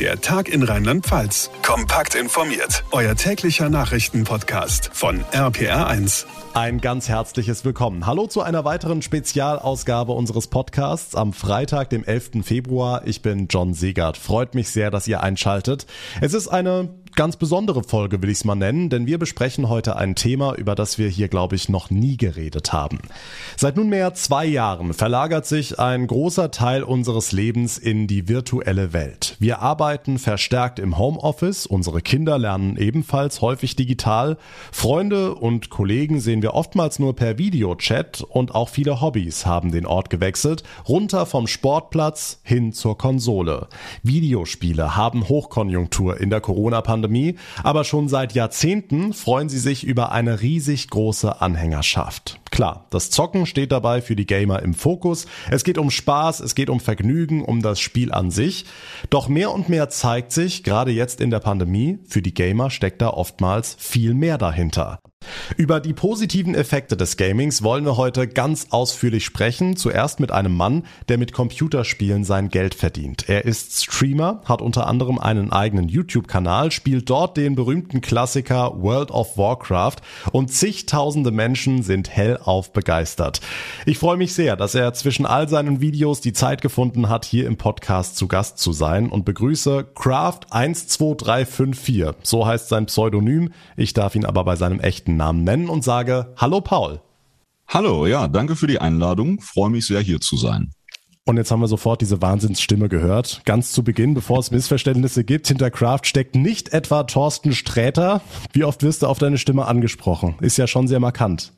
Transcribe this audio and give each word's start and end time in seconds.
Der 0.00 0.20
Tag 0.20 0.48
in 0.48 0.62
Rheinland-Pfalz. 0.62 1.50
Kompakt 1.62 2.14
informiert. 2.14 2.82
Euer 2.92 3.14
täglicher 3.14 3.68
Nachrichtenpodcast 3.68 4.90
von 4.92 5.22
RPR1. 5.32 6.24
Ein 6.54 6.80
ganz 6.80 7.08
herzliches 7.08 7.64
Willkommen. 7.64 8.06
Hallo 8.06 8.26
zu 8.26 8.40
einer 8.40 8.64
weiteren 8.64 9.02
Spezialausgabe 9.02 10.12
unseres 10.12 10.48
Podcasts 10.48 11.14
am 11.14 11.32
Freitag, 11.32 11.90
dem 11.90 12.04
11. 12.04 12.42
Februar. 12.42 13.02
Ich 13.06 13.20
bin 13.20 13.48
John 13.48 13.74
Segert. 13.74 14.16
Freut 14.16 14.54
mich 14.54 14.70
sehr, 14.70 14.90
dass 14.90 15.06
ihr 15.06 15.22
einschaltet. 15.22 15.86
Es 16.20 16.32
ist 16.32 16.48
eine 16.48 16.88
ganz 17.14 17.36
besondere 17.36 17.82
Folge, 17.82 18.22
will 18.22 18.30
ich 18.30 18.38
es 18.38 18.44
mal 18.44 18.54
nennen, 18.54 18.88
denn 18.88 19.06
wir 19.06 19.18
besprechen 19.18 19.68
heute 19.68 19.96
ein 19.96 20.14
Thema, 20.14 20.54
über 20.54 20.74
das 20.74 20.98
wir 20.98 21.08
hier, 21.08 21.28
glaube 21.28 21.56
ich, 21.56 21.68
noch 21.68 21.90
nie 21.90 22.16
geredet 22.16 22.72
haben. 22.72 22.98
Seit 23.56 23.76
nunmehr 23.76 24.14
zwei 24.14 24.46
Jahren 24.46 24.94
verlagert 24.94 25.46
sich 25.46 25.78
ein 25.78 26.06
großer 26.06 26.50
Teil 26.50 26.82
unseres 26.82 27.32
Lebens 27.32 27.78
in 27.78 28.06
die 28.06 28.28
virtuelle 28.28 28.92
Welt. 28.92 29.36
Wir 29.38 29.60
arbeiten 29.60 30.18
verstärkt 30.18 30.78
im 30.78 30.98
Homeoffice, 30.98 31.66
unsere 31.66 32.00
Kinder 32.00 32.38
lernen 32.38 32.76
ebenfalls 32.76 33.40
häufig 33.40 33.76
digital, 33.76 34.38
Freunde 34.70 35.34
und 35.34 35.70
Kollegen 35.70 36.20
sehen 36.20 36.42
wir 36.42 36.54
oftmals 36.54 36.98
nur 36.98 37.14
per 37.14 37.38
Videochat 37.38 38.22
und 38.22 38.54
auch 38.54 38.68
viele 38.68 39.00
Hobbys 39.00 39.46
haben 39.46 39.72
den 39.72 39.86
Ort 39.86 40.10
gewechselt, 40.10 40.62
runter 40.88 41.26
vom 41.26 41.46
Sportplatz 41.46 42.40
hin 42.42 42.72
zur 42.72 42.96
Konsole. 42.96 43.68
Videospiele 44.02 44.96
haben 44.96 45.28
Hochkonjunktur 45.28 46.20
in 46.20 46.30
der 46.30 46.40
Corona-Pandemie 46.40 47.01
Pandemie, 47.02 47.34
aber 47.64 47.82
schon 47.82 48.08
seit 48.08 48.32
Jahrzehnten 48.32 49.12
freuen 49.12 49.48
sie 49.48 49.58
sich 49.58 49.82
über 49.84 50.12
eine 50.12 50.40
riesig 50.40 50.88
große 50.88 51.40
Anhängerschaft. 51.42 52.38
Klar, 52.52 52.86
das 52.90 53.10
Zocken 53.10 53.46
steht 53.46 53.72
dabei 53.72 54.00
für 54.00 54.14
die 54.14 54.26
Gamer 54.26 54.62
im 54.62 54.74
Fokus. 54.74 55.26
Es 55.50 55.64
geht 55.64 55.78
um 55.78 55.90
Spaß, 55.90 56.38
es 56.40 56.54
geht 56.54 56.70
um 56.70 56.78
Vergnügen, 56.78 57.44
um 57.44 57.60
das 57.60 57.80
Spiel 57.80 58.12
an 58.12 58.30
sich. 58.30 58.66
Doch 59.10 59.28
mehr 59.28 59.50
und 59.50 59.68
mehr 59.68 59.88
zeigt 59.88 60.30
sich, 60.30 60.62
gerade 60.62 60.92
jetzt 60.92 61.20
in 61.20 61.30
der 61.30 61.40
Pandemie, 61.40 61.98
für 62.06 62.22
die 62.22 62.34
Gamer 62.34 62.70
steckt 62.70 63.02
da 63.02 63.08
oftmals 63.08 63.74
viel 63.80 64.14
mehr 64.14 64.38
dahinter. 64.38 65.00
Über 65.56 65.80
die 65.80 65.92
positiven 65.92 66.54
Effekte 66.54 66.96
des 66.96 67.16
Gamings 67.16 67.62
wollen 67.62 67.84
wir 67.84 67.96
heute 67.96 68.28
ganz 68.28 68.68
ausführlich 68.70 69.24
sprechen. 69.24 69.76
Zuerst 69.76 70.20
mit 70.20 70.32
einem 70.32 70.56
Mann, 70.56 70.84
der 71.08 71.18
mit 71.18 71.32
Computerspielen 71.32 72.24
sein 72.24 72.48
Geld 72.48 72.74
verdient. 72.74 73.28
Er 73.28 73.44
ist 73.44 73.82
Streamer, 73.82 74.40
hat 74.44 74.62
unter 74.62 74.86
anderem 74.86 75.18
einen 75.18 75.52
eigenen 75.52 75.88
YouTube-Kanal, 75.88 76.70
spielt 76.70 77.08
dort 77.10 77.36
den 77.36 77.54
berühmten 77.54 78.00
Klassiker 78.00 78.80
World 78.80 79.10
of 79.10 79.36
Warcraft 79.36 79.96
und 80.32 80.52
zigtausende 80.52 81.30
Menschen 81.30 81.82
sind 81.82 82.14
hellauf 82.14 82.72
begeistert. 82.72 83.40
Ich 83.86 83.98
freue 83.98 84.16
mich 84.16 84.34
sehr, 84.34 84.56
dass 84.56 84.74
er 84.74 84.92
zwischen 84.94 85.26
all 85.26 85.48
seinen 85.48 85.80
Videos 85.80 86.20
die 86.20 86.32
Zeit 86.32 86.62
gefunden 86.62 87.08
hat, 87.08 87.24
hier 87.24 87.46
im 87.46 87.56
Podcast 87.56 88.16
zu 88.16 88.28
Gast 88.28 88.58
zu 88.58 88.72
sein 88.72 89.08
und 89.08 89.24
begrüße 89.24 89.86
Craft 89.94 90.40
12354. 90.50 92.08
So 92.22 92.46
heißt 92.46 92.68
sein 92.68 92.86
Pseudonym. 92.86 93.50
Ich 93.76 93.92
darf 93.92 94.14
ihn 94.14 94.24
aber 94.24 94.44
bei 94.44 94.56
seinem 94.56 94.80
echten 94.80 95.11
echten 95.12 95.16
Namen 95.16 95.44
nennen 95.44 95.68
und 95.68 95.84
sage 95.84 96.34
Hallo 96.36 96.60
Paul. 96.60 97.00
Hallo, 97.68 98.06
ja, 98.06 98.28
danke 98.28 98.56
für 98.56 98.66
die 98.66 98.80
Einladung. 98.80 99.40
Freue 99.40 99.70
mich 99.70 99.86
sehr 99.86 100.00
hier 100.00 100.20
zu 100.20 100.36
sein. 100.36 100.72
Und 101.24 101.36
jetzt 101.36 101.50
haben 101.50 101.60
wir 101.60 101.68
sofort 101.68 102.00
diese 102.00 102.20
Wahnsinnsstimme 102.20 102.88
gehört. 102.88 103.42
Ganz 103.44 103.72
zu 103.72 103.84
Beginn, 103.84 104.14
bevor 104.14 104.40
es 104.40 104.50
Missverständnisse 104.50 105.22
gibt, 105.22 105.46
hinter 105.46 105.70
Kraft 105.70 106.06
steckt 106.06 106.34
nicht 106.34 106.72
etwa 106.72 107.04
Thorsten 107.04 107.52
Sträter. 107.52 108.22
Wie 108.52 108.64
oft 108.64 108.82
wirst 108.82 109.02
du 109.02 109.06
auf 109.06 109.18
deine 109.18 109.38
Stimme 109.38 109.66
angesprochen? 109.66 110.34
Ist 110.40 110.58
ja 110.58 110.66
schon 110.66 110.88
sehr 110.88 111.00
markant. 111.00 111.52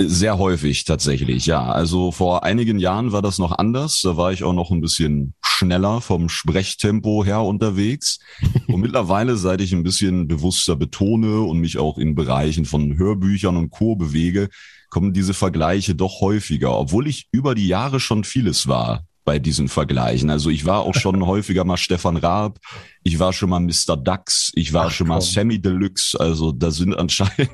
Sehr 0.00 0.38
häufig 0.38 0.84
tatsächlich, 0.84 1.46
ja. 1.46 1.64
Also 1.64 2.12
vor 2.12 2.44
einigen 2.44 2.78
Jahren 2.78 3.10
war 3.10 3.20
das 3.20 3.38
noch 3.38 3.50
anders. 3.50 4.00
Da 4.00 4.16
war 4.16 4.32
ich 4.32 4.44
auch 4.44 4.52
noch 4.52 4.70
ein 4.70 4.80
bisschen 4.80 5.34
schneller 5.44 6.00
vom 6.00 6.28
Sprechtempo 6.28 7.24
her 7.24 7.42
unterwegs. 7.42 8.20
Und 8.68 8.80
mittlerweile, 8.80 9.36
seit 9.36 9.60
ich 9.60 9.72
ein 9.72 9.82
bisschen 9.82 10.28
bewusster 10.28 10.76
betone 10.76 11.40
und 11.40 11.58
mich 11.58 11.78
auch 11.78 11.98
in 11.98 12.14
Bereichen 12.14 12.64
von 12.64 12.96
Hörbüchern 12.96 13.56
und 13.56 13.70
Co. 13.70 13.96
bewege, 13.96 14.50
kommen 14.88 15.12
diese 15.12 15.34
Vergleiche 15.34 15.96
doch 15.96 16.20
häufiger, 16.20 16.78
obwohl 16.78 17.08
ich 17.08 17.26
über 17.32 17.56
die 17.56 17.66
Jahre 17.66 17.98
schon 17.98 18.22
vieles 18.22 18.68
war 18.68 19.07
bei 19.28 19.38
diesen 19.38 19.68
Vergleichen. 19.68 20.30
Also 20.30 20.48
ich 20.48 20.64
war 20.64 20.80
auch 20.80 20.94
schon 20.94 21.26
häufiger 21.26 21.62
mal 21.64 21.76
Stefan 21.76 22.16
Raab, 22.16 22.60
ich 23.02 23.18
war 23.18 23.34
schon 23.34 23.50
mal 23.50 23.60
Mr. 23.60 23.94
Dax, 23.94 24.50
ich 24.54 24.72
war 24.72 24.86
Ach, 24.86 24.90
schon 24.90 25.08
mal 25.08 25.20
Sammy 25.20 25.60
Deluxe. 25.60 26.18
Also 26.18 26.50
da 26.50 26.70
sind 26.70 26.94
anscheinend 26.94 27.50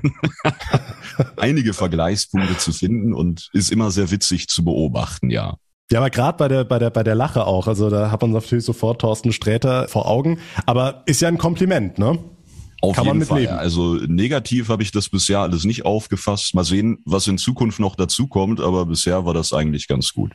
einige 1.37 1.75
Vergleichspunkte 1.75 2.57
zu 2.59 2.73
finden 2.73 3.13
und 3.13 3.51
ist 3.53 3.73
immer 3.73 3.91
sehr 3.91 4.13
witzig 4.13 4.47
zu 4.47 4.63
beobachten, 4.65 5.31
ja. 5.31 5.57
Ja, 5.91 5.99
aber 5.99 6.11
gerade 6.11 6.39
bei 6.39 6.47
der, 6.47 6.63
bei 6.63 6.79
der, 6.79 6.91
bei 6.91 7.03
der 7.03 7.17
Lache 7.17 7.45
auch. 7.45 7.67
Also 7.67 7.91
da 7.91 8.13
hat 8.13 8.23
man 8.23 8.31
natürlich 8.31 8.65
sofort 8.65 9.01
Thorsten 9.01 9.33
Sträter 9.33 9.89
vor 9.89 10.09
Augen. 10.09 10.39
Aber 10.67 11.03
ist 11.07 11.23
ja 11.23 11.29
ein 11.29 11.39
Kompliment, 11.39 11.99
ne? 11.99 12.21
Auf 12.83 12.95
Kann 12.95 13.07
jeden 13.07 13.19
man 13.19 13.27
Fall. 13.27 13.49
Also 13.49 13.95
negativ 13.95 14.69
habe 14.69 14.85
ich 14.85 14.93
das 14.93 15.09
bisher 15.09 15.41
alles 15.41 15.65
nicht 15.65 15.85
aufgefasst. 15.85 16.55
Mal 16.55 16.65
sehen, 16.65 16.99
was 17.05 17.27
in 17.27 17.37
Zukunft 17.37 17.81
noch 17.81 17.97
dazukommt, 17.97 18.61
aber 18.61 18.87
bisher 18.87 19.27
war 19.27 19.35
das 19.35 19.53
eigentlich 19.53 19.89
ganz 19.89 20.13
gut. 20.13 20.31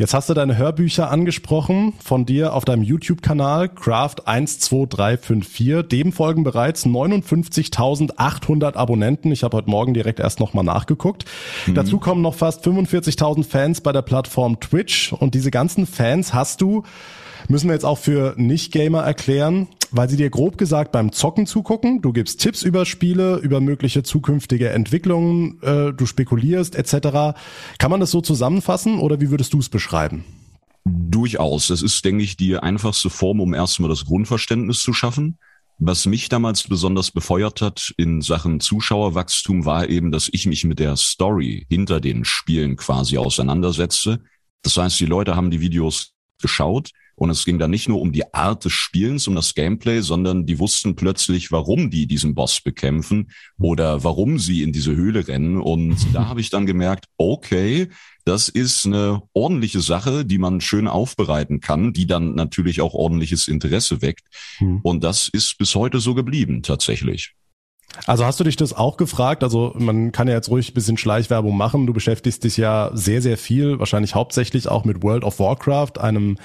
Jetzt 0.00 0.14
hast 0.14 0.30
du 0.30 0.34
deine 0.34 0.56
Hörbücher 0.56 1.10
angesprochen 1.10 1.92
von 2.02 2.24
dir 2.24 2.54
auf 2.54 2.64
deinem 2.64 2.82
YouTube-Kanal 2.82 3.68
Craft 3.68 4.22
12354. 4.24 5.86
Dem 5.86 6.12
folgen 6.12 6.42
bereits 6.42 6.86
59.800 6.86 8.76
Abonnenten. 8.76 9.30
Ich 9.30 9.42
habe 9.42 9.58
heute 9.58 9.68
Morgen 9.68 9.92
direkt 9.92 10.18
erst 10.18 10.40
nochmal 10.40 10.64
nachgeguckt. 10.64 11.26
Mhm. 11.66 11.74
Dazu 11.74 11.98
kommen 11.98 12.22
noch 12.22 12.34
fast 12.34 12.66
45.000 12.66 13.44
Fans 13.44 13.82
bei 13.82 13.92
der 13.92 14.00
Plattform 14.00 14.58
Twitch. 14.58 15.12
Und 15.12 15.34
diese 15.34 15.50
ganzen 15.50 15.84
Fans 15.86 16.32
hast 16.32 16.62
du 16.62 16.82
müssen 17.48 17.68
wir 17.68 17.74
jetzt 17.74 17.84
auch 17.84 17.98
für 17.98 18.34
Nicht-Gamer 18.36 19.02
erklären, 19.02 19.68
weil 19.92 20.08
sie 20.08 20.16
dir 20.16 20.30
grob 20.30 20.58
gesagt 20.58 20.92
beim 20.92 21.12
Zocken 21.12 21.46
zugucken. 21.46 22.00
Du 22.02 22.12
gibst 22.12 22.40
Tipps 22.40 22.62
über 22.62 22.84
Spiele, 22.84 23.36
über 23.38 23.60
mögliche 23.60 24.02
zukünftige 24.02 24.70
Entwicklungen, 24.70 25.60
äh, 25.62 25.92
du 25.92 26.06
spekulierst 26.06 26.74
etc. 26.74 27.38
Kann 27.78 27.90
man 27.90 28.00
das 28.00 28.10
so 28.10 28.20
zusammenfassen 28.20 28.98
oder 28.98 29.20
wie 29.20 29.30
würdest 29.30 29.52
du 29.52 29.58
es 29.58 29.68
beschreiben? 29.68 30.24
Durchaus. 30.84 31.68
Das 31.68 31.82
ist, 31.82 32.04
denke 32.04 32.24
ich, 32.24 32.36
die 32.36 32.56
einfachste 32.56 33.10
Form, 33.10 33.40
um 33.40 33.54
erstmal 33.54 33.90
das 33.90 34.04
Grundverständnis 34.04 34.80
zu 34.80 34.92
schaffen. 34.92 35.38
Was 35.78 36.04
mich 36.04 36.28
damals 36.28 36.64
besonders 36.64 37.10
befeuert 37.10 37.62
hat 37.62 37.94
in 37.96 38.20
Sachen 38.20 38.60
Zuschauerwachstum 38.60 39.64
war 39.64 39.88
eben, 39.88 40.10
dass 40.10 40.28
ich 40.30 40.46
mich 40.46 40.64
mit 40.64 40.78
der 40.78 40.96
Story 40.96 41.66
hinter 41.70 42.00
den 42.00 42.24
Spielen 42.26 42.76
quasi 42.76 43.16
auseinandersetze. 43.16 44.20
Das 44.62 44.76
heißt, 44.76 45.00
die 45.00 45.06
Leute 45.06 45.36
haben 45.36 45.50
die 45.50 45.60
Videos 45.60 46.12
geschaut 46.40 46.90
und 47.20 47.28
es 47.28 47.44
ging 47.44 47.58
dann 47.58 47.70
nicht 47.70 47.86
nur 47.86 48.00
um 48.00 48.12
die 48.12 48.32
Art 48.32 48.64
des 48.64 48.72
Spielens, 48.72 49.28
um 49.28 49.34
das 49.34 49.54
Gameplay, 49.54 50.00
sondern 50.00 50.46
die 50.46 50.58
wussten 50.58 50.96
plötzlich, 50.96 51.52
warum 51.52 51.90
die 51.90 52.06
diesen 52.06 52.34
Boss 52.34 52.62
bekämpfen 52.62 53.30
oder 53.58 54.02
warum 54.02 54.38
sie 54.38 54.62
in 54.62 54.72
diese 54.72 54.96
Höhle 54.96 55.28
rennen. 55.28 55.60
Und 55.60 55.98
da 56.14 56.28
habe 56.28 56.40
ich 56.40 56.48
dann 56.48 56.64
gemerkt, 56.64 57.04
okay, 57.18 57.90
das 58.24 58.48
ist 58.48 58.86
eine 58.86 59.20
ordentliche 59.34 59.82
Sache, 59.82 60.24
die 60.24 60.38
man 60.38 60.62
schön 60.62 60.88
aufbereiten 60.88 61.60
kann, 61.60 61.92
die 61.92 62.06
dann 62.06 62.34
natürlich 62.36 62.80
auch 62.80 62.94
ordentliches 62.94 63.48
Interesse 63.48 64.00
weckt. 64.00 64.24
Hm. 64.56 64.80
Und 64.82 65.04
das 65.04 65.28
ist 65.28 65.58
bis 65.58 65.74
heute 65.74 66.00
so 66.00 66.14
geblieben, 66.14 66.62
tatsächlich. 66.62 67.34
Also 68.06 68.24
hast 68.24 68.40
du 68.40 68.44
dich 68.44 68.56
das 68.56 68.72
auch 68.72 68.96
gefragt? 68.96 69.42
Also 69.42 69.72
man 69.76 70.12
kann 70.12 70.28
ja 70.28 70.34
jetzt 70.34 70.48
ruhig 70.48 70.70
ein 70.70 70.74
bisschen 70.74 70.96
Schleichwerbung 70.96 71.56
machen. 71.56 71.86
Du 71.86 71.92
beschäftigst 71.92 72.44
dich 72.44 72.56
ja 72.56 72.90
sehr, 72.94 73.22
sehr 73.22 73.36
viel, 73.36 73.78
wahrscheinlich 73.78 74.14
hauptsächlich 74.14 74.68
auch 74.68 74.84
mit 74.84 75.02
World 75.02 75.24
of 75.24 75.38
Warcraft, 75.38 75.98
einem 76.00 76.38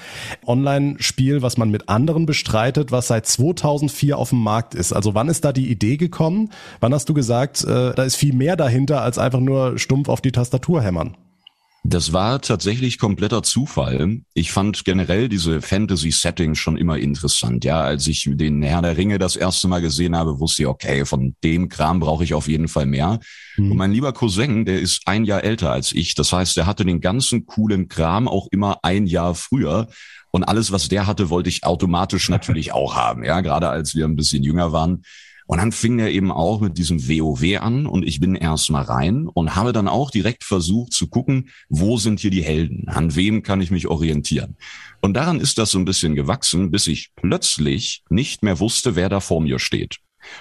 Online-Spiel, 0.46 1.42
was 1.42 1.56
man 1.56 1.70
mit 1.70 1.88
anderen 1.88 2.26
bestreitet, 2.26 2.92
was 2.92 3.08
seit 3.08 3.26
2004 3.26 4.18
auf 4.18 4.30
dem 4.30 4.42
Markt 4.42 4.74
ist. 4.74 4.92
Also 4.92 5.14
wann 5.14 5.28
ist 5.28 5.44
da 5.44 5.52
die 5.52 5.70
Idee 5.70 5.96
gekommen? 5.96 6.50
Wann 6.80 6.92
hast 6.92 7.08
du 7.08 7.14
gesagt, 7.14 7.64
äh, 7.64 7.94
da 7.94 8.02
ist 8.02 8.16
viel 8.16 8.34
mehr 8.34 8.56
dahinter 8.56 9.02
als 9.02 9.18
einfach 9.18 9.40
nur 9.40 9.78
stumpf 9.78 10.08
auf 10.08 10.20
die 10.20 10.32
Tastatur 10.32 10.82
hämmern? 10.82 11.16
Das 11.88 12.12
war 12.12 12.40
tatsächlich 12.40 12.98
kompletter 12.98 13.44
Zufall. 13.44 14.22
Ich 14.34 14.50
fand 14.50 14.84
generell 14.84 15.28
diese 15.28 15.62
Fantasy-Settings 15.62 16.58
schon 16.58 16.76
immer 16.76 16.98
interessant. 16.98 17.64
Ja, 17.64 17.80
als 17.80 18.08
ich 18.08 18.28
den 18.28 18.60
Herr 18.62 18.82
der 18.82 18.96
Ringe 18.96 19.18
das 19.18 19.36
erste 19.36 19.68
Mal 19.68 19.80
gesehen 19.80 20.16
habe, 20.16 20.40
wusste 20.40 20.62
ich, 20.62 20.68
okay, 20.68 21.04
von 21.04 21.36
dem 21.44 21.68
Kram 21.68 22.00
brauche 22.00 22.24
ich 22.24 22.34
auf 22.34 22.48
jeden 22.48 22.66
Fall 22.66 22.86
mehr. 22.86 23.20
Mhm. 23.56 23.70
Und 23.70 23.76
mein 23.76 23.92
lieber 23.92 24.12
Cousin, 24.12 24.64
der 24.64 24.80
ist 24.80 25.02
ein 25.06 25.24
Jahr 25.24 25.44
älter 25.44 25.70
als 25.70 25.92
ich. 25.92 26.16
Das 26.16 26.32
heißt, 26.32 26.56
er 26.56 26.66
hatte 26.66 26.84
den 26.84 27.00
ganzen 27.00 27.46
coolen 27.46 27.86
Kram 27.86 28.26
auch 28.26 28.48
immer 28.50 28.80
ein 28.82 29.06
Jahr 29.06 29.36
früher. 29.36 29.86
Und 30.32 30.42
alles, 30.42 30.72
was 30.72 30.88
der 30.88 31.06
hatte, 31.06 31.30
wollte 31.30 31.50
ich 31.50 31.62
automatisch 31.62 32.28
natürlich 32.28 32.72
auch 32.72 32.96
haben. 32.96 33.22
Ja, 33.22 33.42
gerade 33.42 33.68
als 33.68 33.94
wir 33.94 34.06
ein 34.06 34.16
bisschen 34.16 34.42
jünger 34.42 34.72
waren. 34.72 35.04
Und 35.46 35.58
dann 35.58 35.72
fing 35.72 35.98
er 35.98 36.10
eben 36.10 36.32
auch 36.32 36.60
mit 36.60 36.76
diesem 36.76 37.08
WoW 37.08 37.60
an 37.60 37.86
und 37.86 38.04
ich 38.04 38.20
bin 38.20 38.34
erstmal 38.34 38.82
rein 38.82 39.28
und 39.28 39.54
habe 39.54 39.72
dann 39.72 39.88
auch 39.88 40.10
direkt 40.10 40.44
versucht 40.44 40.92
zu 40.92 41.08
gucken, 41.08 41.50
wo 41.68 41.96
sind 41.98 42.20
hier 42.20 42.30
die 42.30 42.42
Helden? 42.42 42.88
An 42.88 43.14
wem 43.14 43.42
kann 43.42 43.60
ich 43.60 43.70
mich 43.70 43.86
orientieren? 43.86 44.56
Und 45.00 45.14
daran 45.14 45.40
ist 45.40 45.58
das 45.58 45.70
so 45.70 45.78
ein 45.78 45.84
bisschen 45.84 46.16
gewachsen, 46.16 46.70
bis 46.70 46.88
ich 46.88 47.10
plötzlich 47.14 48.02
nicht 48.10 48.42
mehr 48.42 48.58
wusste, 48.58 48.96
wer 48.96 49.08
da 49.08 49.20
vor 49.20 49.40
mir 49.40 49.58
steht. 49.58 49.98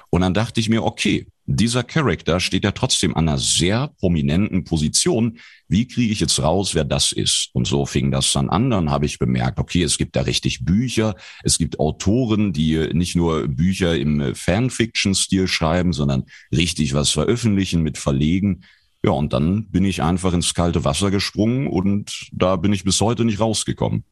Und 0.10 0.22
dann 0.22 0.34
dachte 0.34 0.60
ich 0.60 0.70
mir, 0.70 0.84
okay, 0.84 1.28
dieser 1.48 1.84
Charakter 1.84 2.40
steht 2.40 2.64
ja 2.64 2.72
trotzdem 2.72 3.16
an 3.16 3.30
einer 3.30 3.38
sehr 3.38 3.90
prominenten 4.00 4.64
Position. 4.64 5.38
Wie 5.68 5.88
kriege 5.88 6.12
ich 6.12 6.20
jetzt 6.20 6.42
raus, 6.42 6.74
wer 6.74 6.84
das 6.84 7.12
ist? 7.12 7.50
Und 7.54 7.68
so 7.68 7.86
fing 7.86 8.10
das 8.12 8.32
dann 8.34 8.50
an. 8.50 8.72
Dann 8.72 8.90
habe 8.90 9.06
ich 9.06 9.20
bemerkt, 9.20 9.60
okay, 9.60 9.84
es 9.84 9.98
gibt 9.98 10.16
da 10.16 10.22
richtig 10.22 10.66
Bücher. 10.66 11.16
Es 11.44 11.58
gibt 11.58 11.80
Autoren, 11.80 12.52
die 12.52 12.90
nicht 12.94 13.16
nur 13.16 13.48
Bücher 13.48 13.96
im 13.96 14.34
Fanfiction-Stil 14.34 15.48
schreiben, 15.48 15.94
sondern 15.94 16.24
richtig 16.52 16.94
was 16.96 17.12
veröffentlichen 17.12 17.84
mit 17.84 18.00
Verlegen. 18.00 18.64
Ja, 19.04 19.12
und 19.12 19.34
dann 19.34 19.70
bin 19.70 19.86
ich 19.86 20.02
einfach 20.02 20.34
ins 20.34 20.56
kalte 20.56 20.84
Wasser 20.84 21.12
gesprungen 21.12 21.68
und 21.68 22.28
da 22.32 22.56
bin 22.56 22.74
ich 22.74 22.84
bis 22.84 23.00
heute 23.02 23.24
nicht 23.24 23.40
rausgekommen. 23.40 24.04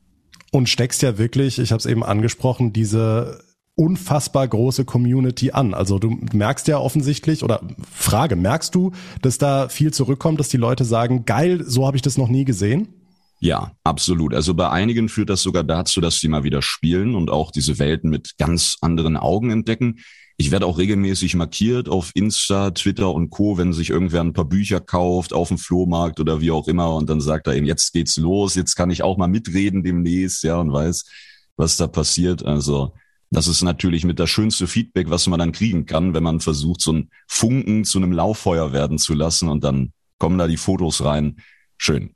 Und 0.52 0.70
steckst 0.70 1.02
ja 1.02 1.18
wirklich, 1.18 1.58
ich 1.58 1.72
habe 1.72 1.80
es 1.80 1.88
eben 1.88 2.04
angesprochen, 2.04 2.74
diese 2.74 3.44
unfassbar 3.76 4.48
große 4.48 4.86
Community 4.86 5.52
an. 5.52 5.74
Also 5.74 5.98
du 6.00 6.20
merkst 6.32 6.68
ja 6.68 6.78
offensichtlich 6.78 7.44
oder 7.44 7.62
Frage, 7.92 8.36
merkst 8.36 8.74
du, 8.76 8.92
dass 9.22 9.38
da 9.38 9.68
viel 9.68 9.92
zurückkommt, 9.92 10.40
dass 10.40 10.50
die 10.50 10.58
Leute 10.58 10.86
sagen, 10.86 11.26
geil, 11.26 11.64
so 11.66 11.88
habe 11.88 11.98
ich 11.98 12.04
das 12.04 12.18
noch 12.18 12.28
nie 12.30 12.46
gesehen? 12.46 12.90
Ja, 13.40 13.74
absolut. 13.84 14.34
Also 14.34 14.54
bei 14.54 14.70
einigen 14.70 15.10
führt 15.10 15.30
das 15.30 15.42
sogar 15.42 15.64
dazu, 15.64 16.00
dass 16.00 16.20
sie 16.20 16.30
mal 16.30 16.44
wieder 16.44 16.62
spielen 16.62 17.16
und 17.16 17.30
auch 17.30 17.52
diese 17.52 17.78
Welten 17.78 18.10
mit 18.10 18.38
ganz 18.38 18.78
anderen 18.80 19.18
Augen 19.18 19.52
entdecken. 19.52 20.00
Ich 20.38 20.52
werde 20.52 20.66
auch 20.66 20.78
regelmäßig 20.78 21.36
markiert 21.36 21.90
auf 21.90 22.12
Insta, 22.16 22.72
Twitter 22.72 23.14
und 23.14 23.32
Co., 23.32 23.58
wenn 23.58 23.74
sich 23.74 23.90
irgendwer 23.90 24.22
ein 24.22 24.34
paar 24.34 24.46
Bücher 24.46 24.80
kauft 24.80 25.34
auf 25.34 25.50
dem 25.50 25.58
Flohmarkt 25.58 26.20
oder 26.20 26.42
wie 26.42 26.52
auch 26.52 26.68
immer 26.68 26.96
und 26.96 27.10
dann 27.10 27.22
sagt 27.22 27.48
er 27.48 27.56
eben, 27.56 27.66
jetzt 27.66 27.92
geht's 27.94 28.18
los, 28.18 28.56
jetzt 28.56 28.76
kann 28.76 28.90
ich 28.90 29.04
auch 29.04 29.18
mal 29.18 29.28
mitreden 29.28 29.84
demnächst, 29.84 30.44
ja, 30.44 30.58
und 30.58 30.72
weiß, 30.72 31.06
was 31.58 31.78
da 31.78 31.88
passiert. 31.88 32.46
Also 32.46 32.94
das 33.34 33.48
ist 33.48 33.64
natürlich 33.64 34.06
mit 34.06 34.20
das 34.20 34.30
schönste 34.30 34.68
Feedback, 34.68 35.10
was 35.10 35.28
man 35.28 35.40
dann 35.40 35.52
kriegen 35.52 35.86
kann, 35.86 36.14
wenn 36.14 36.24
man 36.24 36.40
versucht, 36.40 36.82
so 36.82 36.94
ein 36.94 37.10
Funken 37.28 37.84
zu 37.84 37.98
einem 37.98 38.12
Lauffeuer 38.12 38.74
werden 38.74 39.00
zu 39.00 39.14
lassen 39.14 39.50
und 39.50 39.64
dann 39.64 39.92
kommen 40.20 40.38
da 40.38 40.48
die 40.48 40.58
Fotos 40.58 41.04
rein. 41.04 41.38
Schön. 41.78 42.16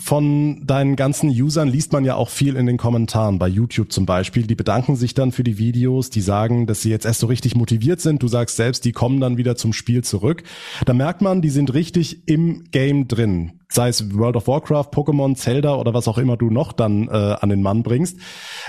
Von 0.00 0.66
deinen 0.66 0.96
ganzen 0.96 1.28
Usern 1.28 1.68
liest 1.68 1.92
man 1.92 2.06
ja 2.06 2.14
auch 2.14 2.30
viel 2.30 2.56
in 2.56 2.64
den 2.64 2.78
Kommentaren, 2.78 3.38
bei 3.38 3.48
YouTube 3.48 3.92
zum 3.92 4.06
Beispiel. 4.06 4.46
Die 4.46 4.54
bedanken 4.54 4.96
sich 4.96 5.12
dann 5.12 5.30
für 5.30 5.44
die 5.44 5.58
Videos, 5.58 6.08
die 6.08 6.22
sagen, 6.22 6.66
dass 6.66 6.80
sie 6.80 6.88
jetzt 6.88 7.04
erst 7.04 7.20
so 7.20 7.26
richtig 7.26 7.54
motiviert 7.54 8.00
sind. 8.00 8.22
Du 8.22 8.26
sagst 8.26 8.56
selbst, 8.56 8.86
die 8.86 8.92
kommen 8.92 9.20
dann 9.20 9.36
wieder 9.36 9.56
zum 9.56 9.74
Spiel 9.74 10.02
zurück. 10.02 10.42
Da 10.86 10.94
merkt 10.94 11.20
man, 11.20 11.42
die 11.42 11.50
sind 11.50 11.74
richtig 11.74 12.26
im 12.26 12.64
Game 12.70 13.08
drin. 13.08 13.60
Sei 13.68 13.88
es 13.88 14.14
World 14.16 14.36
of 14.36 14.48
Warcraft, 14.48 14.88
Pokémon, 14.90 15.36
Zelda 15.36 15.74
oder 15.74 15.92
was 15.92 16.08
auch 16.08 16.16
immer 16.16 16.38
du 16.38 16.48
noch 16.48 16.72
dann 16.72 17.08
äh, 17.08 17.36
an 17.38 17.50
den 17.50 17.60
Mann 17.60 17.82
bringst. 17.82 18.18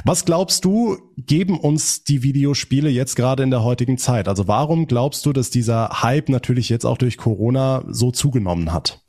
Was 0.03 0.25
glaubst 0.25 0.65
du, 0.65 0.97
geben 1.15 1.57
uns 1.57 2.03
die 2.03 2.23
Videospiele 2.23 2.89
jetzt 2.89 3.15
gerade 3.15 3.41
in 3.41 3.51
der 3.51 3.63
heutigen 3.63 3.97
Zeit? 3.97 4.27
Also 4.27 4.49
warum 4.49 4.85
glaubst 4.85 5.25
du, 5.25 5.31
dass 5.31 5.49
dieser 5.49 6.01
Hype 6.03 6.27
natürlich 6.27 6.67
jetzt 6.67 6.85
auch 6.85 6.97
durch 6.97 7.17
Corona 7.17 7.85
so 7.87 8.11
zugenommen 8.11 8.73
hat? 8.73 9.01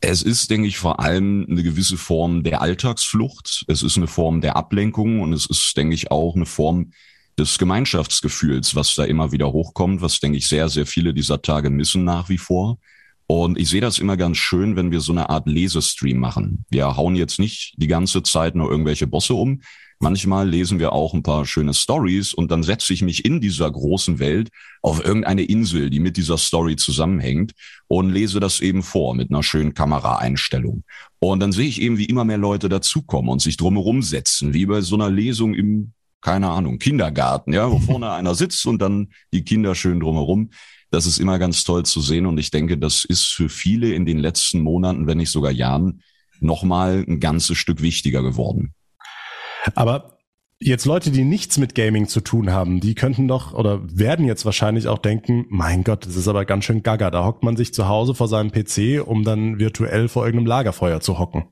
Es 0.00 0.22
ist, 0.22 0.50
denke 0.50 0.66
ich, 0.66 0.78
vor 0.78 1.00
allem 1.00 1.46
eine 1.50 1.62
gewisse 1.62 1.98
Form 1.98 2.42
der 2.42 2.62
Alltagsflucht. 2.62 3.64
Es 3.68 3.82
ist 3.82 3.98
eine 3.98 4.06
Form 4.06 4.40
der 4.40 4.56
Ablenkung 4.56 5.20
und 5.20 5.32
es 5.34 5.44
ist, 5.46 5.76
denke 5.76 5.94
ich, 5.94 6.10
auch 6.10 6.34
eine 6.36 6.46
Form 6.46 6.92
des 7.38 7.58
Gemeinschaftsgefühls, 7.58 8.74
was 8.74 8.94
da 8.94 9.04
immer 9.04 9.32
wieder 9.32 9.52
hochkommt, 9.52 10.00
was, 10.00 10.20
denke 10.20 10.38
ich, 10.38 10.48
sehr, 10.48 10.68
sehr 10.68 10.86
viele 10.86 11.12
dieser 11.12 11.42
Tage 11.42 11.70
missen 11.70 12.04
nach 12.04 12.28
wie 12.28 12.38
vor. 12.38 12.78
Und 13.26 13.58
ich 13.58 13.68
sehe 13.68 13.80
das 13.80 13.98
immer 13.98 14.16
ganz 14.16 14.38
schön, 14.38 14.74
wenn 14.74 14.90
wir 14.90 15.00
so 15.00 15.12
eine 15.12 15.30
Art 15.30 15.46
Lesestream 15.46 16.18
machen. 16.18 16.64
Wir 16.70 16.96
hauen 16.96 17.14
jetzt 17.14 17.38
nicht 17.38 17.74
die 17.76 17.86
ganze 17.86 18.22
Zeit 18.22 18.54
nur 18.54 18.70
irgendwelche 18.70 19.06
Bosse 19.06 19.34
um, 19.34 19.60
Manchmal 20.02 20.48
lesen 20.48 20.78
wir 20.78 20.92
auch 20.92 21.12
ein 21.12 21.22
paar 21.22 21.44
schöne 21.44 21.74
Stories 21.74 22.32
und 22.32 22.50
dann 22.50 22.62
setze 22.62 22.94
ich 22.94 23.02
mich 23.02 23.26
in 23.26 23.38
dieser 23.42 23.70
großen 23.70 24.18
Welt 24.18 24.48
auf 24.80 25.04
irgendeine 25.04 25.42
Insel, 25.42 25.90
die 25.90 26.00
mit 26.00 26.16
dieser 26.16 26.38
Story 26.38 26.76
zusammenhängt 26.76 27.52
und 27.86 28.08
lese 28.08 28.40
das 28.40 28.60
eben 28.60 28.82
vor 28.82 29.14
mit 29.14 29.30
einer 29.30 29.42
schönen 29.42 29.74
Kameraeinstellung. 29.74 30.84
Und 31.18 31.40
dann 31.40 31.52
sehe 31.52 31.68
ich 31.68 31.82
eben, 31.82 31.98
wie 31.98 32.06
immer 32.06 32.24
mehr 32.24 32.38
Leute 32.38 32.70
dazukommen 32.70 33.30
und 33.30 33.42
sich 33.42 33.58
drumherum 33.58 34.00
setzen, 34.00 34.54
wie 34.54 34.64
bei 34.64 34.80
so 34.80 34.94
einer 34.94 35.10
Lesung 35.10 35.52
im, 35.52 35.92
keine 36.22 36.48
Ahnung, 36.48 36.78
Kindergarten, 36.78 37.52
ja, 37.52 37.70
wo 37.70 37.78
vorne 37.78 38.10
einer 38.10 38.34
sitzt 38.34 38.64
und 38.64 38.80
dann 38.80 39.08
die 39.34 39.44
Kinder 39.44 39.74
schön 39.74 40.00
drumherum. 40.00 40.48
Das 40.90 41.04
ist 41.04 41.18
immer 41.18 41.38
ganz 41.38 41.62
toll 41.62 41.84
zu 41.84 42.00
sehen 42.00 42.24
und 42.24 42.38
ich 42.38 42.50
denke, 42.50 42.78
das 42.78 43.04
ist 43.04 43.26
für 43.26 43.50
viele 43.50 43.92
in 43.92 44.06
den 44.06 44.18
letzten 44.18 44.60
Monaten, 44.60 45.06
wenn 45.06 45.18
nicht 45.18 45.30
sogar 45.30 45.52
Jahren, 45.52 46.02
nochmal 46.40 47.04
ein 47.06 47.20
ganzes 47.20 47.58
Stück 47.58 47.82
wichtiger 47.82 48.22
geworden. 48.22 48.72
Aber 49.74 50.18
jetzt 50.60 50.84
Leute, 50.84 51.10
die 51.10 51.24
nichts 51.24 51.58
mit 51.58 51.74
Gaming 51.74 52.06
zu 52.06 52.20
tun 52.20 52.50
haben, 52.50 52.80
die 52.80 52.94
könnten 52.94 53.28
doch 53.28 53.52
oder 53.52 53.80
werden 53.90 54.26
jetzt 54.26 54.44
wahrscheinlich 54.44 54.88
auch 54.88 54.98
denken, 54.98 55.46
mein 55.48 55.84
Gott, 55.84 56.06
das 56.06 56.16
ist 56.16 56.28
aber 56.28 56.44
ganz 56.44 56.64
schön 56.64 56.82
gaga. 56.82 57.10
Da 57.10 57.24
hockt 57.24 57.42
man 57.42 57.56
sich 57.56 57.72
zu 57.74 57.88
Hause 57.88 58.14
vor 58.14 58.28
seinem 58.28 58.52
PC, 58.52 59.02
um 59.04 59.24
dann 59.24 59.58
virtuell 59.58 60.08
vor 60.08 60.24
irgendeinem 60.24 60.46
Lagerfeuer 60.46 61.00
zu 61.00 61.18
hocken. 61.18 61.44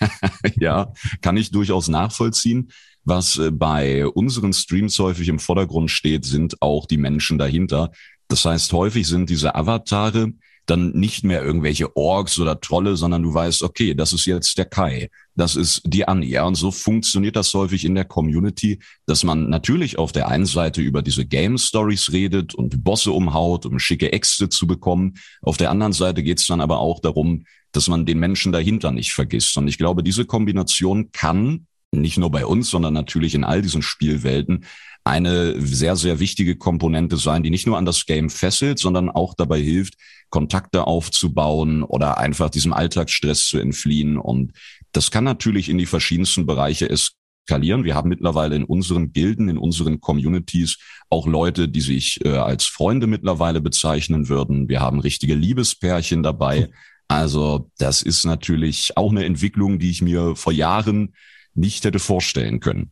ja, 0.56 0.92
kann 1.20 1.36
ich 1.36 1.50
durchaus 1.50 1.88
nachvollziehen. 1.88 2.70
Was 3.04 3.38
äh, 3.38 3.50
bei 3.50 4.06
unseren 4.06 4.52
Streams 4.52 4.98
häufig 4.98 5.28
im 5.28 5.38
Vordergrund 5.38 5.90
steht, 5.90 6.24
sind 6.24 6.60
auch 6.62 6.86
die 6.86 6.96
Menschen 6.96 7.38
dahinter. 7.38 7.92
Das 8.28 8.44
heißt, 8.44 8.72
häufig 8.72 9.06
sind 9.06 9.30
diese 9.30 9.54
Avatare 9.54 10.32
dann 10.66 10.92
nicht 10.92 11.24
mehr 11.24 11.42
irgendwelche 11.42 11.94
Orks 11.96 12.38
oder 12.38 12.60
Trolle, 12.60 12.96
sondern 12.96 13.22
du 13.22 13.34
weißt, 13.34 13.62
okay, 13.62 13.94
das 13.94 14.12
ist 14.12 14.24
jetzt 14.24 14.56
der 14.56 14.64
Kai, 14.64 15.10
das 15.34 15.56
ist 15.56 15.82
die 15.84 16.08
Anja. 16.08 16.44
Und 16.44 16.54
so 16.54 16.70
funktioniert 16.70 17.36
das 17.36 17.52
häufig 17.52 17.84
in 17.84 17.94
der 17.94 18.04
Community, 18.04 18.78
dass 19.06 19.24
man 19.24 19.50
natürlich 19.50 19.98
auf 19.98 20.12
der 20.12 20.28
einen 20.28 20.46
Seite 20.46 20.80
über 20.80 21.02
diese 21.02 21.26
Game 21.26 21.58
Stories 21.58 22.12
redet 22.12 22.54
und 22.54 22.82
Bosse 22.82 23.12
umhaut, 23.12 23.66
um 23.66 23.78
schicke 23.78 24.12
Äxte 24.12 24.48
zu 24.48 24.66
bekommen. 24.66 25.14
Auf 25.42 25.56
der 25.56 25.70
anderen 25.70 25.92
Seite 25.92 26.22
geht 26.22 26.40
es 26.40 26.46
dann 26.46 26.60
aber 26.60 26.78
auch 26.78 27.00
darum, 27.00 27.44
dass 27.72 27.88
man 27.88 28.06
den 28.06 28.18
Menschen 28.18 28.52
dahinter 28.52 28.90
nicht 28.92 29.12
vergisst. 29.12 29.56
Und 29.56 29.68
ich 29.68 29.78
glaube, 29.78 30.02
diese 30.02 30.24
Kombination 30.24 31.10
kann 31.12 31.66
nicht 31.90 32.18
nur 32.18 32.30
bei 32.30 32.46
uns, 32.46 32.70
sondern 32.70 32.94
natürlich 32.94 33.34
in 33.34 33.44
all 33.44 33.62
diesen 33.62 33.82
Spielwelten 33.82 34.64
eine 35.04 35.60
sehr, 35.60 35.96
sehr 35.96 36.18
wichtige 36.18 36.56
Komponente 36.56 37.18
sein, 37.18 37.42
die 37.42 37.50
nicht 37.50 37.66
nur 37.66 37.76
an 37.76 37.84
das 37.84 38.06
Game 38.06 38.30
fesselt, 38.30 38.78
sondern 38.78 39.10
auch 39.10 39.34
dabei 39.34 39.60
hilft, 39.60 39.94
Kontakte 40.34 40.88
aufzubauen 40.88 41.84
oder 41.84 42.18
einfach 42.18 42.50
diesem 42.50 42.72
Alltagsstress 42.72 43.46
zu 43.46 43.58
entfliehen. 43.58 44.18
Und 44.18 44.50
das 44.90 45.12
kann 45.12 45.22
natürlich 45.22 45.68
in 45.68 45.78
die 45.78 45.86
verschiedensten 45.86 46.44
Bereiche 46.44 46.90
eskalieren. 46.90 47.84
Wir 47.84 47.94
haben 47.94 48.08
mittlerweile 48.08 48.56
in 48.56 48.64
unseren 48.64 49.12
Gilden, 49.12 49.48
in 49.48 49.58
unseren 49.58 50.00
Communities 50.00 50.78
auch 51.08 51.28
Leute, 51.28 51.68
die 51.68 51.80
sich 51.80 52.24
äh, 52.24 52.30
als 52.30 52.64
Freunde 52.64 53.06
mittlerweile 53.06 53.60
bezeichnen 53.60 54.28
würden. 54.28 54.68
Wir 54.68 54.80
haben 54.80 54.98
richtige 54.98 55.36
Liebespärchen 55.36 56.24
dabei. 56.24 56.68
Also 57.06 57.70
das 57.78 58.02
ist 58.02 58.24
natürlich 58.24 58.96
auch 58.96 59.12
eine 59.12 59.24
Entwicklung, 59.26 59.78
die 59.78 59.90
ich 59.90 60.02
mir 60.02 60.34
vor 60.34 60.52
Jahren 60.52 61.14
nicht 61.54 61.84
hätte 61.84 62.00
vorstellen 62.00 62.58
können. 62.58 62.90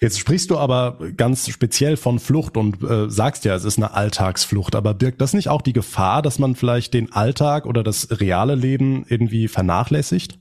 Jetzt 0.00 0.18
sprichst 0.18 0.50
du 0.50 0.58
aber 0.58 0.98
ganz 1.16 1.48
speziell 1.48 1.96
von 1.96 2.18
Flucht 2.18 2.56
und 2.56 2.82
äh, 2.82 3.10
sagst 3.10 3.44
ja, 3.44 3.54
es 3.54 3.64
ist 3.64 3.78
eine 3.78 3.92
Alltagsflucht. 3.92 4.74
Aber 4.74 4.94
birgt 4.94 5.20
das 5.20 5.34
nicht 5.34 5.48
auch 5.48 5.62
die 5.62 5.72
Gefahr, 5.72 6.22
dass 6.22 6.38
man 6.38 6.54
vielleicht 6.54 6.94
den 6.94 7.12
Alltag 7.12 7.66
oder 7.66 7.82
das 7.82 8.20
reale 8.20 8.54
Leben 8.54 9.04
irgendwie 9.08 9.48
vernachlässigt? 9.48 10.38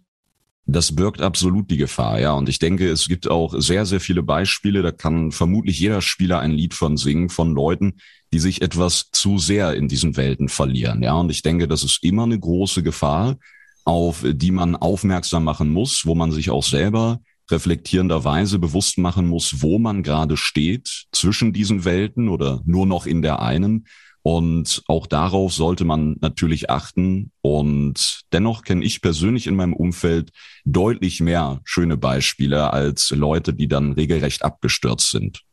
Das 0.69 0.93
birgt 0.93 1.21
absolut 1.21 1.71
die 1.71 1.77
Gefahr, 1.77 2.19
ja. 2.19 2.33
Und 2.33 2.49
ich 2.49 2.59
denke, 2.59 2.89
es 2.89 3.07
gibt 3.07 3.29
auch 3.29 3.53
sehr, 3.57 3.85
sehr 3.85 4.01
viele 4.01 4.21
Beispiele, 4.21 4.81
da 4.81 4.91
kann 4.91 5.31
vermutlich 5.31 5.79
jeder 5.79 6.01
Spieler 6.01 6.39
ein 6.39 6.51
Lied 6.51 6.73
von 6.73 6.97
singen, 6.97 7.29
von 7.29 7.53
Leuten, 7.53 7.95
die 8.33 8.39
sich 8.39 8.61
etwas 8.61 9.09
zu 9.13 9.37
sehr 9.37 9.75
in 9.75 9.87
diesen 9.87 10.17
Welten 10.17 10.49
verlieren, 10.49 11.01
ja. 11.01 11.13
Und 11.13 11.29
ich 11.29 11.41
denke, 11.41 11.69
das 11.69 11.83
ist 11.83 12.03
immer 12.03 12.23
eine 12.23 12.37
große 12.37 12.83
Gefahr, 12.83 13.37
auf 13.85 14.25
die 14.25 14.51
man 14.51 14.75
aufmerksam 14.75 15.45
machen 15.45 15.69
muss, 15.69 16.05
wo 16.05 16.13
man 16.15 16.33
sich 16.33 16.49
auch 16.49 16.63
selber 16.63 17.21
reflektierenderweise 17.49 18.59
bewusst 18.59 18.97
machen 18.97 19.27
muss, 19.27 19.61
wo 19.61 19.79
man 19.79 20.03
gerade 20.03 20.37
steht 20.37 21.05
zwischen 21.11 21.53
diesen 21.53 21.85
Welten 21.85 22.29
oder 22.29 22.61
nur 22.65 22.85
noch 22.85 23.05
in 23.05 23.21
der 23.21 23.41
einen. 23.41 23.87
Und 24.21 24.83
auch 24.87 25.07
darauf 25.07 25.53
sollte 25.53 25.85
man 25.85 26.17
natürlich 26.19 26.69
achten. 26.69 27.31
Und 27.41 28.23
dennoch 28.33 28.63
kenne 28.63 28.83
ich 28.83 29.01
persönlich 29.01 29.47
in 29.47 29.55
meinem 29.55 29.73
Umfeld 29.73 30.31
deutlich 30.65 31.21
mehr 31.21 31.61
schöne 31.63 31.95
Beispiele 31.95 32.73
als 32.73 33.11
Leute, 33.11 33.53
die 33.53 33.69
dann 33.69 33.93
regelrecht 33.93 34.43
abgestürzt 34.43 35.11
sind. 35.11 35.43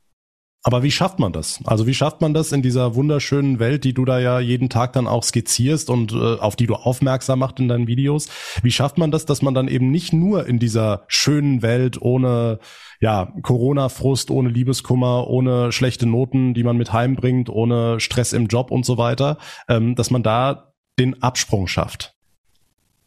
Aber 0.66 0.82
wie 0.82 0.90
schafft 0.90 1.18
man 1.18 1.34
das? 1.34 1.60
Also 1.66 1.86
wie 1.86 1.92
schafft 1.92 2.22
man 2.22 2.32
das 2.32 2.50
in 2.50 2.62
dieser 2.62 2.94
wunderschönen 2.94 3.58
Welt, 3.58 3.84
die 3.84 3.92
du 3.92 4.06
da 4.06 4.18
ja 4.18 4.40
jeden 4.40 4.70
Tag 4.70 4.94
dann 4.94 5.06
auch 5.06 5.22
skizzierst 5.22 5.90
und 5.90 6.12
äh, 6.12 6.16
auf 6.16 6.56
die 6.56 6.66
du 6.66 6.74
aufmerksam 6.74 7.40
machst 7.40 7.60
in 7.60 7.68
deinen 7.68 7.86
Videos? 7.86 8.28
Wie 8.62 8.70
schafft 8.70 8.96
man 8.96 9.10
das, 9.10 9.26
dass 9.26 9.42
man 9.42 9.52
dann 9.52 9.68
eben 9.68 9.90
nicht 9.90 10.14
nur 10.14 10.46
in 10.46 10.58
dieser 10.58 11.04
schönen 11.06 11.60
Welt 11.60 12.00
ohne 12.00 12.60
ja 12.98 13.30
Corona-Frust, 13.42 14.30
ohne 14.30 14.48
Liebeskummer, 14.48 15.28
ohne 15.28 15.70
schlechte 15.70 16.06
Noten, 16.06 16.54
die 16.54 16.64
man 16.64 16.78
mit 16.78 16.94
heimbringt, 16.94 17.50
ohne 17.50 18.00
Stress 18.00 18.32
im 18.32 18.46
Job 18.46 18.70
und 18.70 18.86
so 18.86 18.96
weiter, 18.96 19.36
ähm, 19.68 19.94
dass 19.96 20.10
man 20.10 20.22
da 20.22 20.72
den 20.98 21.22
Absprung 21.22 21.66
schafft? 21.66 22.14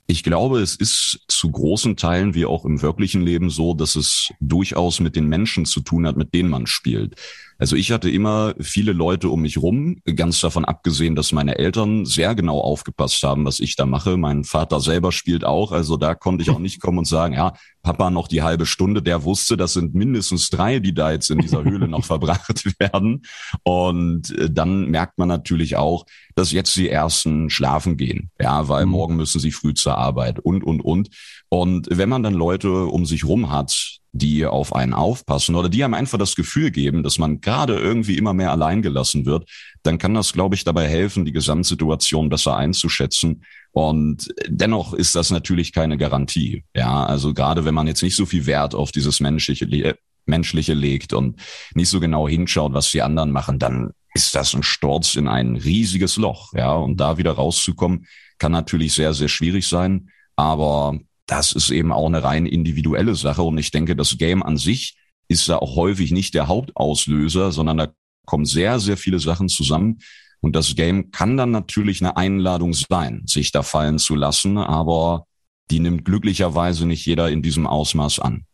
Ich 0.05 0.23
glaube, 0.23 0.61
es 0.61 0.75
ist 0.75 1.25
zu 1.27 1.51
großen 1.51 1.97
Teilen 1.97 2.33
wie 2.33 2.45
auch 2.45 2.63
im 2.65 2.81
wirklichen 2.81 3.23
Leben 3.23 3.49
so, 3.49 3.73
dass 3.73 3.97
es 3.97 4.31
durchaus 4.39 5.01
mit 5.01 5.17
den 5.17 5.27
Menschen 5.27 5.65
zu 5.65 5.81
tun 5.81 6.07
hat, 6.07 6.15
mit 6.15 6.33
denen 6.33 6.49
man 6.49 6.65
spielt. 6.65 7.15
Also 7.59 7.75
ich 7.75 7.91
hatte 7.91 8.09
immer 8.09 8.53
viele 8.59 8.93
Leute 8.93 9.29
um 9.29 9.41
mich 9.41 9.57
rum, 9.57 9.97
ganz 10.15 10.39
davon 10.41 10.65
abgesehen, 10.65 11.15
dass 11.15 11.31
meine 11.31 11.57
Eltern 11.57 12.05
sehr 12.05 12.35
genau 12.35 12.59
aufgepasst 12.59 13.23
haben, 13.23 13.45
was 13.45 13.59
ich 13.59 13.75
da 13.75 13.85
mache. 13.85 14.17
Mein 14.17 14.43
Vater 14.43 14.79
selber 14.79 15.11
spielt 15.11 15.43
auch, 15.43 15.71
also 15.71 15.97
da 15.97 16.13
konnte 16.13 16.43
ich 16.43 16.51
auch 16.51 16.59
nicht 16.59 16.81
kommen 16.81 16.99
und 16.99 17.07
sagen, 17.07 17.33
ja, 17.33 17.53
Papa 17.81 18.09
noch 18.09 18.27
die 18.27 18.43
halbe 18.43 18.65
Stunde, 18.65 19.01
der 19.01 19.23
wusste, 19.23 19.55
das 19.55 19.73
sind 19.73 19.95
mindestens 19.95 20.49
drei, 20.49 20.79
die 20.79 20.93
da 20.93 21.11
jetzt 21.11 21.31
in 21.31 21.39
dieser 21.39 21.63
Höhle 21.63 21.87
noch 21.87 22.05
verbracht 22.05 22.65
werden. 22.79 23.23
Und 23.63 24.29
äh, 24.37 24.49
dann 24.51 24.89
merkt 24.89 25.17
man 25.17 25.29
natürlich 25.29 25.77
auch, 25.77 26.05
dass 26.35 26.51
jetzt 26.51 26.75
die 26.75 26.89
ersten 26.89 27.49
schlafen 27.49 27.97
gehen, 27.97 28.29
ja, 28.39 28.67
weil 28.67 28.85
mhm. 28.85 28.91
morgen 28.91 29.15
müssen 29.15 29.39
sie 29.39 29.51
früh 29.51 29.73
zur 29.73 29.97
Arbeit 29.97 30.39
und, 30.39 30.63
und, 30.63 30.81
und. 30.81 31.09
Und 31.49 31.87
wenn 31.89 32.09
man 32.09 32.23
dann 32.23 32.33
Leute 32.33 32.85
um 32.85 33.05
sich 33.05 33.23
rum 33.23 33.49
hat, 33.49 33.99
die 34.17 34.45
auf 34.45 34.75
einen 34.75 34.93
aufpassen 34.93 35.55
oder 35.55 35.69
die 35.69 35.83
einem 35.83 35.93
einfach 35.93 36.17
das 36.17 36.35
Gefühl 36.35 36.71
geben, 36.71 37.03
dass 37.03 37.17
man 37.17 37.41
gerade 37.41 37.75
irgendwie 37.75 38.17
immer 38.17 38.33
mehr 38.33 38.51
allein 38.51 38.81
gelassen 38.81 39.25
wird, 39.25 39.49
dann 39.83 39.97
kann 39.97 40.13
das, 40.13 40.33
glaube 40.33 40.55
ich, 40.55 40.63
dabei 40.63 40.87
helfen, 40.87 41.25
die 41.25 41.31
Gesamtsituation 41.31 42.29
besser 42.29 42.57
einzuschätzen. 42.57 43.43
Und 43.71 44.27
dennoch 44.47 44.93
ist 44.93 45.15
das 45.15 45.29
natürlich 45.29 45.71
keine 45.71 45.97
Garantie. 45.97 46.63
Ja, 46.75 47.05
also 47.05 47.33
gerade 47.33 47.65
wenn 47.65 47.75
man 47.75 47.87
jetzt 47.87 48.03
nicht 48.03 48.15
so 48.15 48.25
viel 48.25 48.45
Wert 48.45 48.75
auf 48.75 48.91
dieses 48.91 49.19
menschliche, 49.19 49.97
menschliche 50.25 50.73
legt 50.73 51.13
und 51.13 51.39
nicht 51.73 51.89
so 51.89 51.99
genau 51.99 52.27
hinschaut, 52.27 52.73
was 52.73 52.91
die 52.91 53.01
anderen 53.01 53.31
machen, 53.31 53.59
dann 53.59 53.91
ist 54.13 54.35
das 54.35 54.53
ein 54.53 54.63
Sturz 54.63 55.15
in 55.15 55.27
ein 55.27 55.55
riesiges 55.55 56.17
Loch. 56.17 56.53
Ja, 56.53 56.73
und 56.73 56.97
da 56.97 57.17
wieder 57.17 57.33
rauszukommen, 57.33 58.07
kann 58.39 58.51
natürlich 58.51 58.93
sehr, 58.93 59.13
sehr 59.13 59.27
schwierig 59.27 59.67
sein. 59.67 60.09
Aber 60.35 60.99
das 61.27 61.51
ist 61.51 61.69
eben 61.69 61.91
auch 61.91 62.07
eine 62.07 62.23
rein 62.23 62.45
individuelle 62.45 63.15
Sache. 63.15 63.43
Und 63.43 63.57
ich 63.57 63.71
denke, 63.71 63.95
das 63.95 64.17
Game 64.17 64.41
an 64.41 64.57
sich 64.57 64.97
ist 65.27 65.47
da 65.49 65.57
auch 65.57 65.75
häufig 65.75 66.11
nicht 66.11 66.33
der 66.33 66.47
Hauptauslöser, 66.47 67.51
sondern 67.51 67.77
da 67.77 67.87
kommen 68.25 68.45
sehr, 68.45 68.79
sehr 68.79 68.97
viele 68.97 69.19
Sachen 69.19 69.49
zusammen. 69.49 69.99
Und 70.39 70.55
das 70.55 70.75
Game 70.75 71.11
kann 71.11 71.35
dann 71.37 71.51
natürlich 71.51 72.01
eine 72.01 72.15
Einladung 72.15 72.73
sein, 72.73 73.23
sich 73.25 73.51
da 73.51 73.63
fallen 73.63 73.99
zu 73.99 74.15
lassen, 74.15 74.57
aber 74.57 75.25
die 75.69 75.79
nimmt 75.79 76.05
glücklicherweise 76.05 76.85
nicht 76.85 77.05
jeder 77.05 77.29
in 77.29 77.41
diesem 77.41 77.67
Ausmaß 77.67 78.19
an. 78.19 78.45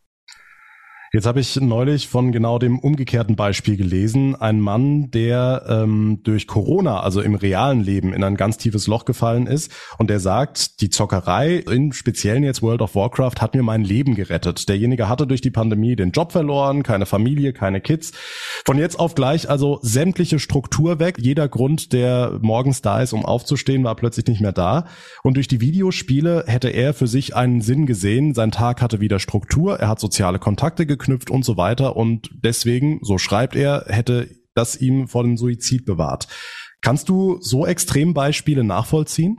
Jetzt 1.16 1.28
habe 1.28 1.42
ich 1.42 1.62
neulich 1.62 2.08
von 2.08 2.32
genau 2.32 2.58
dem 2.58 2.80
umgekehrten 2.80 3.36
Beispiel 3.36 3.78
gelesen. 3.78 4.36
Ein 4.36 4.60
Mann, 4.60 5.12
der 5.12 5.64
ähm, 5.70 6.22
durch 6.24 6.48
Corona, 6.48 7.02
also 7.02 7.22
im 7.22 7.36
realen 7.36 7.82
Leben, 7.82 8.14
in 8.14 8.24
ein 8.24 8.36
ganz 8.36 8.58
tiefes 8.58 8.88
Loch 8.88 9.06
gefallen 9.06 9.46
ist 9.46 9.72
und 10.00 10.10
der 10.10 10.20
sagt, 10.20 10.82
die 10.82 10.90
Zockerei, 10.90 11.58
in 11.58 11.94
speziellen 11.94 12.44
jetzt 12.44 12.64
World 12.64 12.82
of 12.82 12.96
Warcraft, 12.96 13.42
hat 13.42 13.54
mir 13.54 13.62
mein 13.62 13.84
Leben 13.84 14.16
gerettet. 14.16 14.68
Derjenige 14.68 15.08
hatte 15.08 15.28
durch 15.28 15.42
die 15.42 15.52
Pandemie 15.52 15.96
den 15.96 16.10
Job 16.10 16.32
verloren, 16.32 16.82
keine 16.82 17.06
Familie, 17.06 17.54
keine 17.54 17.80
Kids. 17.80 18.14
Von 18.66 18.80
jetzt 18.80 19.00
auf 19.00 19.14
gleich 19.14 19.48
also 19.48 19.78
sämtliche 19.84 20.40
Struktur 20.40 20.98
weg. 20.98 21.18
Jeder 21.20 21.48
Grund, 21.48 21.94
der 21.94 22.40
morgens 22.42 22.82
da 22.82 23.04
ist, 23.04 23.14
um 23.14 23.24
aufzustehen, 23.24 23.84
war 23.84 23.96
plötzlich 23.96 24.26
nicht 24.26 24.42
mehr 24.42 24.52
da. 24.52 24.88
Und 25.22 25.36
durch 25.36 25.48
die 25.48 25.62
Videospiele 25.62 26.46
hätte 26.48 26.70
er 26.70 26.96
für 26.96 27.06
sich 27.06 27.36
einen 27.36 27.62
Sinn 27.62 27.86
gesehen. 27.86 28.34
Sein 28.34 28.50
Tag 28.50 28.82
hatte 28.82 29.00
wieder 29.00 29.20
Struktur, 29.20 29.80
er 29.80 29.90
hat 29.90 30.00
soziale 30.00 30.40
Kontakte 30.40 30.88
geknüpft 30.88 31.03
geknüpft 31.04 31.30
und 31.30 31.44
so 31.44 31.58
weiter. 31.58 31.96
Und 31.96 32.30
deswegen, 32.34 33.00
so 33.04 33.18
schreibt 33.18 33.56
er, 33.56 33.86
hätte 33.88 34.30
das 34.54 34.76
ihm 34.80 35.08
vor 35.08 35.24
dem 35.24 35.38
Suizid 35.38 35.86
bewahrt. 35.86 36.28
Kannst 36.82 37.10
du 37.10 37.38
so 37.42 37.66
Extrembeispiele 37.66 38.64
nachvollziehen? 38.64 39.38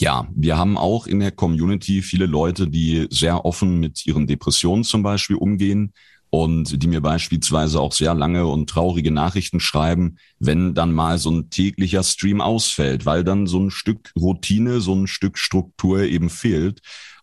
Ja, 0.00 0.26
wir 0.34 0.56
haben 0.56 0.78
auch 0.78 1.06
in 1.06 1.20
der 1.20 1.30
Community 1.30 2.02
viele 2.02 2.26
Leute, 2.26 2.68
die 2.68 3.06
sehr 3.10 3.44
offen 3.44 3.78
mit 3.78 4.06
ihren 4.06 4.26
Depressionen 4.26 4.84
zum 4.84 5.02
Beispiel 5.02 5.36
umgehen 5.36 5.92
und 6.30 6.82
die 6.82 6.88
mir 6.88 7.02
beispielsweise 7.02 7.78
auch 7.78 7.92
sehr 7.92 8.14
lange 8.14 8.46
und 8.46 8.68
traurige 8.68 9.10
Nachrichten 9.10 9.60
schreiben, 9.60 10.16
wenn 10.38 10.74
dann 10.74 10.92
mal 10.92 11.18
so 11.18 11.30
ein 11.30 11.50
täglicher 11.50 12.02
Stream 12.02 12.40
ausfällt, 12.40 13.04
weil 13.04 13.22
dann 13.22 13.46
so 13.46 13.60
ein 13.60 13.70
Stück 13.70 14.12
Routine, 14.18 14.80
so 14.80 14.94
ein 14.94 15.06
Stück 15.06 15.38
Struktur 15.38 16.00
eben 16.02 16.30
fehlt. 16.30 16.80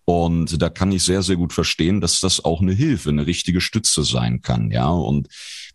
Und 0.09 0.59
da 0.59 0.69
kann 0.69 0.91
ich 0.91 1.03
sehr, 1.03 1.21
sehr 1.21 1.35
gut 1.35 1.53
verstehen, 1.53 2.01
dass 2.01 2.19
das 2.19 2.43
auch 2.43 2.61
eine 2.61 2.73
Hilfe, 2.73 3.09
eine 3.11 3.27
richtige 3.27 3.61
Stütze 3.61 4.03
sein 4.03 4.41
kann. 4.41 4.71
Ja, 4.71 4.89
und 4.89 5.27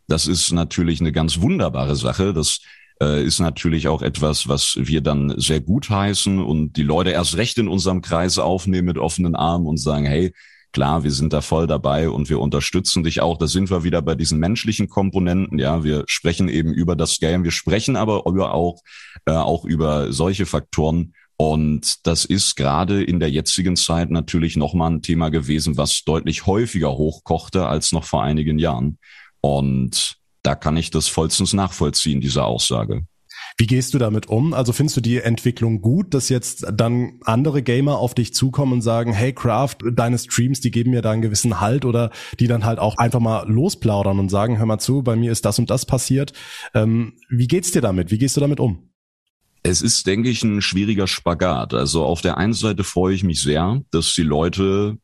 das 0.09 0.27
ist 0.27 0.51
natürlich 0.51 0.99
eine 0.99 1.13
ganz 1.13 1.41
wunderbare 1.41 1.95
Sache. 1.95 2.35
Das 2.35 2.59
äh, 3.01 3.25
ist 3.25 3.39
natürlich 3.39 3.87
auch 3.87 4.03
etwas, 4.03 4.49
was 4.49 4.77
wir 4.77 5.03
dann 5.03 5.39
sehr 5.39 5.61
gut 5.61 5.89
heißen 5.89 6.43
und 6.43 6.73
die 6.73 6.83
Leute 6.83 7.11
erst 7.11 7.37
recht 7.37 7.59
in 7.59 7.69
unserem 7.69 8.03
Kreis 8.03 8.39
aufnehmen 8.39 8.87
mit 8.87 8.99
offenen 8.99 9.37
Armen 9.37 9.69
und 9.69 9.77
sagen, 9.77 10.05
hey, 10.05 10.35
klar, 10.73 11.05
wir 11.05 11.13
sind 11.13 11.33
da 11.33 11.41
voll 11.41 11.69
dabei 11.69 12.09
und 12.09 12.29
wir 12.29 12.41
unterstützen 12.41 13.05
dich 13.05 13.21
auch. 13.21 13.39
Da 13.39 13.47
sind 13.47 13.71
wir 13.71 13.85
wieder 13.85 14.03
bei 14.03 14.17
diesen 14.17 14.41
menschlichen 14.41 14.89
Komponenten. 14.89 15.61
Ja, 15.61 15.85
wir 15.85 16.03
sprechen 16.09 16.49
eben 16.49 16.75
über 16.75 16.97
das 16.97 17.21
Game, 17.21 17.45
wir 17.45 17.53
sprechen 17.53 17.95
aber 17.95 18.25
über 18.27 18.53
auch, 18.53 18.81
äh, 19.27 19.31
auch 19.31 19.65
über 19.65 20.13
solche 20.13 20.45
Faktoren, 20.45 21.15
und 21.37 22.07
das 22.07 22.25
ist 22.25 22.55
gerade 22.55 23.03
in 23.03 23.19
der 23.19 23.31
jetzigen 23.31 23.77
Zeit 23.77 24.11
natürlich 24.11 24.57
nochmal 24.57 24.93
ein 24.93 25.03
Thema 25.03 25.31
gewesen, 25.31 25.77
was 25.77 26.05
deutlich 26.05 26.47
häufiger 26.47 26.93
hochkochte 26.93 27.67
als 27.67 27.93
noch 27.93 28.05
vor 28.05 28.23
einigen 28.23 28.59
Jahren. 28.59 28.99
Und 29.41 30.17
da 30.43 30.55
kann 30.55 30.77
ich 30.77 30.91
das 30.91 31.09
vollstens 31.09 31.53
nachvollziehen, 31.53 32.21
diese 32.21 32.45
Aussage. 32.45 33.07
Wie 33.57 33.67
gehst 33.67 33.95
du 33.95 33.99
damit 33.99 34.29
um? 34.29 34.53
Also 34.53 34.73
findest 34.73 34.97
du 34.97 35.01
die 35.01 35.19
Entwicklung 35.19 35.81
gut, 35.81 36.15
dass 36.15 36.29
jetzt 36.29 36.67
dann 36.73 37.21
andere 37.25 37.63
Gamer 37.63 37.99
auf 37.99 38.15
dich 38.15 38.35
zukommen 38.35 38.73
und 38.73 38.83
sagen, 38.83 39.13
hey 39.13 39.33
Craft, 39.33 39.77
deine 39.93 40.19
Streams, 40.19 40.61
die 40.61 40.71
geben 40.71 40.91
mir 40.91 41.03
da 41.03 41.11
einen 41.11 41.23
gewissen 41.23 41.61
Halt 41.61 41.85
oder 41.85 42.11
die 42.41 42.47
dann 42.47 42.65
halt 42.65 42.79
auch 42.79 42.97
einfach 42.97 43.21
mal 43.21 43.49
losplaudern 43.49 44.19
und 44.19 44.29
sagen, 44.29 44.59
hör 44.59 44.67
mal 44.67 44.79
zu, 44.79 45.03
bei 45.03 45.15
mir 45.15 45.31
ist 45.31 45.45
das 45.45 45.59
und 45.59 45.71
das 45.71 45.87
passiert. 45.87 46.33
Ähm, 46.75 47.15
wie 47.29 47.47
geht's 47.47 47.71
dir 47.71 47.83
damit? 47.83 48.11
Wie 48.11 48.19
gehst 48.19 48.37
du 48.37 48.41
damit 48.41 48.61
um? 48.61 48.91
Es 49.67 49.81
ist, 49.81 50.07
denke 50.07 50.29
ich, 50.29 50.45
ein 50.45 50.61
schwieriger 50.61 51.07
Spagat. 51.07 51.73
Also 51.73 52.05
auf 52.05 52.21
der 52.21 52.37
einen 52.37 52.53
Seite 52.53 52.85
freue 52.85 53.15
ich 53.15 53.25
mich 53.25 53.41
sehr, 53.41 53.81
dass 53.91 54.13
die 54.13 54.23
Leute 54.23 54.99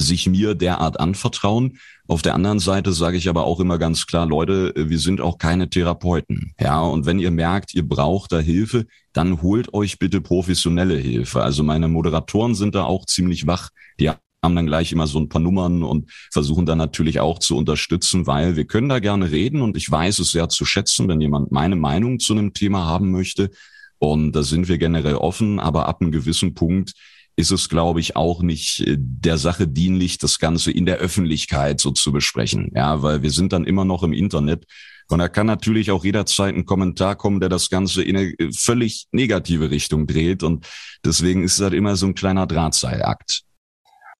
sich 0.00 0.26
mir 0.26 0.54
derart 0.54 0.98
anvertrauen. 0.98 1.78
Auf 2.06 2.22
der 2.22 2.34
anderen 2.34 2.58
Seite 2.58 2.94
sage 2.94 3.18
ich 3.18 3.28
aber 3.28 3.44
auch 3.44 3.60
immer 3.60 3.76
ganz 3.76 4.06
klar, 4.06 4.24
Leute, 4.24 4.72
wir 4.74 4.98
sind 4.98 5.20
auch 5.20 5.36
keine 5.36 5.68
Therapeuten. 5.68 6.54
Ja, 6.58 6.80
und 6.80 7.04
wenn 7.04 7.18
ihr 7.18 7.30
merkt, 7.30 7.74
ihr 7.74 7.86
braucht 7.86 8.32
da 8.32 8.38
Hilfe, 8.38 8.86
dann 9.12 9.42
holt 9.42 9.74
euch 9.74 9.98
bitte 9.98 10.22
professionelle 10.22 10.96
Hilfe. 10.96 11.42
Also 11.42 11.62
meine 11.62 11.88
Moderatoren 11.88 12.54
sind 12.54 12.76
da 12.76 12.84
auch 12.84 13.04
ziemlich 13.04 13.46
wach. 13.46 13.68
Die 14.00 14.08
haben 14.08 14.56
dann 14.56 14.66
gleich 14.66 14.90
immer 14.90 15.06
so 15.06 15.18
ein 15.18 15.28
paar 15.28 15.42
Nummern 15.42 15.82
und 15.82 16.10
versuchen 16.32 16.64
dann 16.64 16.78
natürlich 16.78 17.20
auch 17.20 17.40
zu 17.40 17.58
unterstützen, 17.58 18.26
weil 18.26 18.56
wir 18.56 18.64
können 18.64 18.88
da 18.88 19.00
gerne 19.00 19.30
reden 19.30 19.60
und 19.60 19.76
ich 19.76 19.90
weiß 19.90 20.20
es 20.20 20.30
sehr 20.30 20.48
zu 20.48 20.64
schätzen, 20.64 21.08
wenn 21.08 21.20
jemand 21.20 21.52
meine 21.52 21.76
Meinung 21.76 22.20
zu 22.20 22.32
einem 22.32 22.54
Thema 22.54 22.86
haben 22.86 23.10
möchte. 23.10 23.50
Und 23.98 24.32
da 24.32 24.42
sind 24.42 24.68
wir 24.68 24.78
generell 24.78 25.16
offen, 25.16 25.58
aber 25.58 25.86
ab 25.86 26.00
einem 26.00 26.12
gewissen 26.12 26.54
Punkt 26.54 26.92
ist 27.38 27.52
es, 27.52 27.68
glaube 27.68 28.00
ich, 28.00 28.16
auch 28.16 28.42
nicht 28.42 28.80
äh, 28.80 28.96
der 28.98 29.38
Sache 29.38 29.68
dienlich, 29.68 30.18
das 30.18 30.40
Ganze 30.40 30.72
in 30.72 30.86
der 30.86 30.96
Öffentlichkeit 30.96 31.80
so 31.80 31.92
zu 31.92 32.10
besprechen. 32.10 32.72
Ja, 32.74 33.02
weil 33.02 33.22
wir 33.22 33.30
sind 33.30 33.52
dann 33.52 33.64
immer 33.64 33.84
noch 33.84 34.02
im 34.02 34.12
Internet. 34.12 34.64
Und 35.08 35.20
da 35.20 35.28
kann 35.28 35.46
natürlich 35.46 35.90
auch 35.90 36.04
jederzeit 36.04 36.54
ein 36.54 36.66
Kommentar 36.66 37.16
kommen, 37.16 37.40
der 37.40 37.48
das 37.48 37.70
Ganze 37.70 38.02
in 38.02 38.16
eine 38.16 38.30
äh, 38.38 38.50
völlig 38.52 39.06
negative 39.12 39.70
Richtung 39.70 40.06
dreht. 40.08 40.42
Und 40.42 40.66
deswegen 41.04 41.44
ist 41.44 41.60
das 41.60 41.72
immer 41.72 41.94
so 41.94 42.06
ein 42.06 42.14
kleiner 42.14 42.46
Drahtseilakt. 42.46 43.42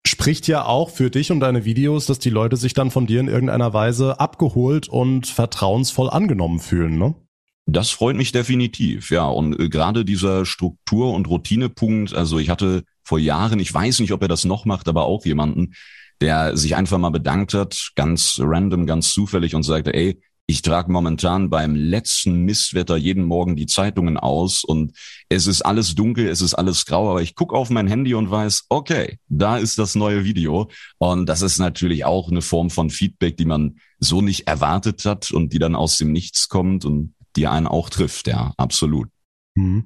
Spricht 0.06 0.46
ja 0.46 0.64
auch 0.64 0.90
für 0.90 1.10
dich 1.10 1.32
und 1.32 1.40
deine 1.40 1.64
Videos, 1.64 2.06
dass 2.06 2.20
die 2.20 2.30
Leute 2.30 2.56
sich 2.56 2.72
dann 2.72 2.92
von 2.92 3.06
dir 3.06 3.18
in 3.18 3.28
irgendeiner 3.28 3.74
Weise 3.74 4.20
abgeholt 4.20 4.88
und 4.88 5.26
vertrauensvoll 5.26 6.08
angenommen 6.08 6.60
fühlen, 6.60 6.98
ne? 6.98 7.16
Das 7.70 7.90
freut 7.90 8.16
mich 8.16 8.32
definitiv, 8.32 9.10
ja. 9.10 9.26
Und 9.26 9.60
äh, 9.60 9.68
gerade 9.68 10.06
dieser 10.06 10.46
Struktur- 10.46 11.12
und 11.12 11.28
Routinepunkt, 11.28 12.14
also 12.14 12.38
ich 12.38 12.48
hatte 12.48 12.84
vor 13.04 13.18
Jahren, 13.18 13.60
ich 13.60 13.72
weiß 13.72 14.00
nicht, 14.00 14.12
ob 14.12 14.22
er 14.22 14.28
das 14.28 14.46
noch 14.46 14.64
macht, 14.64 14.88
aber 14.88 15.04
auch 15.04 15.26
jemanden, 15.26 15.74
der 16.22 16.56
sich 16.56 16.76
einfach 16.76 16.96
mal 16.96 17.10
bedankt 17.10 17.52
hat, 17.52 17.90
ganz 17.94 18.40
random, 18.42 18.86
ganz 18.86 19.12
zufällig 19.12 19.54
und 19.54 19.64
sagte, 19.64 19.92
ey, 19.92 20.18
ich 20.46 20.62
trage 20.62 20.90
momentan 20.90 21.50
beim 21.50 21.74
letzten 21.74 22.42
Mistwetter 22.46 22.96
jeden 22.96 23.24
Morgen 23.24 23.54
die 23.54 23.66
Zeitungen 23.66 24.16
aus 24.16 24.64
und 24.64 24.92
es 25.28 25.46
ist 25.46 25.60
alles 25.60 25.94
dunkel, 25.94 26.26
es 26.26 26.40
ist 26.40 26.54
alles 26.54 26.86
grau, 26.86 27.10
aber 27.10 27.20
ich 27.20 27.34
gucke 27.34 27.54
auf 27.54 27.68
mein 27.68 27.86
Handy 27.86 28.14
und 28.14 28.30
weiß, 28.30 28.64
okay, 28.70 29.18
da 29.28 29.58
ist 29.58 29.78
das 29.78 29.94
neue 29.94 30.24
Video. 30.24 30.70
Und 30.96 31.26
das 31.28 31.42
ist 31.42 31.58
natürlich 31.58 32.06
auch 32.06 32.30
eine 32.30 32.40
Form 32.40 32.70
von 32.70 32.88
Feedback, 32.88 33.36
die 33.36 33.44
man 33.44 33.76
so 33.98 34.22
nicht 34.22 34.48
erwartet 34.48 35.04
hat 35.04 35.30
und 35.32 35.52
die 35.52 35.58
dann 35.58 35.74
aus 35.74 35.98
dem 35.98 36.12
Nichts 36.12 36.48
kommt. 36.48 36.86
Und 36.86 37.12
die 37.38 37.46
einen 37.46 37.66
auch 37.66 37.88
trifft, 37.88 38.26
ja, 38.26 38.52
absolut. 38.56 39.08
Mhm. 39.54 39.84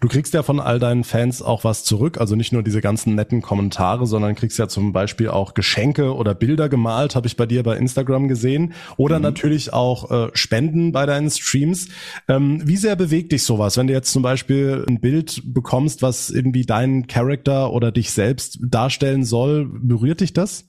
Du 0.00 0.08
kriegst 0.08 0.34
ja 0.34 0.42
von 0.42 0.58
all 0.60 0.78
deinen 0.78 1.04
Fans 1.04 1.40
auch 1.40 1.64
was 1.64 1.84
zurück, 1.84 2.18
also 2.18 2.34
nicht 2.34 2.52
nur 2.52 2.62
diese 2.62 2.80
ganzen 2.80 3.14
netten 3.14 3.42
Kommentare, 3.42 4.06
sondern 4.06 4.34
kriegst 4.34 4.58
ja 4.58 4.68
zum 4.68 4.92
Beispiel 4.92 5.28
auch 5.28 5.54
Geschenke 5.54 6.14
oder 6.14 6.34
Bilder 6.34 6.68
gemalt, 6.68 7.14
habe 7.14 7.26
ich 7.26 7.36
bei 7.36 7.46
dir 7.46 7.62
bei 7.62 7.76
Instagram 7.76 8.28
gesehen, 8.28 8.74
oder 8.96 9.18
mhm. 9.18 9.22
natürlich 9.22 9.72
auch 9.72 10.10
äh, 10.10 10.30
Spenden 10.34 10.92
bei 10.92 11.06
deinen 11.06 11.30
Streams. 11.30 11.88
Ähm, 12.28 12.62
wie 12.66 12.76
sehr 12.76 12.96
bewegt 12.96 13.32
dich 13.32 13.44
sowas, 13.44 13.76
wenn 13.76 13.86
du 13.86 13.92
jetzt 13.92 14.12
zum 14.12 14.22
Beispiel 14.22 14.84
ein 14.88 15.00
Bild 15.00 15.42
bekommst, 15.44 16.02
was 16.02 16.30
irgendwie 16.30 16.66
deinen 16.66 17.06
Charakter 17.06 17.72
oder 17.72 17.92
dich 17.92 18.12
selbst 18.12 18.58
darstellen 18.62 19.24
soll, 19.24 19.66
berührt 19.66 20.20
dich 20.20 20.32
das? 20.32 20.68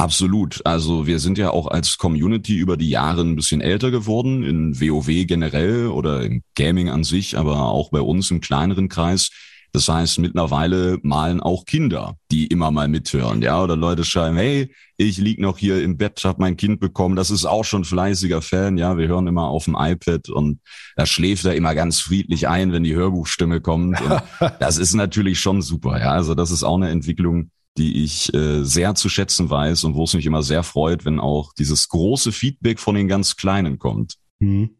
Absolut. 0.00 0.64
Also 0.64 1.08
wir 1.08 1.18
sind 1.18 1.38
ja 1.38 1.50
auch 1.50 1.66
als 1.66 1.98
Community 1.98 2.56
über 2.56 2.76
die 2.76 2.88
Jahre 2.88 3.22
ein 3.22 3.34
bisschen 3.34 3.60
älter 3.60 3.90
geworden, 3.90 4.44
in 4.44 4.80
WoW 4.80 5.26
generell 5.26 5.88
oder 5.88 6.22
im 6.22 6.42
Gaming 6.54 6.88
an 6.88 7.02
sich, 7.02 7.36
aber 7.36 7.72
auch 7.72 7.90
bei 7.90 8.00
uns 8.00 8.30
im 8.30 8.40
kleineren 8.40 8.88
Kreis. 8.88 9.30
Das 9.72 9.88
heißt, 9.88 10.20
mittlerweile 10.20 10.98
malen 11.02 11.40
auch 11.40 11.66
Kinder, 11.66 12.16
die 12.30 12.46
immer 12.46 12.70
mal 12.70 12.88
mithören, 12.88 13.42
ja, 13.42 13.62
oder 13.62 13.76
Leute 13.76 14.04
schreiben, 14.04 14.36
hey, 14.36 14.72
ich 14.96 15.18
lieg 15.18 15.40
noch 15.40 15.58
hier 15.58 15.82
im 15.82 15.98
Bett, 15.98 16.22
hab 16.24 16.38
mein 16.38 16.56
Kind 16.56 16.80
bekommen, 16.80 17.16
das 17.16 17.30
ist 17.30 17.44
auch 17.44 17.64
schon 17.64 17.84
fleißiger 17.84 18.40
Fan, 18.40 18.78
ja, 18.78 18.96
wir 18.96 19.08
hören 19.08 19.26
immer 19.26 19.48
auf 19.48 19.64
dem 19.64 19.76
iPad 19.78 20.30
und 20.30 20.60
da 20.96 21.06
schläft 21.06 21.44
er 21.44 21.54
immer 21.54 21.74
ganz 21.74 22.00
friedlich 22.00 22.48
ein, 22.48 22.72
wenn 22.72 22.84
die 22.84 22.94
Hörbuchstimme 22.94 23.60
kommt. 23.60 24.00
Und 24.00 24.22
das 24.60 24.78
ist 24.78 24.94
natürlich 24.94 25.38
schon 25.38 25.60
super, 25.60 26.00
ja, 26.00 26.12
also 26.12 26.34
das 26.34 26.50
ist 26.50 26.62
auch 26.62 26.76
eine 26.76 26.88
Entwicklung, 26.88 27.50
die 27.78 28.04
ich 28.04 28.34
äh, 28.34 28.64
sehr 28.64 28.94
zu 28.94 29.08
schätzen 29.08 29.48
weiß 29.48 29.84
und 29.84 29.94
wo 29.94 30.04
es 30.04 30.14
mich 30.14 30.26
immer 30.26 30.42
sehr 30.42 30.62
freut, 30.62 31.04
wenn 31.04 31.20
auch 31.20 31.52
dieses 31.54 31.88
große 31.88 32.32
Feedback 32.32 32.78
von 32.80 32.94
den 32.94 33.08
ganz 33.08 33.36
Kleinen 33.36 33.78
kommt. 33.78 34.16
Mhm. 34.40 34.70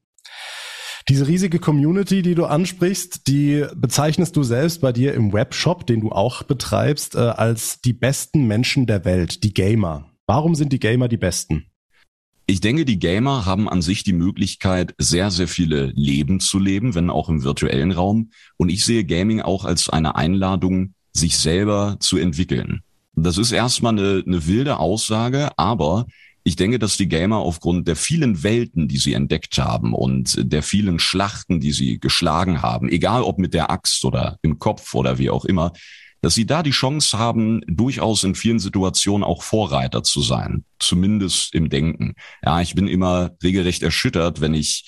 Diese 1.09 1.27
riesige 1.27 1.59
Community, 1.59 2.21
die 2.21 2.35
du 2.35 2.45
ansprichst, 2.45 3.27
die 3.29 3.65
bezeichnest 3.75 4.37
du 4.37 4.43
selbst 4.43 4.83
bei 4.83 4.93
dir 4.93 5.15
im 5.15 5.33
Webshop, 5.33 5.87
den 5.87 6.01
du 6.01 6.11
auch 6.11 6.43
betreibst, 6.43 7.15
äh, 7.15 7.21
als 7.21 7.81
die 7.81 7.95
besten 7.95 8.47
Menschen 8.47 8.87
der 8.87 9.07
Welt, 9.07 9.43
die 9.43 9.55
Gamer. 9.55 10.11
Warum 10.27 10.55
sind 10.55 10.71
die 10.71 10.81
Gamer 10.81 11.09
die 11.09 11.17
besten? 11.17 11.71
Ich 12.47 12.61
denke, 12.61 12.85
die 12.85 12.99
Gamer 12.99 13.47
haben 13.47 13.69
an 13.69 13.81
sich 13.81 14.05
die 14.05 14.13
Möglichkeit, 14.13 14.95
sehr, 14.99 15.31
sehr 15.31 15.49
viele 15.49 15.93
Leben 15.95 16.41
zu 16.41 16.59
leben, 16.59 16.95
wenn 16.95 17.11
auch 17.11 17.29
im 17.29 17.43
virtuellen 17.43 17.93
Raum. 17.93 18.31
Und 18.57 18.71
ich 18.71 18.85
sehe 18.85 19.05
Gaming 19.05 19.41
auch 19.41 19.65
als 19.65 19.89
eine 19.89 20.17
Einladung, 20.17 20.95
sich 21.13 21.37
selber 21.39 21.97
zu 22.01 22.17
entwickeln. 22.17 22.83
Das 23.23 23.39
ist 23.39 23.53
erstmal 23.53 23.93
eine, 23.93 24.23
eine 24.27 24.47
wilde 24.47 24.79
Aussage, 24.79 25.51
aber 25.57 26.07
ich 26.45 26.57
denke, 26.57 26.79
dass 26.79 26.97
die 26.97 27.09
Gamer 27.09 27.39
aufgrund 27.39 27.89
der 27.89 27.97
vielen 27.97 28.43
Welten, 28.43 28.89
die 28.89 28.97
sie 28.97 29.13
entdeckt 29.13 29.59
haben 29.59 29.93
und 29.93 30.35
der 30.39 30.63
vielen 30.63 30.99
Schlachten, 30.99 31.61
die 31.61 31.73
sie 31.73 31.99
geschlagen 31.99 32.63
haben, 32.63 32.89
egal 32.89 33.23
ob 33.23 33.39
mit 33.39 33.55
der 33.55 33.71
Axt 33.71 34.05
oder 34.05 34.39
im 34.43 34.59
Kopf 34.59 34.95
oder 34.95 35.19
wie 35.19 35.31
auch 35.31 35.45
immer, 35.45 35.73
dass 36.21 36.35
sie 36.35 36.47
da 36.47 36.63
die 36.63 36.71
Chance 36.71 37.19
haben, 37.19 37.61
durchaus 37.67 38.25
in 38.25 38.35
vielen 38.35 38.59
Situationen 38.59 39.25
auch 39.25 39.43
Vorreiter 39.43 40.03
zu 40.03 40.21
sein, 40.23 40.65
zumindest 40.79 41.55
im 41.55 41.69
Denken. 41.69 42.15
Ja, 42.43 42.61
ich 42.61 42.75
bin 42.75 42.89
immer 42.89 43.33
regelrecht 43.43 43.83
erschüttert, 43.83 44.41
wenn 44.41 44.55
ich 44.55 44.85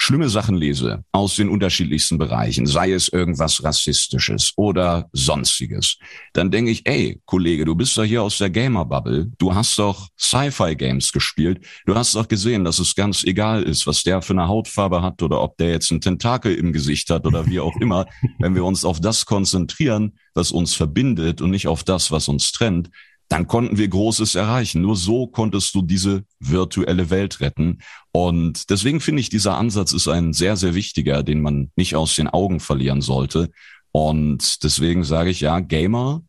schlimme 0.00 0.30
Sachen 0.30 0.56
lese 0.56 1.04
aus 1.12 1.36
den 1.36 1.50
unterschiedlichsten 1.50 2.16
Bereichen, 2.16 2.64
sei 2.64 2.92
es 2.92 3.08
irgendwas 3.08 3.62
Rassistisches 3.62 4.54
oder 4.56 5.10
sonstiges, 5.12 5.98
dann 6.32 6.50
denke 6.50 6.70
ich, 6.70 6.86
ey, 6.86 7.20
Kollege, 7.26 7.66
du 7.66 7.74
bist 7.74 7.96
doch 7.98 8.04
hier 8.04 8.22
aus 8.22 8.38
der 8.38 8.48
Gamer-Bubble, 8.48 9.30
du 9.36 9.54
hast 9.54 9.78
doch 9.78 10.08
Sci-Fi-Games 10.18 11.12
gespielt, 11.12 11.66
du 11.84 11.94
hast 11.94 12.14
doch 12.14 12.28
gesehen, 12.28 12.64
dass 12.64 12.78
es 12.78 12.94
ganz 12.94 13.24
egal 13.24 13.62
ist, 13.62 13.86
was 13.86 14.02
der 14.02 14.22
für 14.22 14.32
eine 14.32 14.48
Hautfarbe 14.48 15.02
hat 15.02 15.22
oder 15.22 15.42
ob 15.42 15.58
der 15.58 15.68
jetzt 15.70 15.90
einen 15.90 16.00
Tentakel 16.00 16.54
im 16.54 16.72
Gesicht 16.72 17.10
hat 17.10 17.26
oder 17.26 17.46
wie 17.46 17.60
auch 17.60 17.76
immer, 17.78 18.06
wenn 18.38 18.54
wir 18.54 18.64
uns 18.64 18.86
auf 18.86 19.00
das 19.00 19.26
konzentrieren, 19.26 20.18
was 20.32 20.50
uns 20.50 20.74
verbindet 20.74 21.42
und 21.42 21.50
nicht 21.50 21.68
auf 21.68 21.84
das, 21.84 22.10
was 22.10 22.26
uns 22.26 22.52
trennt, 22.52 22.88
dann 23.30 23.46
konnten 23.46 23.78
wir 23.78 23.86
Großes 23.86 24.34
erreichen. 24.34 24.82
Nur 24.82 24.96
so 24.96 25.28
konntest 25.28 25.74
du 25.76 25.82
diese 25.82 26.24
virtuelle 26.40 27.10
Welt 27.10 27.40
retten. 27.40 27.78
Und 28.10 28.68
deswegen 28.70 29.00
finde 29.00 29.20
ich, 29.20 29.30
dieser 29.30 29.56
Ansatz 29.56 29.92
ist 29.92 30.08
ein 30.08 30.32
sehr, 30.32 30.56
sehr 30.56 30.74
wichtiger, 30.74 31.22
den 31.22 31.40
man 31.40 31.70
nicht 31.76 31.94
aus 31.94 32.16
den 32.16 32.26
Augen 32.26 32.58
verlieren 32.58 33.02
sollte. 33.02 33.50
Und 33.92 34.64
deswegen 34.64 35.04
sage 35.04 35.30
ich 35.30 35.40
ja, 35.40 35.60
Gamer, 35.60 36.22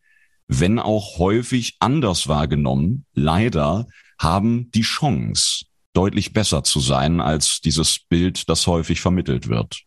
wenn 0.46 0.78
auch 0.78 1.18
häufig 1.18 1.76
anders 1.80 2.28
wahrgenommen, 2.28 3.04
leider 3.14 3.88
haben 4.18 4.70
die 4.70 4.82
Chance, 4.82 5.64
deutlich 5.94 6.32
besser 6.32 6.62
zu 6.62 6.78
sein 6.78 7.20
als 7.20 7.60
dieses 7.60 7.98
Bild, 7.98 8.48
das 8.48 8.68
häufig 8.68 9.00
vermittelt 9.00 9.48
wird. 9.48 9.82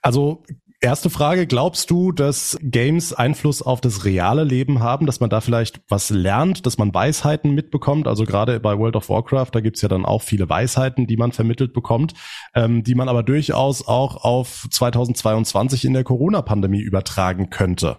Also 0.00 0.42
Erste 0.86 1.10
Frage, 1.10 1.48
glaubst 1.48 1.90
du, 1.90 2.12
dass 2.12 2.56
Games 2.62 3.12
Einfluss 3.12 3.60
auf 3.60 3.80
das 3.80 4.04
reale 4.04 4.44
Leben 4.44 4.78
haben, 4.78 5.04
dass 5.06 5.18
man 5.18 5.28
da 5.28 5.40
vielleicht 5.40 5.80
was 5.88 6.10
lernt, 6.10 6.64
dass 6.64 6.78
man 6.78 6.94
Weisheiten 6.94 7.56
mitbekommt? 7.56 8.06
Also 8.06 8.22
gerade 8.22 8.60
bei 8.60 8.78
World 8.78 8.94
of 8.94 9.08
Warcraft, 9.08 9.48
da 9.50 9.58
gibt's 9.58 9.82
ja 9.82 9.88
dann 9.88 10.04
auch 10.04 10.22
viele 10.22 10.48
Weisheiten, 10.48 11.08
die 11.08 11.16
man 11.16 11.32
vermittelt 11.32 11.72
bekommt, 11.72 12.14
ähm, 12.54 12.84
die 12.84 12.94
man 12.94 13.08
aber 13.08 13.24
durchaus 13.24 13.84
auch 13.84 14.22
auf 14.22 14.68
2022 14.70 15.86
in 15.86 15.92
der 15.92 16.04
Corona-Pandemie 16.04 16.82
übertragen 16.82 17.50
könnte. 17.50 17.96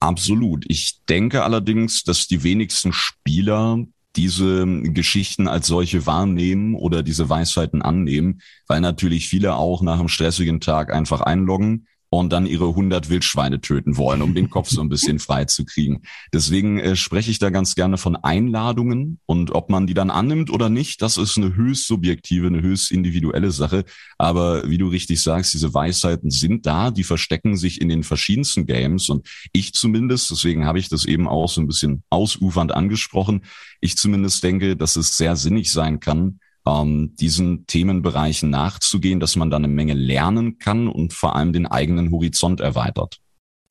Absolut. 0.00 0.64
Ich 0.66 1.04
denke 1.08 1.44
allerdings, 1.44 2.02
dass 2.02 2.26
die 2.26 2.42
wenigsten 2.42 2.92
Spieler 2.92 3.84
diese 4.16 4.66
Geschichten 4.66 5.46
als 5.46 5.68
solche 5.68 6.06
wahrnehmen 6.06 6.74
oder 6.74 7.04
diese 7.04 7.28
Weisheiten 7.28 7.82
annehmen, 7.82 8.40
weil 8.66 8.80
natürlich 8.80 9.28
viele 9.28 9.54
auch 9.54 9.80
nach 9.80 10.00
einem 10.00 10.08
stressigen 10.08 10.60
Tag 10.60 10.92
einfach 10.92 11.20
einloggen, 11.20 11.86
und 12.10 12.32
dann 12.32 12.44
ihre 12.44 12.66
100 12.66 13.08
Wildschweine 13.08 13.60
töten 13.60 13.96
wollen, 13.96 14.20
um 14.20 14.34
den 14.34 14.50
Kopf 14.50 14.68
so 14.68 14.80
ein 14.80 14.88
bisschen 14.88 15.18
frei 15.20 15.44
zu 15.44 15.64
kriegen. 15.64 16.02
Deswegen 16.32 16.78
äh, 16.80 16.96
spreche 16.96 17.30
ich 17.30 17.38
da 17.38 17.50
ganz 17.50 17.76
gerne 17.76 17.98
von 17.98 18.16
Einladungen 18.16 19.20
und 19.26 19.52
ob 19.52 19.70
man 19.70 19.86
die 19.86 19.94
dann 19.94 20.10
annimmt 20.10 20.50
oder 20.50 20.68
nicht, 20.68 21.02
das 21.02 21.16
ist 21.16 21.38
eine 21.38 21.54
höchst 21.54 21.86
subjektive, 21.86 22.48
eine 22.48 22.62
höchst 22.62 22.90
individuelle 22.90 23.52
Sache. 23.52 23.84
Aber 24.18 24.68
wie 24.68 24.78
du 24.78 24.88
richtig 24.88 25.22
sagst, 25.22 25.54
diese 25.54 25.72
Weisheiten 25.72 26.30
sind 26.30 26.66
da, 26.66 26.90
die 26.90 27.04
verstecken 27.04 27.56
sich 27.56 27.80
in 27.80 27.88
den 27.88 28.02
verschiedensten 28.02 28.66
Games 28.66 29.08
und 29.08 29.28
ich 29.52 29.72
zumindest, 29.72 30.30
deswegen 30.32 30.66
habe 30.66 30.80
ich 30.80 30.88
das 30.88 31.04
eben 31.04 31.28
auch 31.28 31.48
so 31.48 31.60
ein 31.60 31.68
bisschen 31.68 32.02
ausufernd 32.10 32.72
angesprochen, 32.72 33.42
ich 33.80 33.96
zumindest 33.96 34.42
denke, 34.42 34.76
dass 34.76 34.96
es 34.96 35.16
sehr 35.16 35.36
sinnig 35.36 35.70
sein 35.70 36.00
kann, 36.00 36.40
ähm, 36.70 37.14
diesen 37.16 37.66
Themenbereichen 37.66 38.50
nachzugehen, 38.50 39.20
dass 39.20 39.36
man 39.36 39.50
da 39.50 39.56
eine 39.56 39.68
Menge 39.68 39.94
lernen 39.94 40.58
kann 40.58 40.88
und 40.88 41.12
vor 41.12 41.36
allem 41.36 41.52
den 41.52 41.66
eigenen 41.66 42.10
Horizont 42.10 42.60
erweitert. 42.60 43.20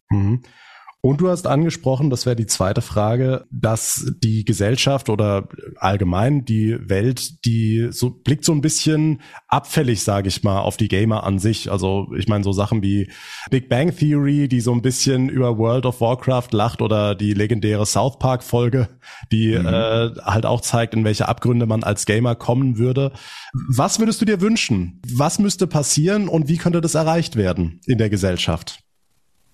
Mhm. 0.09 0.41
Und 1.01 1.21
du 1.21 1.29
hast 1.29 1.47
angesprochen, 1.47 2.09
das 2.09 2.25
wäre 2.25 2.35
die 2.35 2.45
zweite 2.45 2.81
Frage, 2.81 3.45
dass 3.51 4.11
die 4.21 4.43
Gesellschaft 4.43 5.09
oder 5.09 5.47
allgemein 5.77 6.43
die 6.43 6.77
Welt, 6.89 7.45
die 7.45 7.87
so 7.91 8.09
blickt 8.09 8.43
so 8.43 8.51
ein 8.51 8.59
bisschen 8.59 9.21
abfällig, 9.47 10.03
sage 10.03 10.27
ich 10.27 10.43
mal, 10.43 10.59
auf 10.59 10.75
die 10.75 10.89
Gamer 10.89 11.23
an 11.23 11.39
sich. 11.39 11.71
Also 11.71 12.11
ich 12.17 12.27
meine 12.27 12.43
so 12.43 12.51
Sachen 12.51 12.81
wie 12.81 13.09
Big 13.49 13.69
Bang 13.69 13.95
Theory, 13.95 14.49
die 14.49 14.59
so 14.59 14.73
ein 14.73 14.81
bisschen 14.81 15.29
über 15.29 15.57
World 15.57 15.85
of 15.85 16.01
Warcraft 16.01 16.49
lacht 16.51 16.81
oder 16.81 17.15
die 17.15 17.33
legendäre 17.33 17.85
South 17.85 18.19
Park 18.19 18.43
Folge, 18.43 18.89
die 19.31 19.57
mhm. 19.57 19.67
äh, 19.67 20.09
halt 20.25 20.45
auch 20.45 20.59
zeigt, 20.59 20.93
in 20.95 21.05
welche 21.05 21.29
Abgründe 21.29 21.65
man 21.65 21.83
als 21.83 22.05
Gamer 22.05 22.35
kommen 22.35 22.77
würde. 22.77 23.13
Was 23.53 23.99
würdest 23.99 24.19
du 24.19 24.25
dir 24.25 24.41
wünschen? 24.41 25.01
Was 25.07 25.39
müsste 25.39 25.65
passieren 25.65 26.27
und 26.27 26.49
wie 26.49 26.57
könnte 26.57 26.81
das 26.81 26.95
erreicht 26.95 27.37
werden 27.37 27.79
in 27.85 27.97
der 27.97 28.09
Gesellschaft? 28.09 28.83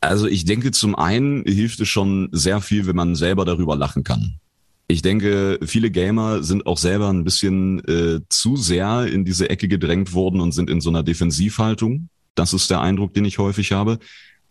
Also 0.06 0.28
ich 0.28 0.46
denke, 0.46 0.72
zum 0.72 0.96
einen 0.96 1.44
hilft 1.46 1.80
es 1.80 1.88
schon 1.88 2.30
sehr 2.32 2.62
viel, 2.62 2.86
wenn 2.86 2.96
man 2.96 3.16
selber 3.16 3.46
darüber 3.46 3.76
lachen 3.76 4.04
kann. 4.04 4.40
Ich 4.88 5.02
denke, 5.02 5.60
viele 5.64 5.90
Gamer 5.90 6.44
sind 6.44 6.68
auch 6.68 6.78
selber 6.78 7.10
ein 7.10 7.24
bisschen 7.24 7.84
äh, 7.86 8.20
zu 8.30 8.56
sehr 8.56 9.08
in 9.08 9.26
diese 9.26 9.50
Ecke 9.50 9.68
gedrängt 9.68 10.14
worden 10.14 10.42
und 10.42 10.52
sind 10.52 10.70
in 10.70 10.80
so 10.80 10.90
einer 10.90 11.02
Defensivhaltung. 11.02 12.10
Das 12.36 12.54
ist 12.54 12.70
der 12.70 12.82
Eindruck, 12.82 13.14
den 13.14 13.26
ich 13.26 13.40
häufig 13.40 13.72
habe. 13.72 13.98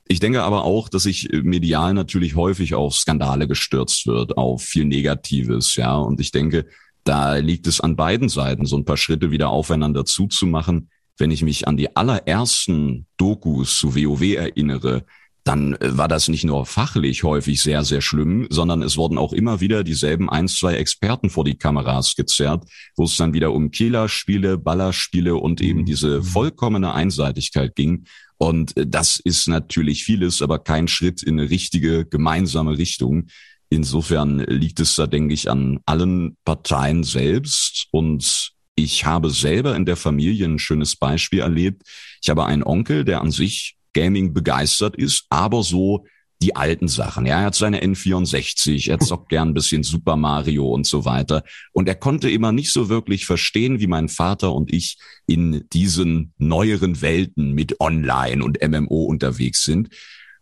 Ich 0.08 0.20
denke 0.20 0.42
aber 0.42 0.64
auch, 0.64 0.88
dass 0.88 1.04
sich 1.04 1.28
medial 1.32 1.94
natürlich 1.94 2.34
häufig 2.34 2.74
auf 2.74 2.94
Skandale 2.94 3.46
gestürzt 3.46 4.06
wird, 4.06 4.36
auf 4.36 4.62
viel 4.62 4.84
Negatives, 4.84 5.76
ja. 5.76 5.96
Und 5.96 6.20
ich 6.20 6.30
denke, 6.30 6.66
da 7.04 7.36
liegt 7.36 7.66
es 7.66 7.80
an 7.80 7.96
beiden 7.96 8.28
Seiten, 8.28 8.66
so 8.66 8.76
ein 8.76 8.84
paar 8.84 8.96
Schritte 8.96 9.30
wieder 9.30 9.50
aufeinander 9.50 10.04
zuzumachen. 10.04 10.88
Wenn 11.16 11.30
ich 11.30 11.42
mich 11.42 11.68
an 11.68 11.76
die 11.76 11.94
allerersten 11.94 13.06
Dokus 13.16 13.78
zu 13.78 13.94
WoW 13.94 14.34
erinnere, 14.34 15.04
dann 15.44 15.74
äh, 15.74 15.96
war 15.96 16.09
das 16.09 16.28
nicht 16.28 16.44
nur 16.44 16.66
fachlich 16.66 17.22
häufig 17.22 17.62
sehr, 17.62 17.85
sehr 17.85 18.00
schlimm, 18.00 18.46
sondern 18.50 18.83
es 18.83 18.96
wurden 18.96 19.18
auch 19.18 19.33
immer 19.33 19.61
wieder 19.61 19.85
dieselben 19.85 20.28
ein, 20.30 20.48
zwei 20.48 20.74
Experten 20.74 21.30
vor 21.30 21.44
die 21.44 21.57
Kameras 21.57 22.16
gezerrt, 22.16 22.64
wo 22.96 23.04
es 23.04 23.16
dann 23.16 23.35
wieder 23.35 23.52
um 23.52 23.70
Killerspiele, 23.70 24.59
Ballerspiele 24.59 25.37
und 25.37 25.61
eben 25.61 25.80
mhm. 25.80 25.85
diese 25.85 26.18
mhm. 26.18 26.24
vollkommene 26.24 26.94
Einseitigkeit 26.94 27.76
ging. 27.76 28.04
Und 28.38 28.76
äh, 28.76 28.87
das 28.87 29.20
ist 29.20 29.46
natürlich 29.46 30.04
vieles, 30.04 30.42
aber 30.42 30.59
kein 30.59 30.88
Schritt 30.88 31.22
in 31.22 31.38
eine 31.38 31.50
richtige 31.50 32.07
gemeinsame 32.07 32.78
Richtung. 32.78 33.26
Insofern 33.68 34.38
liegt 34.38 34.80
es 34.80 34.94
da, 34.96 35.07
denke 35.07 35.35
ich, 35.35 35.50
an 35.50 35.80
allen 35.85 36.37
Parteien 36.44 37.04
selbst. 37.04 37.88
Und 37.90 38.52
ich 38.76 39.04
habe 39.04 39.30
selber 39.30 39.76
in 39.76 39.85
der 39.85 39.96
Familie 39.96 40.46
ein 40.46 40.59
schönes 40.59 40.96
Beispiel 40.96 41.40
erlebt. 41.40 41.83
Ich 42.22 42.30
habe 42.30 42.46
einen 42.46 42.62
Onkel, 42.62 43.04
der 43.04 43.20
an 43.20 43.30
sich 43.30 43.76
Gaming 43.94 44.35
begeistert 44.35 44.96
ist, 44.96 45.24
aber 45.30 45.62
so 45.62 46.04
die 46.42 46.57
alten 46.57 46.88
Sachen. 46.88 47.24
Ja, 47.26 47.40
er 47.40 47.46
hat 47.46 47.54
seine 47.54 47.83
N64, 47.83 48.90
er 48.90 48.98
zockt 48.98 49.30
gern 49.30 49.48
ein 49.48 49.54
bisschen 49.54 49.83
Super 49.83 50.16
Mario 50.16 50.68
und 50.68 50.87
so 50.87 51.04
weiter. 51.04 51.42
Und 51.72 51.88
er 51.88 51.94
konnte 51.94 52.30
immer 52.30 52.52
nicht 52.52 52.70
so 52.70 52.90
wirklich 52.90 53.24
verstehen, 53.24 53.80
wie 53.80 53.87
mein 53.87 54.09
Vater 54.09 54.52
und 54.52 54.72
ich 54.72 54.98
in 55.26 55.64
diesen 55.72 56.35
neueren 56.37 57.00
Welten 57.00 57.52
mit 57.52 57.80
Online 57.80 58.44
und 58.44 58.59
MMO 58.62 59.04
unterwegs 59.04 59.64
sind. 59.64 59.88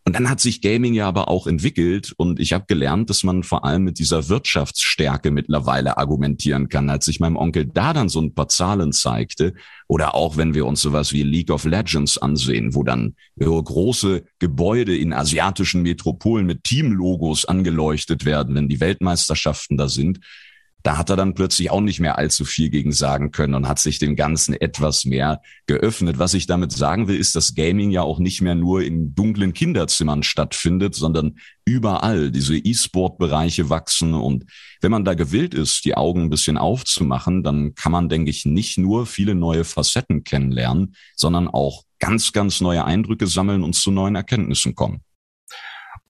Und 0.05 0.17
dann 0.17 0.29
hat 0.29 0.41
sich 0.41 0.61
Gaming 0.61 0.95
ja 0.95 1.07
aber 1.07 1.29
auch 1.29 1.47
entwickelt 1.47 2.13
und 2.17 2.41
ich 2.41 2.53
habe 2.53 2.65
gelernt, 2.67 3.09
dass 3.09 3.23
man 3.23 3.45
vor 3.45 3.65
allem 3.65 3.85
mit 3.85 4.01
dieser 4.01 4.29
Wirtschaftsstärke 4.29 5.31
mittlerweile 5.31 5.97
argumentieren 5.97 6.69
kann. 6.69 6.91
Als 6.91 7.07
ich 7.07 7.21
meinem 7.21 7.37
Onkel 7.37 7.67
da 7.67 7.93
dann 7.93 8.09
so 8.09 8.21
ein 8.21 8.35
paar 8.35 8.49
Zahlen 8.49 8.91
zeigte 8.91 9.55
oder 9.87 10.17
auch 10.17 10.37
wenn 10.37 10.55
wir 10.55 10.67
uns 10.67 10.83
sowas 10.83 11.13
wie 11.13 11.23
League 11.23 11.51
of 11.51 11.65
Legends 11.65 12.19
ansehen, 12.19 12.75
wo 12.75 12.83
dann 12.83 13.15
große 13.39 14.25
Gebäude 14.41 14.97
in 14.97 15.13
asiatischen 15.13 15.83
Metropolen 15.83 16.47
mit 16.47 16.65
Teamlogos 16.65 17.45
angeleuchtet 17.45 18.25
werden, 18.25 18.57
wenn 18.57 18.69
die 18.69 18.81
Weltmeisterschaften 18.81 19.77
da 19.77 19.89
sind, 19.89 20.19
da 20.83 20.99
hat 20.99 21.11
er 21.11 21.17
dann 21.17 21.35
plötzlich 21.35 21.71
auch 21.71 21.81
nicht 21.81 22.01
mehr 22.01 22.19
allzu 22.19 22.45
viel 22.45 22.71
gegen 22.71 22.93
sagen 22.93 23.31
können 23.31 23.55
und 23.55 23.69
hat 23.69 23.79
sich 23.79 23.99
dem 23.99 24.17
Ganzen 24.17 24.55
etwas 24.55 25.05
mehr 25.05 25.41
geöffnet. 25.67 26.19
Was 26.19 26.35
ich 26.35 26.47
damit 26.47 26.73
sagen 26.73 27.09
will, 27.09 27.17
ist, 27.17 27.37
dass 27.37 27.55
Gaming 27.55 27.91
ja 27.91 28.03
auch 28.03 28.19
nicht 28.19 28.41
mehr 28.43 28.55
nur 28.55 28.83
in 28.83 29.15
dunklen 29.15 29.53
Kinderzimmern 29.53 30.23
stattfindet, 30.23 30.95
sondern 30.95 31.37
überall 31.65 32.31
diese 32.31 32.57
E-Sport-Bereiche 32.57 33.71
wachsen. 33.71 34.15
Und 34.15 34.45
wenn 34.81 34.91
man 34.91 35.05
da 35.05 35.15
gewillt 35.15 35.55
ist, 35.55 35.85
die 35.85 35.97
Augen 35.97 36.23
ein 36.23 36.31
bisschen 36.31 36.59
aufzumachen, 36.59 37.43
dann 37.43 37.75
kann 37.75 37.93
man, 37.93 38.09
denke 38.09 38.31
ich, 38.31 38.45
nicht 38.45 38.79
nur 38.79 39.07
viele 39.07 39.35
neue 39.35 39.65
Facetten 39.65 40.25
kennenlernen, 40.25 40.97
sondern 41.15 41.49
auch 41.49 41.85
ganz, 42.01 42.33
ganz 42.33 42.61
neue 42.61 42.85
Eindrücke 42.85 43.29
sammeln 43.29 43.63
und 43.63 43.75
zu 43.75 43.93
neuen 43.93 44.17
Erkenntnissen 44.17 44.75
kommen. 44.75 45.03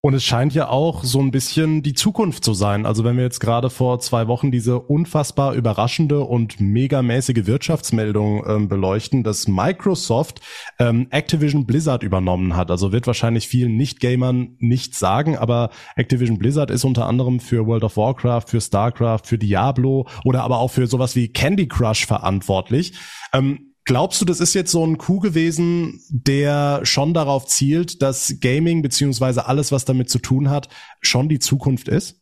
Und 0.04 0.14
es 0.14 0.24
scheint 0.24 0.52
ja 0.52 0.68
auch 0.68 1.04
so 1.04 1.20
ein 1.20 1.30
bisschen 1.30 1.84
die 1.84 1.94
Zukunft 1.94 2.42
zu 2.42 2.54
sein. 2.54 2.86
Also 2.86 3.04
wenn 3.04 3.16
wir 3.16 3.22
jetzt 3.22 3.38
gerade 3.38 3.70
vor 3.70 4.00
zwei 4.00 4.26
Wochen 4.26 4.50
diese 4.50 4.80
unfassbar 4.80 5.54
überraschende 5.54 6.22
und 6.22 6.60
megamäßige 6.60 7.46
Wirtschaftsmeldung 7.46 8.44
ähm, 8.44 8.68
beleuchten, 8.68 9.22
dass 9.22 9.46
Microsoft 9.46 10.40
ähm, 10.80 11.06
Activision 11.10 11.66
Blizzard 11.66 12.02
übernommen 12.02 12.56
hat. 12.56 12.72
Also 12.72 12.90
wird 12.90 13.06
wahrscheinlich 13.06 13.46
vielen 13.46 13.76
Nicht-Gamern 13.76 14.56
nichts 14.58 14.98
sagen, 14.98 15.36
aber 15.36 15.70
Activision 15.94 16.36
Blizzard 16.36 16.72
ist 16.72 16.82
unter 16.82 17.06
anderem 17.06 17.38
für 17.38 17.64
World 17.68 17.84
of 17.84 17.96
Warcraft, 17.96 18.46
für 18.48 18.60
StarCraft, 18.60 19.22
für 19.26 19.38
Diablo 19.38 20.08
oder 20.24 20.42
aber 20.42 20.58
auch 20.58 20.72
für 20.72 20.88
sowas 20.88 21.14
wie 21.14 21.28
Candy 21.28 21.68
Crush 21.68 22.06
verantwortlich. 22.06 22.94
Ähm, 23.32 23.71
Glaubst 23.84 24.20
du, 24.20 24.24
das 24.24 24.38
ist 24.38 24.54
jetzt 24.54 24.70
so 24.70 24.86
ein 24.86 24.96
Coup 24.96 25.20
gewesen, 25.20 26.00
der 26.08 26.80
schon 26.84 27.14
darauf 27.14 27.46
zielt, 27.46 28.00
dass 28.00 28.36
Gaming 28.40 28.80
beziehungsweise 28.80 29.46
alles, 29.46 29.72
was 29.72 29.84
damit 29.84 30.08
zu 30.08 30.20
tun 30.20 30.50
hat, 30.50 30.68
schon 31.00 31.28
die 31.28 31.40
Zukunft 31.40 31.88
ist? 31.88 32.20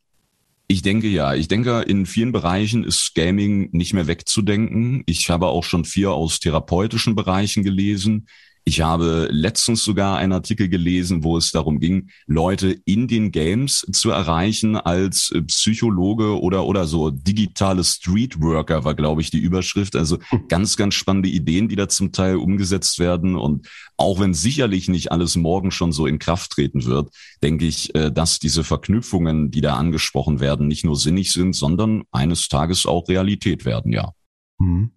Ich 0.69 0.83
denke 0.83 1.09
ja. 1.09 1.35
Ich 1.35 1.49
denke, 1.49 1.81
in 1.81 2.07
vielen 2.07 2.33
Bereichen 2.33 2.85
ist 2.85 3.15
Gaming 3.15 3.71
nicht 3.73 3.93
mehr 3.93 4.07
wegzudenken. 4.07 5.03
Ich 5.07 5.29
habe 5.29 5.49
auch 5.49 5.65
schon 5.65 5.85
vier 5.85 6.13
aus 6.13 6.41
therapeutischen 6.41 7.15
Bereichen 7.15 7.65
gelesen. 7.65 8.27
Ich 8.65 8.83
habe 8.83 9.29
letztens 9.31 9.83
sogar 9.85 10.19
einen 10.19 10.33
Artikel 10.33 10.69
gelesen, 10.69 11.25
wo 11.25 11.37
es 11.37 11.51
darum 11.51 11.81
ging, 11.81 12.11
Leute 12.27 12.77
in 12.85 13.09
den 13.09 13.33
Games 13.33 13.87
zu 13.93 14.11
erreichen 14.11 14.77
als 14.77 15.31
äh, 15.35 15.43
Psychologe 15.43 16.41
oder, 16.41 16.67
oder 16.67 16.87
so 16.87 17.11
digitale 17.11 17.83
Streetworker 17.83 18.85
war, 18.85 18.95
glaube 18.95 19.23
ich, 19.23 19.31
die 19.31 19.39
Überschrift. 19.39 19.97
Also 19.97 20.19
hm. 20.29 20.49
ganz, 20.49 20.77
ganz 20.77 20.95
spannende 20.95 21.29
Ideen, 21.29 21.69
die 21.69 21.77
da 21.77 21.89
zum 21.89 22.13
Teil 22.13 22.37
umgesetzt 22.37 22.99
werden. 22.99 23.35
Und 23.35 23.69
auch 23.97 24.21
wenn 24.21 24.35
sicherlich 24.35 24.89
nicht 24.89 25.11
alles 25.11 25.37
morgen 25.37 25.71
schon 25.71 25.93
so 25.93 26.07
in 26.07 26.19
Kraft 26.19 26.53
treten 26.53 26.85
wird, 26.85 27.11
denke 27.43 27.67
ich, 27.67 27.95
äh, 27.95 28.13
dass 28.13 28.39
diese 28.39 28.63
Verknüpfungen, 28.63 29.51
die 29.51 29.63
da 29.63 29.77
angesprochen 29.77 30.41
werden, 30.41 30.69
nicht 30.69 30.85
nur 30.85 30.97
sinnig 30.97 31.33
sind, 31.33 31.55
sondern 31.55 32.05
eines 32.13 32.49
Tages 32.49 32.87
auch 32.87 33.09
Realität 33.09 33.65
werden, 33.65 33.93
ja. 33.93 34.13
Mhm. 34.59 34.93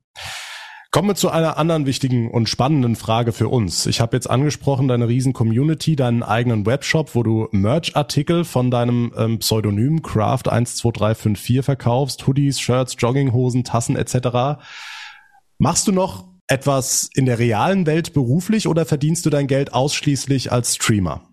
Kommen 0.93 1.07
wir 1.07 1.15
zu 1.15 1.31
einer 1.31 1.57
anderen 1.57 1.87
wichtigen 1.87 2.29
und 2.29 2.47
spannenden 2.47 2.95
Frage 2.95 3.31
für 3.31 3.47
uns. 3.47 3.87
Ich 3.87 3.99
habe 3.99 4.15
jetzt 4.15 4.29
angesprochen, 4.29 4.87
deine 4.87 5.07
riesen 5.07 5.33
Community, 5.33 5.95
deinen 5.95 6.21
eigenen 6.21 6.67
Webshop, 6.67 7.15
wo 7.15 7.23
du 7.23 7.47
Merch-Artikel 7.51 8.45
von 8.45 8.69
deinem 8.69 9.11
ähm, 9.17 9.39
Pseudonym 9.39 10.03
Craft 10.03 10.43
12354 10.43 11.65
verkaufst, 11.65 12.27
Hoodies, 12.27 12.59
Shirts, 12.59 12.95
Jogginghosen, 12.99 13.63
Tassen 13.63 13.95
etc. 13.95 14.61
Machst 15.57 15.87
du 15.87 15.91
noch 15.91 16.25
etwas 16.45 17.09
in 17.15 17.25
der 17.25 17.39
realen 17.39 17.87
Welt 17.87 18.13
beruflich 18.13 18.67
oder 18.67 18.85
verdienst 18.85 19.25
du 19.25 19.31
dein 19.31 19.47
Geld 19.47 19.73
ausschließlich 19.73 20.51
als 20.51 20.75
Streamer? 20.75 21.23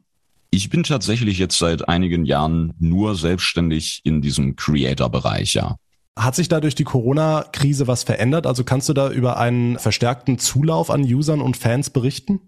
Ich 0.48 0.70
bin 0.70 0.84
tatsächlich 0.84 1.38
jetzt 1.38 1.58
seit 1.58 1.86
einigen 1.86 2.24
Jahren 2.24 2.72
nur 2.78 3.14
selbstständig 3.14 4.00
in 4.04 4.22
diesem 4.22 4.56
Creator-Bereich, 4.56 5.52
ja. 5.52 5.76
Hat 6.18 6.34
sich 6.34 6.48
da 6.48 6.60
durch 6.60 6.74
die 6.74 6.84
Corona-Krise 6.84 7.86
was 7.86 8.02
verändert? 8.02 8.46
Also 8.46 8.64
kannst 8.64 8.88
du 8.88 8.92
da 8.92 9.10
über 9.10 9.38
einen 9.38 9.78
verstärkten 9.78 10.38
Zulauf 10.38 10.90
an 10.90 11.02
Usern 11.02 11.40
und 11.40 11.56
Fans 11.56 11.90
berichten? 11.90 12.40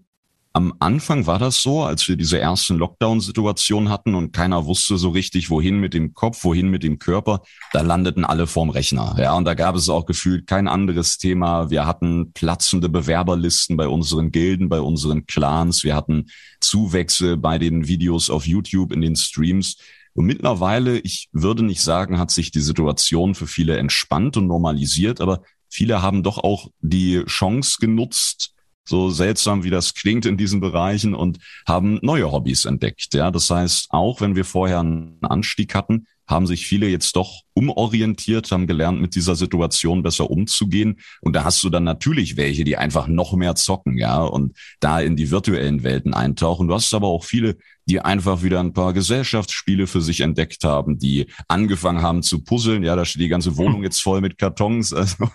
Am 0.55 0.71
Anfang 0.77 1.25
war 1.25 1.39
das 1.39 1.63
so, 1.63 1.81
als 1.81 2.07
wir 2.07 2.15
diese 2.15 2.37
ersten 2.37 2.77
Lockdown-Situationen 2.77 3.89
hatten 3.89 4.13
und 4.13 4.33
keiner 4.33 4.67
wusste 4.67 4.99
so 4.99 5.09
richtig, 5.09 5.49
wohin 5.49 5.79
mit 5.79 5.95
dem 5.95 6.13
Kopf, 6.13 6.43
wohin 6.43 6.69
mit 6.69 6.83
dem 6.83 6.99
Körper. 6.99 7.41
Da 7.71 7.81
landeten 7.81 8.23
alle 8.23 8.45
vorm 8.45 8.69
Rechner. 8.69 9.15
Ja, 9.17 9.33
und 9.33 9.45
da 9.45 9.55
gab 9.55 9.75
es 9.75 9.89
auch 9.89 10.05
gefühlt 10.05 10.45
kein 10.45 10.67
anderes 10.67 11.17
Thema. 11.17 11.71
Wir 11.71 11.87
hatten 11.87 12.33
platzende 12.33 12.87
Bewerberlisten 12.87 13.77
bei 13.77 13.87
unseren 13.87 14.29
Gilden, 14.29 14.69
bei 14.69 14.79
unseren 14.79 15.25
Clans. 15.25 15.83
Wir 15.83 15.95
hatten 15.95 16.27
Zuwächse 16.59 17.35
bei 17.35 17.57
den 17.57 17.87
Videos 17.87 18.29
auf 18.29 18.45
YouTube 18.45 18.91
in 18.91 19.01
den 19.01 19.15
Streams. 19.15 19.77
Und 20.13 20.25
mittlerweile, 20.25 20.99
ich 20.99 21.29
würde 21.31 21.63
nicht 21.63 21.81
sagen, 21.81 22.19
hat 22.19 22.31
sich 22.31 22.51
die 22.51 22.59
Situation 22.59 23.35
für 23.35 23.47
viele 23.47 23.77
entspannt 23.77 24.37
und 24.37 24.47
normalisiert, 24.47 25.21
aber 25.21 25.41
viele 25.69 26.01
haben 26.01 26.23
doch 26.23 26.37
auch 26.37 26.69
die 26.81 27.23
Chance 27.25 27.77
genutzt, 27.79 28.53
so 28.85 29.09
seltsam 29.09 29.63
wie 29.63 29.69
das 29.69 29.93
klingt 29.93 30.25
in 30.25 30.37
diesen 30.37 30.59
Bereichen 30.59 31.15
und 31.15 31.39
haben 31.67 31.99
neue 32.01 32.31
Hobbys 32.31 32.65
entdeckt. 32.65 33.13
Ja, 33.13 33.31
das 33.31 33.49
heißt, 33.49 33.87
auch 33.89 34.21
wenn 34.21 34.35
wir 34.35 34.45
vorher 34.45 34.81
einen 34.81 35.17
Anstieg 35.21 35.73
hatten, 35.73 36.05
haben 36.27 36.47
sich 36.47 36.65
viele 36.65 36.87
jetzt 36.87 37.15
doch 37.15 37.41
umorientiert, 37.53 38.51
haben 38.51 38.67
gelernt, 38.67 39.01
mit 39.01 39.15
dieser 39.15 39.35
Situation 39.35 40.03
besser 40.03 40.29
umzugehen. 40.29 40.99
Und 41.21 41.35
da 41.35 41.43
hast 41.43 41.63
du 41.63 41.69
dann 41.69 41.83
natürlich 41.83 42.37
welche, 42.37 42.63
die 42.63 42.77
einfach 42.77 43.07
noch 43.07 43.33
mehr 43.33 43.55
zocken, 43.55 43.97
ja, 43.97 44.21
und 44.21 44.57
da 44.79 44.99
in 44.99 45.15
die 45.15 45.31
virtuellen 45.31 45.83
Welten 45.83 46.13
eintauchen. 46.13 46.67
Du 46.67 46.73
hast 46.73 46.93
aber 46.93 47.07
auch 47.07 47.25
viele, 47.25 47.57
die 47.85 47.99
einfach 47.99 48.43
wieder 48.43 48.59
ein 48.59 48.73
paar 48.73 48.93
Gesellschaftsspiele 48.93 49.87
für 49.87 50.01
sich 50.01 50.21
entdeckt 50.21 50.63
haben, 50.63 50.97
die 50.97 51.27
angefangen 51.47 52.01
haben 52.01 52.23
zu 52.23 52.43
puzzeln. 52.43 52.83
Ja, 52.83 52.95
da 52.95 53.05
steht 53.05 53.21
die 53.21 53.27
ganze 53.27 53.57
Wohnung 53.57 53.83
jetzt 53.83 54.01
voll 54.01 54.21
mit 54.21 54.37
Kartons. 54.37 54.93
Also 54.93 55.29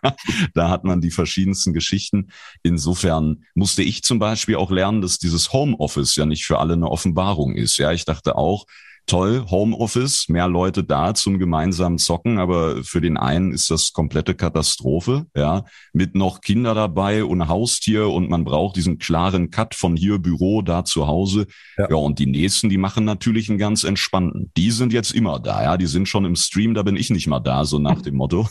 da 0.54 0.68
hat 0.68 0.84
man 0.84 1.00
die 1.00 1.10
verschiedensten 1.10 1.72
Geschichten. 1.72 2.28
Insofern 2.62 3.44
musste 3.54 3.82
ich 3.82 4.02
zum 4.02 4.18
Beispiel 4.18 4.56
auch 4.56 4.70
lernen, 4.70 5.00
dass 5.00 5.18
dieses 5.18 5.52
Homeoffice 5.52 6.14
ja 6.16 6.26
nicht 6.26 6.44
für 6.44 6.58
alle 6.58 6.74
eine 6.74 6.90
Offenbarung 6.90 7.54
ist. 7.54 7.78
Ja, 7.78 7.92
ich 7.92 8.04
dachte 8.04 8.36
auch, 8.36 8.66
toll, 9.06 9.44
Homeoffice, 9.50 10.28
mehr 10.28 10.48
Leute 10.48 10.82
da 10.84 11.14
zum 11.14 11.38
gemeinsamen 11.38 11.98
Zocken, 11.98 12.38
aber 12.38 12.82
für 12.84 13.00
den 13.00 13.16
einen 13.16 13.52
ist 13.52 13.70
das 13.70 13.92
komplette 13.92 14.34
Katastrophe, 14.34 15.26
ja, 15.36 15.64
mit 15.92 16.14
noch 16.14 16.40
Kinder 16.40 16.74
dabei 16.74 17.24
und 17.24 17.48
Haustier 17.48 18.08
und 18.08 18.30
man 18.30 18.44
braucht 18.44 18.76
diesen 18.76 18.98
klaren 18.98 19.50
Cut 19.50 19.74
von 19.74 19.96
hier 19.96 20.18
Büro, 20.18 20.62
da 20.62 20.84
zu 20.84 21.06
Hause. 21.06 21.46
Ja, 21.76 21.90
ja 21.90 21.96
und 21.96 22.18
die 22.18 22.26
nächsten, 22.26 22.68
die 22.68 22.78
machen 22.78 23.04
natürlich 23.04 23.48
einen 23.48 23.58
ganz 23.58 23.84
entspannten. 23.84 24.50
Die 24.56 24.70
sind 24.70 24.92
jetzt 24.92 25.12
immer 25.12 25.38
da, 25.38 25.62
ja, 25.62 25.76
die 25.76 25.86
sind 25.86 26.08
schon 26.08 26.24
im 26.24 26.36
Stream, 26.36 26.74
da 26.74 26.82
bin 26.82 26.96
ich 26.96 27.10
nicht 27.10 27.26
mal 27.26 27.40
da, 27.40 27.64
so 27.64 27.78
nach 27.78 28.00
dem 28.00 28.16
Motto. 28.16 28.48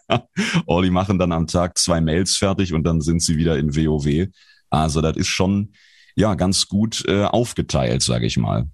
oh, 0.66 0.82
die 0.82 0.90
machen 0.90 1.18
dann 1.18 1.32
am 1.32 1.46
Tag 1.46 1.78
zwei 1.78 2.00
Mails 2.00 2.36
fertig 2.36 2.72
und 2.72 2.84
dann 2.84 3.00
sind 3.00 3.22
sie 3.22 3.36
wieder 3.36 3.58
in 3.58 3.74
WoW. 3.74 4.28
Also 4.70 5.00
das 5.00 5.16
ist 5.16 5.28
schon 5.28 5.72
ja 6.14 6.34
ganz 6.34 6.68
gut 6.68 7.04
äh, 7.06 7.24
aufgeteilt, 7.24 8.02
sage 8.02 8.26
ich 8.26 8.36
mal. 8.36 8.68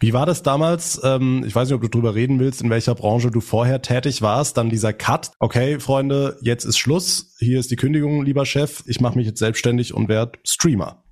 Wie 0.00 0.12
war 0.12 0.26
das 0.26 0.42
damals? 0.42 1.00
Ähm, 1.02 1.44
ich 1.46 1.54
weiß 1.54 1.68
nicht, 1.68 1.74
ob 1.74 1.82
du 1.82 1.88
drüber 1.88 2.14
reden 2.14 2.38
willst, 2.38 2.62
in 2.62 2.70
welcher 2.70 2.94
Branche 2.94 3.30
du 3.30 3.40
vorher 3.40 3.82
tätig 3.82 4.22
warst. 4.22 4.56
Dann 4.56 4.70
dieser 4.70 4.92
Cut. 4.92 5.32
Okay, 5.38 5.80
Freunde, 5.80 6.38
jetzt 6.40 6.64
ist 6.64 6.78
Schluss. 6.78 7.34
Hier 7.38 7.58
ist 7.58 7.70
die 7.70 7.76
Kündigung, 7.76 8.24
lieber 8.24 8.46
Chef. 8.46 8.82
Ich 8.86 9.00
mache 9.00 9.16
mich 9.16 9.26
jetzt 9.26 9.38
selbstständig 9.38 9.94
und 9.94 10.08
werde 10.08 10.38
Streamer. 10.44 11.02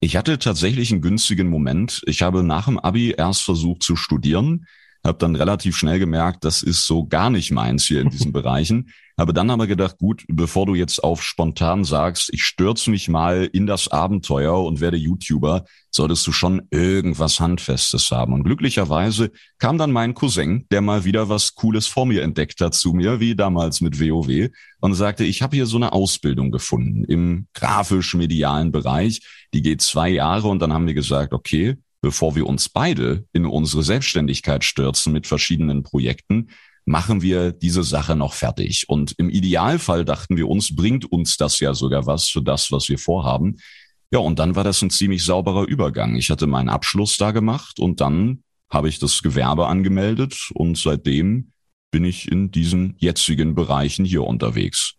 Ich 0.00 0.16
hatte 0.16 0.38
tatsächlich 0.38 0.90
einen 0.90 1.02
günstigen 1.02 1.48
Moment. 1.48 2.02
Ich 2.06 2.22
habe 2.22 2.42
nach 2.42 2.64
dem 2.64 2.78
Abi 2.78 3.14
erst 3.16 3.42
versucht 3.42 3.82
zu 3.82 3.96
studieren, 3.96 4.66
habe 5.04 5.18
dann 5.18 5.36
relativ 5.36 5.76
schnell 5.76 5.98
gemerkt, 5.98 6.44
das 6.44 6.62
ist 6.62 6.86
so 6.86 7.06
gar 7.06 7.28
nicht 7.28 7.50
meins 7.50 7.84
hier 7.84 8.00
in 8.00 8.08
diesen 8.08 8.32
Bereichen. 8.32 8.90
Habe 9.20 9.34
dann 9.34 9.50
aber 9.50 9.66
gedacht, 9.66 9.98
gut, 9.98 10.24
bevor 10.28 10.64
du 10.64 10.74
jetzt 10.74 11.04
auf 11.04 11.22
spontan 11.22 11.84
sagst, 11.84 12.30
ich 12.32 12.42
stürze 12.42 12.88
mich 12.88 13.10
mal 13.10 13.44
in 13.52 13.66
das 13.66 13.86
Abenteuer 13.88 14.64
und 14.64 14.80
werde 14.80 14.96
YouTuber, 14.96 15.66
solltest 15.90 16.26
du 16.26 16.32
schon 16.32 16.62
irgendwas 16.70 17.38
Handfestes 17.38 18.10
haben. 18.12 18.32
Und 18.32 18.44
glücklicherweise 18.44 19.30
kam 19.58 19.76
dann 19.76 19.92
mein 19.92 20.14
Cousin, 20.14 20.64
der 20.70 20.80
mal 20.80 21.04
wieder 21.04 21.28
was 21.28 21.54
Cooles 21.54 21.86
vor 21.86 22.06
mir 22.06 22.22
entdeckt 22.22 22.62
hat 22.62 22.72
zu 22.72 22.94
mir, 22.94 23.20
wie 23.20 23.36
damals 23.36 23.82
mit 23.82 24.00
WoW, 24.00 24.48
und 24.80 24.94
sagte, 24.94 25.24
ich 25.24 25.42
habe 25.42 25.54
hier 25.54 25.66
so 25.66 25.76
eine 25.76 25.92
Ausbildung 25.92 26.50
gefunden 26.50 27.04
im 27.04 27.46
grafisch-medialen 27.52 28.72
Bereich. 28.72 29.20
Die 29.52 29.60
geht 29.60 29.82
zwei 29.82 30.08
Jahre 30.08 30.48
und 30.48 30.60
dann 30.60 30.72
haben 30.72 30.86
wir 30.86 30.94
gesagt, 30.94 31.34
okay, 31.34 31.76
bevor 32.00 32.36
wir 32.36 32.46
uns 32.46 32.70
beide 32.70 33.26
in 33.34 33.44
unsere 33.44 33.82
Selbstständigkeit 33.82 34.64
stürzen 34.64 35.12
mit 35.12 35.26
verschiedenen 35.26 35.82
Projekten, 35.82 36.48
machen 36.84 37.22
wir 37.22 37.52
diese 37.52 37.82
Sache 37.82 38.16
noch 38.16 38.34
fertig. 38.34 38.84
Und 38.88 39.14
im 39.18 39.30
Idealfall 39.30 40.04
dachten 40.04 40.36
wir 40.36 40.48
uns, 40.48 40.74
bringt 40.74 41.10
uns 41.10 41.36
das 41.36 41.60
ja 41.60 41.74
sogar 41.74 42.06
was 42.06 42.28
für 42.28 42.42
das, 42.42 42.72
was 42.72 42.88
wir 42.88 42.98
vorhaben. 42.98 43.56
Ja, 44.12 44.18
und 44.18 44.38
dann 44.38 44.56
war 44.56 44.64
das 44.64 44.82
ein 44.82 44.90
ziemlich 44.90 45.24
sauberer 45.24 45.66
Übergang. 45.66 46.16
Ich 46.16 46.30
hatte 46.30 46.46
meinen 46.46 46.68
Abschluss 46.68 47.16
da 47.16 47.30
gemacht 47.30 47.78
und 47.78 48.00
dann 48.00 48.42
habe 48.68 48.88
ich 48.88 48.98
das 48.98 49.22
Gewerbe 49.22 49.66
angemeldet 49.66 50.50
und 50.54 50.78
seitdem 50.78 51.52
bin 51.90 52.04
ich 52.04 52.30
in 52.30 52.50
diesen 52.50 52.94
jetzigen 52.98 53.54
Bereichen 53.54 54.04
hier 54.04 54.24
unterwegs. 54.24 54.94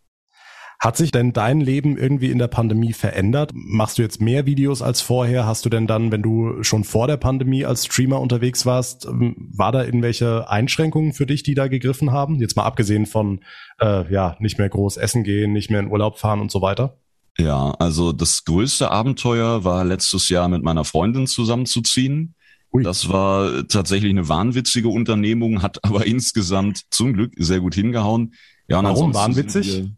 Hat 0.82 0.98
sich 0.98 1.12
denn 1.12 1.32
dein 1.32 1.62
Leben 1.62 1.96
irgendwie 1.96 2.32
in 2.32 2.40
der 2.40 2.48
Pandemie 2.48 2.94
verändert? 2.94 3.52
Machst 3.54 4.00
du 4.00 4.02
jetzt 4.02 4.20
mehr 4.20 4.48
Videos 4.48 4.82
als 4.82 5.00
vorher? 5.00 5.46
Hast 5.46 5.64
du 5.64 5.70
denn 5.70 5.86
dann, 5.86 6.12
wenn 6.12 6.24
du 6.24 6.64
schon 6.64 6.84
vor 6.84 7.06
der 7.06 7.18
Pandemie 7.18 7.66
als 7.66 7.86
Streamer 7.86 8.20
unterwegs 8.20 8.66
warst, 8.66 9.06
ähm, 9.06 9.36
war 9.54 9.72
da 9.72 9.86
irgendwelche 9.86 10.50
Einschränkungen 10.50 11.14
für 11.14 11.28
dich, 11.28 11.44
die 11.44 11.54
da 11.54 11.68
gegriffen 11.68 12.12
haben? 12.12 12.40
Jetzt 12.40 12.56
mal 12.56 12.64
abgesehen 12.64 13.06
von, 13.06 13.42
äh, 13.80 14.12
ja, 14.12 14.36
nicht 14.40 14.58
mehr 14.58 14.70
groß 14.70 14.98
essen 14.98 15.24
gehen, 15.24 15.54
nicht 15.54 15.70
mehr 15.70 15.82
in 15.82 15.92
Urlaub 15.92 16.18
fahren 16.18 16.42
und 16.42 16.50
so 16.50 16.64
weiter. 16.64 16.98
Ja, 17.38 17.76
also 17.78 18.12
das 18.12 18.44
größte 18.44 18.90
Abenteuer 18.90 19.64
war 19.64 19.86
letztes 19.86 20.30
Jahr 20.30 20.50
mit 20.50 20.64
meiner 20.64 20.84
Freundin 20.84 21.28
zusammenzuziehen. 21.28 22.34
Ui. 22.74 22.82
Das 22.82 23.08
war 23.08 23.68
tatsächlich 23.68 24.10
eine 24.10 24.28
wahnwitzige 24.30 24.88
Unternehmung, 24.88 25.62
hat 25.62 25.84
aber 25.84 26.06
insgesamt 26.08 26.82
zum 26.90 27.14
Glück 27.14 27.34
sehr 27.38 27.60
gut 27.60 27.76
hingehauen. 27.76 28.34
Ja, 28.68 28.82
Warum 28.82 29.14
wahnwitzig? 29.14 29.92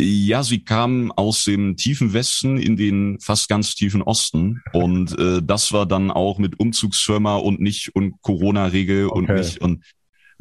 Ja, 0.00 0.42
sie 0.42 0.64
kam 0.64 1.12
aus 1.12 1.44
dem 1.44 1.76
tiefen 1.76 2.14
Westen 2.14 2.56
in 2.56 2.76
den 2.76 3.18
fast 3.20 3.48
ganz 3.48 3.74
tiefen 3.74 4.00
Osten 4.00 4.62
und 4.72 5.18
äh, 5.18 5.42
das 5.42 5.72
war 5.72 5.84
dann 5.84 6.10
auch 6.10 6.38
mit 6.38 6.58
Umzugsfirma 6.58 7.36
und 7.36 7.60
nicht 7.60 7.94
und 7.94 8.14
Corona-Regel 8.22 9.08
okay. 9.08 9.18
und 9.18 9.28
nicht 9.28 9.60
und 9.60 9.84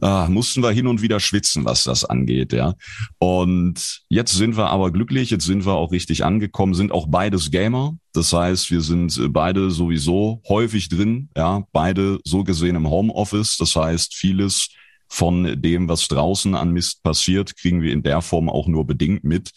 ah, 0.02 0.28
mussten 0.30 0.64
wir 0.64 0.72
hin 0.72 0.88
und 0.88 1.02
wieder 1.02 1.20
schwitzen, 1.20 1.66
was 1.66 1.84
das 1.84 2.06
angeht, 2.06 2.54
ja. 2.54 2.76
Und 3.18 4.02
jetzt 4.08 4.34
sind 4.34 4.56
wir 4.56 4.70
aber 4.70 4.92
glücklich, 4.92 5.30
jetzt 5.30 5.46
sind 5.46 5.66
wir 5.66 5.74
auch 5.74 5.92
richtig 5.92 6.24
angekommen, 6.24 6.74
sind 6.74 6.94
auch 6.94 7.08
beides 7.08 7.52
Gamer. 7.52 7.98
Das 8.14 8.32
heißt, 8.32 8.72
wir 8.72 8.82
sind 8.82 9.20
beide 9.34 9.72
sowieso 9.72 10.42
häufig 10.48 10.90
drin, 10.90 11.30
ja, 11.36 11.64
beide 11.74 12.20
so 12.24 12.44
gesehen 12.44 12.76
im 12.76 12.90
Homeoffice. 12.90 13.58
Das 13.58 13.76
heißt, 13.76 14.16
vieles 14.16 14.70
von 15.10 15.62
dem, 15.62 15.90
was 15.90 16.08
draußen 16.08 16.56
an 16.56 16.72
Mist 16.72 17.04
passiert, 17.04 17.58
kriegen 17.58 17.82
wir 17.82 17.92
in 17.92 18.04
der 18.04 18.22
Form 18.22 18.48
auch 18.50 18.68
nur 18.68 18.86
bedingt 18.86 19.24
mit. 19.24 19.52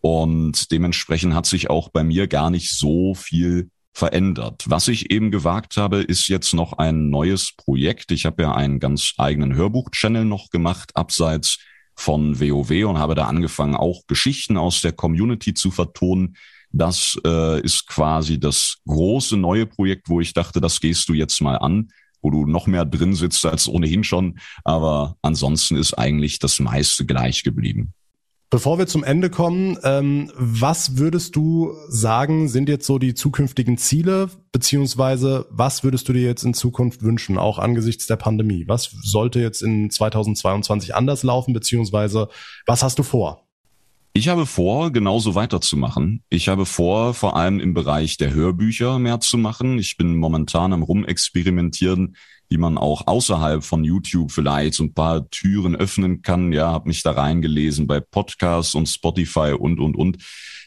Und 0.00 0.70
dementsprechend 0.70 1.34
hat 1.34 1.46
sich 1.46 1.70
auch 1.70 1.88
bei 1.88 2.04
mir 2.04 2.28
gar 2.28 2.50
nicht 2.50 2.70
so 2.70 3.14
viel 3.14 3.70
verändert. 3.92 4.64
Was 4.66 4.86
ich 4.86 5.10
eben 5.10 5.32
gewagt 5.32 5.76
habe, 5.76 6.02
ist 6.02 6.28
jetzt 6.28 6.54
noch 6.54 6.74
ein 6.74 7.10
neues 7.10 7.52
Projekt. 7.56 8.12
Ich 8.12 8.26
habe 8.26 8.42
ja 8.44 8.54
einen 8.54 8.78
ganz 8.78 9.14
eigenen 9.18 9.56
Hörbuch-Channel 9.56 10.24
noch 10.24 10.50
gemacht, 10.50 10.94
abseits 10.94 11.58
von 11.96 12.38
WoW 12.38 12.84
und 12.84 12.98
habe 12.98 13.16
da 13.16 13.26
angefangen, 13.26 13.74
auch 13.74 14.06
Geschichten 14.06 14.56
aus 14.56 14.82
der 14.82 14.92
Community 14.92 15.52
zu 15.52 15.72
vertonen. 15.72 16.36
Das 16.70 17.18
äh, 17.26 17.60
ist 17.60 17.88
quasi 17.88 18.38
das 18.38 18.76
große 18.86 19.36
neue 19.36 19.66
Projekt, 19.66 20.08
wo 20.08 20.20
ich 20.20 20.32
dachte, 20.32 20.60
das 20.60 20.80
gehst 20.80 21.08
du 21.08 21.14
jetzt 21.14 21.40
mal 21.40 21.56
an 21.56 21.88
wo 22.22 22.30
du 22.30 22.46
noch 22.46 22.66
mehr 22.66 22.84
drin 22.84 23.14
sitzt 23.14 23.44
als 23.46 23.68
ohnehin 23.68 24.04
schon. 24.04 24.38
Aber 24.64 25.16
ansonsten 25.22 25.76
ist 25.76 25.94
eigentlich 25.94 26.38
das 26.38 26.60
meiste 26.60 27.06
gleich 27.06 27.42
geblieben. 27.42 27.94
Bevor 28.50 28.78
wir 28.78 28.86
zum 28.86 29.04
Ende 29.04 29.28
kommen, 29.28 29.76
ähm, 29.84 30.32
was 30.34 30.96
würdest 30.96 31.36
du 31.36 31.74
sagen, 31.88 32.48
sind 32.48 32.70
jetzt 32.70 32.86
so 32.86 32.98
die 32.98 33.12
zukünftigen 33.12 33.76
Ziele, 33.76 34.30
beziehungsweise 34.52 35.44
was 35.50 35.84
würdest 35.84 36.08
du 36.08 36.14
dir 36.14 36.22
jetzt 36.22 36.44
in 36.44 36.54
Zukunft 36.54 37.02
wünschen, 37.02 37.36
auch 37.36 37.58
angesichts 37.58 38.06
der 38.06 38.16
Pandemie? 38.16 38.64
Was 38.66 38.90
sollte 39.02 39.40
jetzt 39.40 39.62
in 39.62 39.90
2022 39.90 40.94
anders 40.94 41.24
laufen, 41.24 41.52
beziehungsweise 41.52 42.28
was 42.64 42.82
hast 42.82 42.98
du 42.98 43.02
vor? 43.02 43.47
Ich 44.12 44.28
habe 44.28 44.46
vor, 44.46 44.90
genauso 44.90 45.34
weiterzumachen. 45.34 46.24
Ich 46.28 46.48
habe 46.48 46.66
vor, 46.66 47.14
vor 47.14 47.36
allem 47.36 47.60
im 47.60 47.74
Bereich 47.74 48.16
der 48.16 48.32
Hörbücher 48.32 48.98
mehr 48.98 49.20
zu 49.20 49.38
machen. 49.38 49.78
Ich 49.78 49.96
bin 49.96 50.16
momentan 50.16 50.72
am 50.72 50.82
Rumexperimentieren, 50.82 52.16
wie 52.48 52.58
man 52.58 52.78
auch 52.78 53.06
außerhalb 53.06 53.62
von 53.62 53.84
YouTube 53.84 54.32
vielleicht 54.32 54.74
so 54.74 54.84
ein 54.84 54.94
paar 54.94 55.28
Türen 55.30 55.76
öffnen 55.76 56.22
kann. 56.22 56.52
Ja, 56.52 56.72
habe 56.72 56.88
mich 56.88 57.02
da 57.02 57.12
reingelesen 57.12 57.86
bei 57.86 58.00
Podcasts 58.00 58.74
und 58.74 58.86
Spotify 58.86 59.54
und, 59.58 59.78
und, 59.78 59.94
und. 59.94 60.18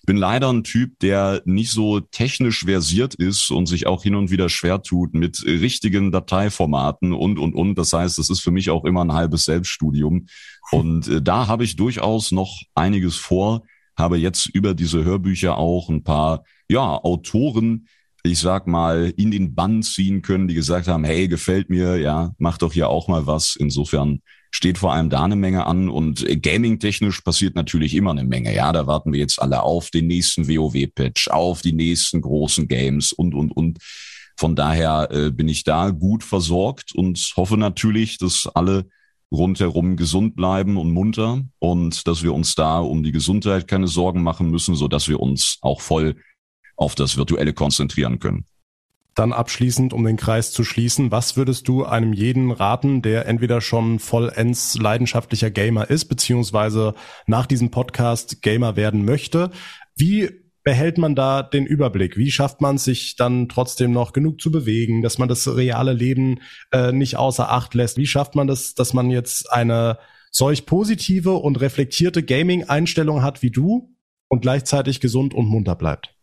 Bin 0.05 0.17
leider 0.17 0.51
ein 0.51 0.63
Typ, 0.63 0.97
der 0.99 1.41
nicht 1.45 1.71
so 1.71 1.99
technisch 1.99 2.65
versiert 2.65 3.13
ist 3.15 3.51
und 3.51 3.67
sich 3.67 3.85
auch 3.85 4.03
hin 4.03 4.15
und 4.15 4.31
wieder 4.31 4.49
schwer 4.49 4.81
tut 4.81 5.13
mit 5.13 5.43
richtigen 5.45 6.11
Dateiformaten 6.11 7.13
und, 7.13 7.37
und, 7.37 7.53
und. 7.53 7.75
Das 7.75 7.93
heißt, 7.93 8.17
es 8.17 8.29
ist 8.29 8.41
für 8.41 8.51
mich 8.51 8.69
auch 8.69 8.83
immer 8.85 9.03
ein 9.03 9.13
halbes 9.13 9.45
Selbststudium. 9.45 10.25
Und 10.71 11.07
äh, 11.07 11.21
da 11.21 11.47
habe 11.47 11.63
ich 11.63 11.75
durchaus 11.75 12.31
noch 12.31 12.61
einiges 12.73 13.15
vor, 13.15 13.63
habe 13.95 14.17
jetzt 14.17 14.47
über 14.47 14.73
diese 14.73 15.03
Hörbücher 15.03 15.57
auch 15.57 15.89
ein 15.89 16.03
paar, 16.03 16.43
ja, 16.67 16.81
Autoren, 16.81 17.87
ich 18.23 18.39
sag 18.39 18.67
mal, 18.67 19.13
in 19.17 19.31
den 19.31 19.55
Bann 19.55 19.83
ziehen 19.83 20.21
können, 20.21 20.47
die 20.47 20.53
gesagt 20.53 20.87
haben, 20.87 21.03
hey, 21.03 21.27
gefällt 21.27 21.69
mir, 21.69 21.97
ja, 21.97 22.33
mach 22.37 22.57
doch 22.57 22.73
hier 22.73 22.89
auch 22.89 23.07
mal 23.07 23.27
was. 23.27 23.55
Insofern 23.55 24.21
steht 24.51 24.77
vor 24.77 24.93
allem 24.93 25.09
da 25.09 25.23
eine 25.23 25.37
Menge 25.37 25.65
an 25.65 25.89
und 25.89 26.27
äh, 26.27 26.37
gaming-technisch 26.37 27.21
passiert 27.21 27.55
natürlich 27.55 27.95
immer 27.95 28.11
eine 28.11 28.25
Menge. 28.25 28.53
Ja, 28.53 28.71
da 28.73 28.85
warten 28.85 29.13
wir 29.13 29.19
jetzt 29.19 29.41
alle 29.41 29.63
auf 29.63 29.89
den 29.89 30.07
nächsten 30.07 30.47
WoW-Patch, 30.47 31.29
auf 31.29 31.61
die 31.61 31.73
nächsten 31.73 32.21
großen 32.21 32.67
Games 32.67 33.13
und, 33.13 33.33
und, 33.33 33.51
und. 33.51 33.79
Von 34.37 34.55
daher 34.55 35.09
äh, 35.11 35.31
bin 35.31 35.47
ich 35.47 35.63
da 35.63 35.91
gut 35.91 36.23
versorgt 36.23 36.93
und 36.93 37.33
hoffe 37.35 37.57
natürlich, 37.57 38.17
dass 38.17 38.47
alle 38.53 38.87
rundherum 39.31 39.95
gesund 39.95 40.35
bleiben 40.35 40.77
und 40.77 40.91
munter 40.91 41.43
und 41.59 42.05
dass 42.07 42.21
wir 42.21 42.33
uns 42.33 42.55
da 42.55 42.79
um 42.79 43.03
die 43.03 43.13
Gesundheit 43.13 43.67
keine 43.67 43.87
Sorgen 43.87 44.23
machen 44.23 44.49
müssen, 44.49 44.75
so 44.75 44.87
dass 44.87 45.07
wir 45.07 45.19
uns 45.19 45.57
auch 45.61 45.79
voll 45.79 46.17
auf 46.75 46.95
das 46.95 47.15
Virtuelle 47.15 47.53
konzentrieren 47.53 48.19
können. 48.19 48.45
Dann 49.13 49.33
abschließend, 49.33 49.91
um 49.91 50.05
den 50.05 50.15
Kreis 50.15 50.51
zu 50.51 50.63
schließen, 50.63 51.11
was 51.11 51.35
würdest 51.35 51.67
du 51.67 51.83
einem 51.83 52.13
jeden 52.13 52.51
raten, 52.51 53.01
der 53.01 53.25
entweder 53.25 53.59
schon 53.59 53.99
vollends 53.99 54.77
leidenschaftlicher 54.77 55.51
Gamer 55.51 55.89
ist, 55.89 56.05
beziehungsweise 56.05 56.95
nach 57.27 57.45
diesem 57.45 57.71
Podcast 57.71 58.41
Gamer 58.41 58.77
werden 58.77 59.03
möchte? 59.03 59.51
Wie 59.95 60.29
behält 60.63 60.97
man 60.97 61.15
da 61.15 61.43
den 61.43 61.65
Überblick? 61.65 62.17
Wie 62.17 62.31
schafft 62.31 62.61
man 62.61 62.77
sich 62.77 63.15
dann 63.15 63.49
trotzdem 63.49 63.91
noch 63.91 64.13
genug 64.13 64.39
zu 64.39 64.51
bewegen, 64.51 65.01
dass 65.01 65.17
man 65.17 65.27
das 65.27 65.55
reale 65.55 65.93
Leben 65.93 66.39
äh, 66.71 66.91
nicht 66.91 67.17
außer 67.17 67.51
Acht 67.51 67.73
lässt? 67.73 67.97
Wie 67.97 68.07
schafft 68.07 68.35
man 68.35 68.47
das, 68.47 68.75
dass 68.75 68.93
man 68.93 69.09
jetzt 69.09 69.51
eine 69.51 69.97
solch 70.31 70.65
positive 70.65 71.33
und 71.33 71.59
reflektierte 71.59 72.23
Gaming-Einstellung 72.23 73.23
hat 73.23 73.41
wie 73.41 73.51
du 73.51 73.93
und 74.29 74.41
gleichzeitig 74.41 75.01
gesund 75.01 75.33
und 75.33 75.47
munter 75.47 75.75
bleibt? 75.75 76.15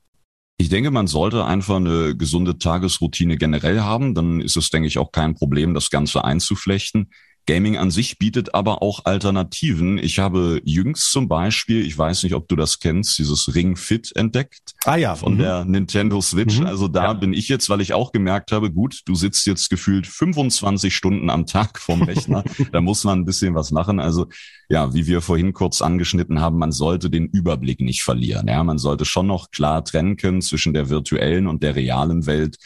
Ich 0.61 0.69
denke, 0.69 0.91
man 0.91 1.07
sollte 1.07 1.45
einfach 1.45 1.77
eine 1.77 2.17
gesunde 2.17 2.59
Tagesroutine 2.59 3.37
generell 3.37 3.81
haben. 3.81 4.15
Dann 4.15 4.41
ist 4.41 4.57
es, 4.57 4.71
denke 4.71 4.89
ich, 4.89 4.99
auch 4.99 5.13
kein 5.13 5.35
Problem, 5.35 5.73
das 5.73 5.89
Ganze 5.89 6.25
einzuflechten. 6.25 7.11
Gaming 7.49 7.79
an 7.79 7.91
sich 7.91 8.19
bietet 8.19 8.55
aber 8.55 8.83
auch 8.83 9.07
Alternativen. 9.07 9.97
Ich 9.97 10.19
habe 10.19 10.61
jüngst 10.65 11.11
zum 11.11 11.29
Beispiel, 11.29 11.87
ich 11.87 11.97
weiß 11.97 12.23
nicht, 12.25 12.35
ob 12.35 12.47
du 12.47 12.57
das 12.57 12.79
kennst, 12.79 13.19
dieses 13.19 13.55
Ring 13.55 13.75
Fit 13.75 14.15
entdeckt. 14.15 14.75
Ah 14.85 14.97
ja. 14.97 15.15
Von 15.15 15.35
mhm. 15.35 15.39
der 15.39 15.65
Nintendo 15.65 16.21
Switch. 16.21 16.61
Mhm. 16.61 16.67
Also 16.67 16.89
da 16.89 17.05
ja. 17.05 17.13
bin 17.15 17.33
ich 17.33 17.49
jetzt, 17.49 17.71
weil 17.71 17.81
ich 17.81 17.95
auch 17.95 18.13
gemerkt 18.13 18.53
habe, 18.53 18.71
gut, 18.71 19.01
du 19.07 19.15
sitzt 19.15 19.47
jetzt 19.47 19.71
gefühlt 19.71 20.07
25 20.07 20.95
Stunden 20.95 21.31
am 21.31 21.47
Tag 21.47 21.79
vorm 21.79 22.03
Rechner. 22.03 22.45
da 22.73 22.83
muss 22.83 23.05
man 23.05 23.21
ein 23.21 23.25
bisschen 23.25 23.55
was 23.55 23.71
machen. 23.71 23.99
Also 23.99 24.27
ja, 24.69 24.93
wie 24.93 25.07
wir 25.07 25.23
vorhin 25.23 25.55
kurz 25.55 25.81
angeschnitten 25.81 26.43
haben, 26.43 26.59
man 26.59 26.71
sollte 26.73 27.09
den 27.09 27.29
Überblick 27.29 27.81
nicht 27.81 28.03
verlieren. 28.03 28.47
Ja, 28.47 28.63
man 28.63 28.77
sollte 28.77 29.07
schon 29.07 29.27
noch 29.27 29.51
klar 29.53 29.83
trennen 29.83 30.19
können 30.19 30.43
zwischen 30.43 30.75
der 30.75 30.91
virtuellen 30.91 31.47
und 31.47 31.63
der 31.63 31.77
realen 31.77 32.27
Welt. 32.27 32.59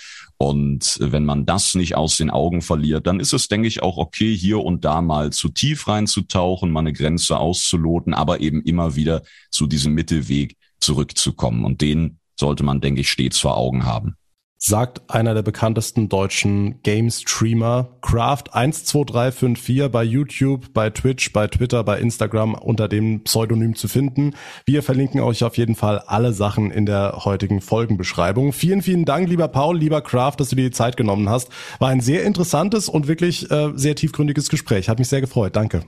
Und 0.42 0.98
wenn 1.00 1.24
man 1.24 1.46
das 1.46 1.76
nicht 1.76 1.94
aus 1.94 2.16
den 2.16 2.28
Augen 2.28 2.62
verliert, 2.62 3.06
dann 3.06 3.20
ist 3.20 3.32
es, 3.32 3.46
denke 3.46 3.68
ich, 3.68 3.80
auch 3.80 3.96
okay, 3.96 4.36
hier 4.36 4.58
und 4.58 4.84
da 4.84 5.00
mal 5.00 5.30
zu 5.30 5.48
tief 5.50 5.86
reinzutauchen, 5.86 6.72
mal 6.72 6.80
eine 6.80 6.92
Grenze 6.92 7.38
auszuloten, 7.38 8.12
aber 8.12 8.40
eben 8.40 8.60
immer 8.62 8.96
wieder 8.96 9.22
zu 9.52 9.68
diesem 9.68 9.94
Mittelweg 9.94 10.56
zurückzukommen. 10.80 11.64
Und 11.64 11.80
den 11.80 12.18
sollte 12.34 12.64
man, 12.64 12.80
denke 12.80 13.02
ich, 13.02 13.10
stets 13.10 13.38
vor 13.38 13.56
Augen 13.56 13.84
haben 13.84 14.16
sagt 14.64 15.10
einer 15.10 15.34
der 15.34 15.42
bekanntesten 15.42 16.08
deutschen 16.08 16.80
Game-Streamer, 16.82 17.98
Craft12354 18.00 19.88
bei 19.88 20.04
YouTube, 20.04 20.72
bei 20.72 20.88
Twitch, 20.90 21.32
bei 21.32 21.48
Twitter, 21.48 21.82
bei 21.82 21.98
Instagram 21.98 22.54
unter 22.54 22.86
dem 22.86 23.24
Pseudonym 23.24 23.74
zu 23.74 23.88
finden. 23.88 24.36
Wir 24.64 24.84
verlinken 24.84 25.20
euch 25.20 25.42
auf 25.42 25.58
jeden 25.58 25.74
Fall 25.74 25.98
alle 26.06 26.32
Sachen 26.32 26.70
in 26.70 26.86
der 26.86 27.24
heutigen 27.24 27.60
Folgenbeschreibung. 27.60 28.52
Vielen, 28.52 28.82
vielen 28.82 29.04
Dank, 29.04 29.28
lieber 29.28 29.48
Paul, 29.48 29.76
lieber 29.76 30.00
Craft, 30.00 30.36
dass 30.38 30.50
du 30.50 30.56
dir 30.56 30.66
die 30.66 30.70
Zeit 30.70 30.96
genommen 30.96 31.28
hast. 31.28 31.48
War 31.80 31.88
ein 31.88 32.00
sehr 32.00 32.22
interessantes 32.22 32.88
und 32.88 33.08
wirklich 33.08 33.50
äh, 33.50 33.72
sehr 33.74 33.96
tiefgründiges 33.96 34.48
Gespräch. 34.48 34.88
Hat 34.88 35.00
mich 35.00 35.08
sehr 35.08 35.20
gefreut. 35.20 35.56
Danke. 35.56 35.82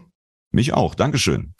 Mich 0.50 0.72
auch. 0.72 0.96
Dankeschön. 0.96 1.54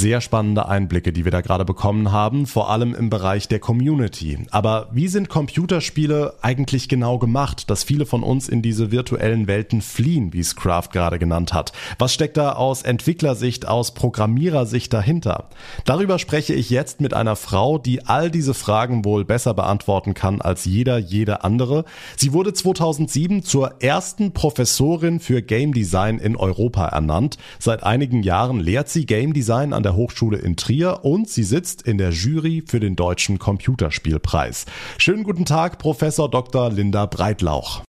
Sehr 0.00 0.22
spannende 0.22 0.66
Einblicke, 0.66 1.12
die 1.12 1.26
wir 1.26 1.30
da 1.30 1.42
gerade 1.42 1.66
bekommen 1.66 2.10
haben, 2.10 2.46
vor 2.46 2.70
allem 2.70 2.94
im 2.94 3.10
Bereich 3.10 3.48
der 3.48 3.58
Community. 3.58 4.38
Aber 4.50 4.88
wie 4.92 5.08
sind 5.08 5.28
Computerspiele 5.28 6.36
eigentlich 6.40 6.88
genau 6.88 7.18
gemacht, 7.18 7.68
dass 7.68 7.84
viele 7.84 8.06
von 8.06 8.22
uns 8.22 8.48
in 8.48 8.62
diese 8.62 8.90
virtuellen 8.90 9.46
Welten 9.46 9.82
fliehen, 9.82 10.32
wie 10.32 10.40
es 10.40 10.56
Kraft 10.56 10.94
gerade 10.94 11.18
genannt 11.18 11.52
hat? 11.52 11.72
Was 11.98 12.14
steckt 12.14 12.38
da 12.38 12.52
aus 12.52 12.80
Entwicklersicht, 12.80 13.68
aus 13.68 13.92
Programmierersicht 13.92 14.90
dahinter? 14.90 15.50
Darüber 15.84 16.18
spreche 16.18 16.54
ich 16.54 16.70
jetzt 16.70 17.02
mit 17.02 17.12
einer 17.12 17.36
Frau, 17.36 17.76
die 17.76 18.06
all 18.06 18.30
diese 18.30 18.54
Fragen 18.54 19.04
wohl 19.04 19.26
besser 19.26 19.52
beantworten 19.52 20.14
kann 20.14 20.40
als 20.40 20.64
jeder, 20.64 20.96
jede 20.96 21.44
andere. 21.44 21.84
Sie 22.16 22.32
wurde 22.32 22.54
2007 22.54 23.42
zur 23.42 23.82
ersten 23.82 24.32
Professorin 24.32 25.20
für 25.20 25.42
Game 25.42 25.74
Design 25.74 26.18
in 26.18 26.36
Europa 26.36 26.86
ernannt. 26.86 27.36
Seit 27.58 27.82
einigen 27.82 28.22
Jahren 28.22 28.60
lehrt 28.60 28.88
sie 28.88 29.04
Game 29.04 29.34
Design 29.34 29.74
an 29.74 29.82
der 29.82 29.89
Hochschule 29.94 30.38
in 30.38 30.56
Trier 30.56 31.00
und 31.04 31.28
sie 31.28 31.44
sitzt 31.44 31.82
in 31.82 31.98
der 31.98 32.10
Jury 32.10 32.64
für 32.66 32.80
den 32.80 32.96
Deutschen 32.96 33.38
Computerspielpreis. 33.38 34.66
Schönen 34.98 35.24
guten 35.24 35.44
Tag, 35.44 35.78
Professor 35.78 36.30
Dr. 36.30 36.70
Linda 36.70 37.06
Breitlauch. 37.06 37.82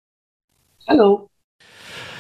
Hallo. 0.87 1.30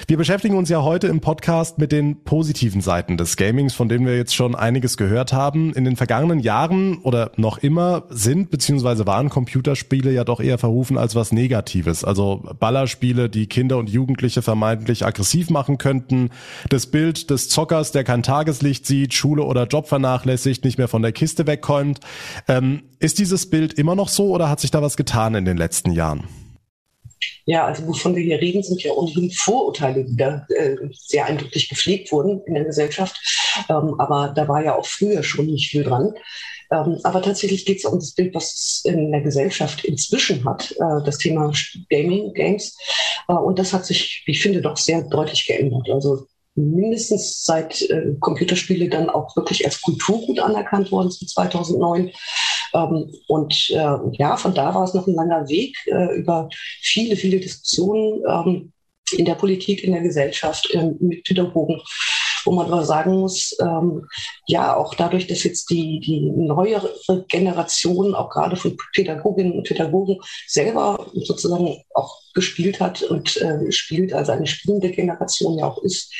Wir 0.07 0.17
beschäftigen 0.17 0.57
uns 0.57 0.69
ja 0.69 0.81
heute 0.81 1.07
im 1.07 1.21
Podcast 1.21 1.77
mit 1.77 1.91
den 1.91 2.23
positiven 2.23 2.81
Seiten 2.81 3.17
des 3.17 3.37
Gamings, 3.37 3.73
von 3.73 3.87
denen 3.87 4.05
wir 4.05 4.17
jetzt 4.17 4.33
schon 4.33 4.55
einiges 4.55 4.97
gehört 4.97 5.31
haben. 5.31 5.73
In 5.73 5.85
den 5.85 5.95
vergangenen 5.95 6.39
Jahren 6.39 6.97
oder 6.99 7.31
noch 7.37 7.59
immer 7.59 8.03
sind 8.09 8.49
bzw. 8.49 9.05
waren 9.05 9.29
Computerspiele 9.29 10.11
ja 10.11 10.23
doch 10.23 10.39
eher 10.39 10.57
verrufen 10.57 10.97
als 10.97 11.15
was 11.15 11.31
Negatives. 11.31 12.03
Also 12.03 12.43
Ballerspiele, 12.59 13.29
die 13.29 13.47
Kinder 13.47 13.77
und 13.77 13.89
Jugendliche 13.89 14.41
vermeintlich 14.41 15.05
aggressiv 15.05 15.49
machen 15.49 15.77
könnten. 15.77 16.29
Das 16.69 16.87
Bild 16.87 17.29
des 17.29 17.49
Zockers, 17.49 17.91
der 17.91 18.03
kein 18.03 18.23
Tageslicht 18.23 18.85
sieht, 18.85 19.13
Schule 19.13 19.43
oder 19.43 19.67
Job 19.67 19.87
vernachlässigt, 19.87 20.65
nicht 20.65 20.77
mehr 20.77 20.87
von 20.87 21.01
der 21.01 21.11
Kiste 21.11 21.47
wegkommt. 21.47 21.99
Ähm, 22.47 22.83
ist 22.99 23.19
dieses 23.19 23.49
Bild 23.49 23.73
immer 23.73 23.95
noch 23.95 24.09
so 24.09 24.29
oder 24.29 24.49
hat 24.49 24.59
sich 24.59 24.71
da 24.71 24.81
was 24.81 24.97
getan 24.97 25.35
in 25.35 25.45
den 25.45 25.57
letzten 25.57 25.91
Jahren? 25.91 26.23
Ja, 27.45 27.65
also 27.65 27.87
wovon 27.87 28.15
wir 28.15 28.23
hier 28.23 28.39
reden, 28.39 28.63
sind 28.63 28.83
ja 28.83 28.93
ohnehin 28.93 29.31
Vorurteile, 29.31 30.05
die 30.05 30.15
da 30.15 30.45
äh, 30.55 30.75
sehr 30.91 31.25
eindrücklich 31.25 31.69
gepflegt 31.69 32.11
wurden 32.11 32.41
in 32.45 32.53
der 32.53 32.65
Gesellschaft. 32.65 33.19
Ähm, 33.69 33.95
aber 33.99 34.33
da 34.35 34.47
war 34.47 34.63
ja 34.63 34.75
auch 34.75 34.85
früher 34.85 35.23
schon 35.23 35.47
nicht 35.47 35.69
viel 35.71 35.83
dran. 35.83 36.13
Ähm, 36.71 36.99
aber 37.03 37.21
tatsächlich 37.21 37.65
geht 37.65 37.79
es 37.79 37.85
um 37.85 37.99
das 37.99 38.13
Bild, 38.13 38.33
was 38.33 38.53
es 38.53 38.81
in 38.85 39.11
der 39.11 39.21
Gesellschaft 39.21 39.83
inzwischen 39.83 40.45
hat, 40.45 40.71
äh, 40.71 41.03
das 41.03 41.17
Thema 41.17 41.51
Gaming, 41.89 42.33
Games. 42.33 42.77
Äh, 43.27 43.33
und 43.33 43.59
das 43.59 43.73
hat 43.73 43.85
sich, 43.85 44.23
ich 44.25 44.41
finde, 44.41 44.61
doch 44.61 44.77
sehr 44.77 45.01
deutlich 45.03 45.45
geändert. 45.45 45.89
Also 45.91 46.27
mindestens 46.55 47.43
seit 47.43 47.81
äh, 47.89 48.13
Computerspiele 48.19 48.89
dann 48.89 49.09
auch 49.09 49.35
wirklich 49.35 49.65
als 49.65 49.81
Kulturgut 49.81 50.39
anerkannt 50.39 50.91
worden 50.91 51.11
sind 51.11 51.29
2009. 51.29 52.11
Ähm, 52.73 53.11
und 53.27 53.69
äh, 53.69 53.97
ja, 54.13 54.37
von 54.37 54.53
da 54.53 54.73
war 54.73 54.83
es 54.83 54.93
noch 54.93 55.07
ein 55.07 55.15
langer 55.15 55.47
Weg 55.49 55.75
äh, 55.87 56.15
über 56.17 56.49
viele, 56.81 57.15
viele 57.15 57.39
Diskussionen 57.39 58.21
ähm, 58.27 58.73
in 59.17 59.25
der 59.25 59.35
Politik, 59.35 59.83
in 59.83 59.91
der 59.93 60.01
Gesellschaft, 60.01 60.69
äh, 60.73 60.91
mit 60.99 61.23
Pädagogen 61.23 61.81
wo 62.45 62.51
man 62.51 62.67
aber 62.67 62.83
sagen 62.85 63.19
muss, 63.19 63.55
ähm, 63.61 64.07
ja, 64.47 64.75
auch 64.75 64.95
dadurch, 64.95 65.27
dass 65.27 65.43
jetzt 65.43 65.69
die, 65.69 65.99
die 65.99 66.21
neuere 66.21 66.91
Generation, 67.27 68.15
auch 68.15 68.29
gerade 68.29 68.55
von 68.55 68.77
Pädagoginnen 68.93 69.53
und 69.53 69.67
Pädagogen, 69.67 70.17
selber 70.47 71.07
sozusagen 71.13 71.83
auch 71.93 72.21
gespielt 72.33 72.79
hat 72.79 73.03
und 73.03 73.37
äh, 73.37 73.71
spielt, 73.71 74.13
also 74.13 74.31
eine 74.31 74.47
spielende 74.47 74.91
Generation 74.91 75.57
ja 75.57 75.67
auch 75.67 75.81
ist, 75.83 76.13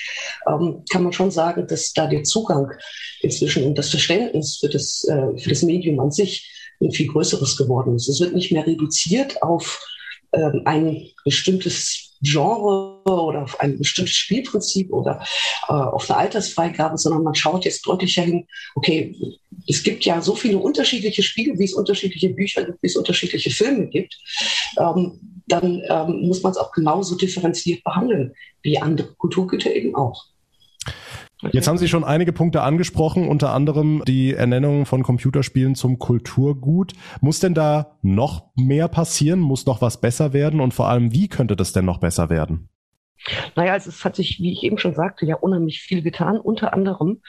ähm, 0.48 0.84
kann 0.92 1.04
man 1.04 1.14
schon 1.14 1.32
sagen, 1.32 1.68
dass 1.68 1.94
da 1.94 2.08
der 2.08 2.24
Zugang 2.24 2.72
inzwischen 3.22 3.64
und 3.64 3.78
das 3.78 3.90
Verständnis 3.90 4.58
für 4.60 4.70
das, 4.70 5.04
äh, 5.06 5.38
für 5.38 5.50
das 5.50 5.64
Medium 5.64 6.00
an 6.00 6.12
sich 6.12 6.50
ein 6.82 6.92
viel 6.92 7.08
größeres 7.08 7.58
geworden 7.58 7.96
ist. 7.96 8.10
Es 8.10 8.20
wird 8.20 8.34
nicht 8.34 8.52
mehr 8.52 8.66
reduziert 8.66 9.42
auf 9.44 9.80
ähm, 10.34 10.64
ein 10.66 11.08
bestimmtes 11.24 12.11
Genre 12.22 13.02
oder 13.04 13.44
auf 13.44 13.60
ein 13.60 13.78
bestimmtes 13.78 14.16
Spielprinzip 14.16 14.92
oder 14.92 15.24
äh, 15.68 15.74
auf 15.74 16.10
eine 16.10 16.20
Altersfreigabe, 16.20 16.98
sondern 16.98 17.24
man 17.24 17.36
schaut 17.36 17.66
jetzt 17.66 17.86
deutlicher 17.88 18.24
hin, 18.24 18.48
okay, 18.76 19.16
es 19.68 19.84
gibt 19.84 20.06
ja 20.06 20.22
so 20.22 20.36
viele 20.36 20.58
unterschiedliche 20.58 21.24
Spiele, 21.24 21.58
wie 21.58 21.66
es 21.66 21.74
unterschiedliche 21.74 22.30
Bücher 22.30 22.64
gibt, 22.64 22.82
wie 22.82 22.88
es 22.88 22.96
unterschiedliche 22.96 23.50
Filme 23.50 23.88
gibt, 23.88 24.18
ähm, 24.80 25.20
dann 25.48 25.82
ähm, 25.90 26.28
muss 26.28 26.42
man 26.44 26.52
es 26.52 26.58
auch 26.58 26.72
genauso 26.72 27.16
differenziert 27.16 27.84
behandeln, 27.84 28.34
wie 28.62 28.80
andere 28.80 29.14
Kulturgüter 29.16 29.74
eben 29.74 29.96
auch. 29.96 30.31
Jetzt 31.52 31.68
haben 31.68 31.78
Sie 31.78 31.88
schon 31.88 32.04
einige 32.04 32.34
Punkte 32.34 32.62
angesprochen, 32.62 33.28
unter 33.28 33.54
anderem 33.54 34.04
die 34.06 34.34
Ernennung 34.34 34.86
von 34.86 35.04
Computerspielen 35.04 35.76
zum 35.76 35.98
Kulturgut. 35.98 36.94
Muss 37.20 37.40
denn 37.40 37.54
da 37.54 37.98
noch 38.02 38.46
mehr 38.56 38.88
passieren? 38.88 39.40
Muss 39.40 39.66
noch 39.66 39.82
was 39.82 40.00
besser 40.00 40.34
werden? 40.34 40.60
Und 40.60 40.74
vor 40.74 40.88
allem, 40.88 41.14
wie 41.14 41.28
könnte 41.28 41.56
das 41.56 41.74
denn 41.74 41.86
noch 41.86 42.00
besser 42.00 42.30
werden? 42.30 42.70
Naja, 43.56 43.76
es 43.76 44.04
hat 44.04 44.16
sich, 44.16 44.40
wie 44.40 44.52
ich 44.52 44.64
eben 44.64 44.78
schon 44.78 44.96
sagte, 44.96 45.26
ja 45.26 45.36
unheimlich 45.36 45.82
viel 45.82 46.02
getan. 46.02 46.40
Unter 46.40 46.74
anderem 46.74 47.22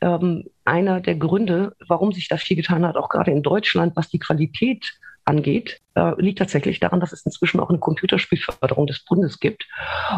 ähm, 0.00 0.44
einer 0.64 1.00
der 1.00 1.16
Gründe, 1.16 1.74
warum 1.86 2.12
sich 2.12 2.28
da 2.28 2.36
viel 2.36 2.56
getan 2.56 2.84
hat, 2.84 2.96
auch 2.96 3.08
gerade 3.08 3.30
in 3.30 3.42
Deutschland, 3.42 3.94
was 3.96 4.08
die 4.08 4.18
Qualität 4.18 4.98
angeht, 5.26 5.80
äh, 5.94 6.20
liegt 6.20 6.38
tatsächlich 6.38 6.80
daran, 6.80 7.00
dass 7.00 7.12
es 7.12 7.26
inzwischen 7.26 7.60
auch 7.60 7.68
eine 7.68 7.78
Computerspielförderung 7.78 8.86
des 8.86 9.04
Bundes 9.04 9.40
gibt. 9.40 9.66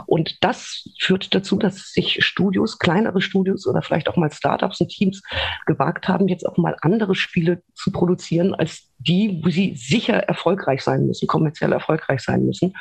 Und 0.07 0.45
das 0.45 0.89
führt 0.99 1.35
dazu, 1.35 1.57
dass 1.57 1.93
sich 1.93 2.25
Studios, 2.25 2.79
kleinere 2.79 3.21
Studios 3.21 3.67
oder 3.67 3.83
vielleicht 3.83 4.09
auch 4.09 4.17
mal 4.17 4.31
Startups 4.31 4.81
und 4.81 4.89
Teams 4.89 5.23
gewagt 5.67 6.09
haben, 6.09 6.29
jetzt 6.29 6.47
auch 6.47 6.57
mal 6.57 6.77
andere 6.83 7.15
Spiele 7.15 7.63
zu 7.75 7.91
produzieren 7.91 8.55
als 8.55 8.88
die, 8.99 9.41
wo 9.45 9.49
sie 9.49 9.75
sicher 9.77 10.15
erfolgreich 10.15 10.83
sein 10.83 11.07
müssen, 11.07 11.29
kommerziell 11.29 11.73
erfolgreich 11.73 12.21
sein 12.21 12.45
müssen. 12.45 12.75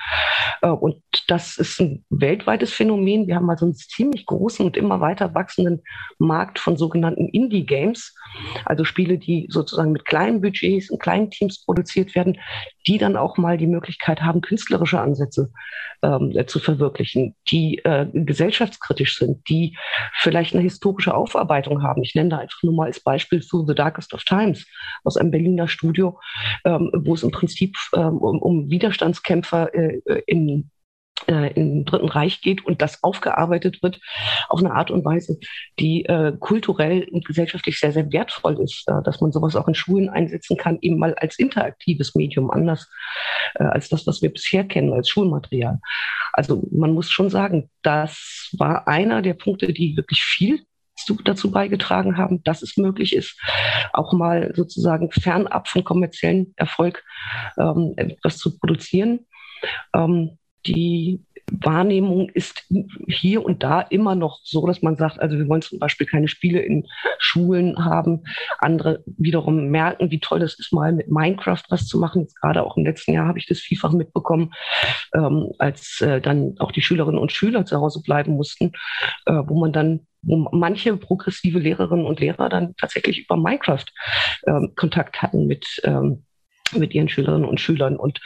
Äh, 0.61 0.69
und 0.69 1.01
das 1.27 1.57
ist 1.57 1.79
ein 1.79 2.03
weltweites 2.09 2.73
Phänomen. 2.73 3.27
Wir 3.27 3.35
haben 3.35 3.49
also 3.49 3.65
einen 3.65 3.75
ziemlich 3.75 4.25
großen 4.25 4.65
und 4.65 4.77
immer 4.77 4.99
weiter 4.99 5.33
wachsenden 5.35 5.83
Markt 6.17 6.59
von 6.59 6.77
sogenannten 6.77 7.27
Indie-Games, 7.27 8.15
also 8.65 8.83
Spiele, 8.83 9.17
die 9.17 9.47
sozusagen 9.49 9.91
mit 9.91 10.05
kleinen 10.05 10.41
Budgets 10.41 10.89
und 10.89 11.01
kleinen 11.01 11.29
Teams 11.29 11.63
produziert 11.63 12.15
werden, 12.15 12.37
die 12.87 12.97
dann 12.97 13.17
auch 13.17 13.37
mal 13.37 13.57
die 13.57 13.67
Möglichkeit 13.67 14.21
haben, 14.21 14.41
künstlerische 14.41 14.99
Ansätze 14.99 15.51
ähm, 16.01 16.33
zu 16.47 16.59
verwirklichen, 16.59 17.35
die 17.49 17.79
äh, 17.83 18.07
gesellschaftskritisch 18.13 19.17
sind, 19.17 19.47
die 19.49 19.77
vielleicht 20.13 20.53
eine 20.53 20.63
historische 20.63 21.13
Aufarbeitung 21.13 21.83
haben. 21.83 22.03
Ich 22.03 22.15
nenne 22.15 22.29
da 22.29 22.37
einfach 22.37 22.63
nur 22.63 22.73
mal 22.73 22.85
als 22.85 23.01
Beispiel 23.01 23.41
Through 23.41 23.67
the 23.67 23.75
Darkest 23.75 24.13
of 24.13 24.23
Times 24.23 24.65
aus 25.03 25.17
einem 25.17 25.31
Berliner 25.31 25.67
Studio, 25.67 26.06
ähm, 26.65 26.91
wo 26.93 27.13
es 27.13 27.23
im 27.23 27.31
Prinzip 27.31 27.75
ähm, 27.95 28.17
um, 28.17 28.39
um 28.39 28.69
Widerstandskämpfer 28.69 29.73
äh, 29.73 30.01
in 30.25 30.69
äh, 31.25 31.51
im 31.53 31.85
Dritten 31.85 32.09
Reich 32.09 32.41
geht 32.41 32.65
und 32.65 32.81
das 32.81 33.03
aufgearbeitet 33.03 33.81
wird 33.81 33.99
auf 34.49 34.59
eine 34.59 34.73
Art 34.73 34.91
und 34.91 35.03
Weise, 35.03 35.39
die 35.79 36.05
äh, 36.05 36.33
kulturell 36.39 37.07
und 37.11 37.25
gesellschaftlich 37.25 37.79
sehr, 37.79 37.91
sehr 37.91 38.11
wertvoll 38.11 38.59
ist, 38.61 38.83
äh, 38.87 39.01
dass 39.03 39.21
man 39.21 39.31
sowas 39.31 39.55
auch 39.55 39.67
in 39.67 39.75
Schulen 39.75 40.09
einsetzen 40.09 40.57
kann, 40.57 40.77
eben 40.81 40.99
mal 40.99 41.15
als 41.15 41.39
interaktives 41.39 42.15
Medium, 42.15 42.51
anders 42.51 42.89
äh, 43.55 43.63
als 43.63 43.89
das, 43.89 44.05
was 44.07 44.21
wir 44.21 44.31
bisher 44.31 44.63
kennen, 44.63 44.93
als 44.93 45.09
Schulmaterial. 45.09 45.79
Also 46.33 46.63
man 46.71 46.93
muss 46.93 47.09
schon 47.09 47.29
sagen, 47.29 47.69
das 47.81 48.49
war 48.57 48.87
einer 48.87 49.21
der 49.21 49.33
Punkte, 49.33 49.73
die 49.73 49.97
wirklich 49.97 50.21
viel 50.21 50.65
dazu 51.15 51.51
beigetragen 51.51 52.17
haben, 52.17 52.43
dass 52.43 52.61
es 52.61 52.77
möglich 52.77 53.15
ist, 53.15 53.39
auch 53.93 54.13
mal 54.13 54.53
sozusagen 54.55 55.11
fernab 55.11 55.67
von 55.67 55.83
kommerziellen 55.83 56.53
Erfolg 56.55 57.03
ähm, 57.57 57.93
etwas 57.97 58.37
zu 58.37 58.57
produzieren. 58.57 59.25
Ähm, 59.93 60.37
die 60.65 61.23
Wahrnehmung 61.51 62.29
ist 62.29 62.65
hier 63.07 63.43
und 63.43 63.63
da 63.63 63.81
immer 63.81 64.15
noch 64.15 64.39
so, 64.43 64.65
dass 64.67 64.81
man 64.81 64.97
sagt, 64.97 65.19
also 65.19 65.37
wir 65.37 65.47
wollen 65.47 65.61
zum 65.61 65.79
Beispiel 65.79 66.05
keine 66.05 66.27
Spiele 66.27 66.59
in 66.59 66.85
Schulen 67.19 67.83
haben. 67.83 68.23
Andere 68.59 69.03
wiederum 69.05 69.67
merken, 69.67 70.11
wie 70.11 70.19
toll 70.19 70.41
es 70.41 70.59
ist, 70.59 70.73
mal 70.73 70.91
mit 70.91 71.09
Minecraft 71.09 71.63
was 71.69 71.87
zu 71.87 71.99
machen. 71.99 72.23
Jetzt 72.23 72.39
gerade 72.39 72.63
auch 72.63 72.77
im 72.77 72.85
letzten 72.85 73.13
Jahr 73.13 73.27
habe 73.27 73.39
ich 73.39 73.47
das 73.47 73.59
vielfach 73.59 73.93
mitbekommen, 73.93 74.53
ähm, 75.13 75.51
als 75.57 76.01
äh, 76.01 76.19
dann 76.19 76.55
auch 76.59 76.71
die 76.71 76.81
Schülerinnen 76.81 77.19
und 77.19 77.31
Schüler 77.31 77.65
zu 77.65 77.79
Hause 77.79 78.01
bleiben 78.01 78.33
mussten, 78.33 78.73
äh, 79.25 79.41
wo 79.45 79.59
man 79.59 79.71
dann 79.71 80.01
wo 80.23 80.49
manche 80.51 80.97
progressive 80.97 81.59
Lehrerinnen 81.59 82.05
und 82.05 82.19
Lehrer 82.19 82.49
dann 82.49 82.75
tatsächlich 82.75 83.19
über 83.19 83.37
Minecraft 83.37 83.85
ähm, 84.47 84.73
Kontakt 84.75 85.21
hatten 85.21 85.47
mit 85.47 85.65
ähm, 85.83 86.23
mit 86.73 86.93
ihren 86.93 87.09
Schülerinnen 87.09 87.47
und 87.47 87.59
Schülern. 87.59 87.97
Und 87.97 88.19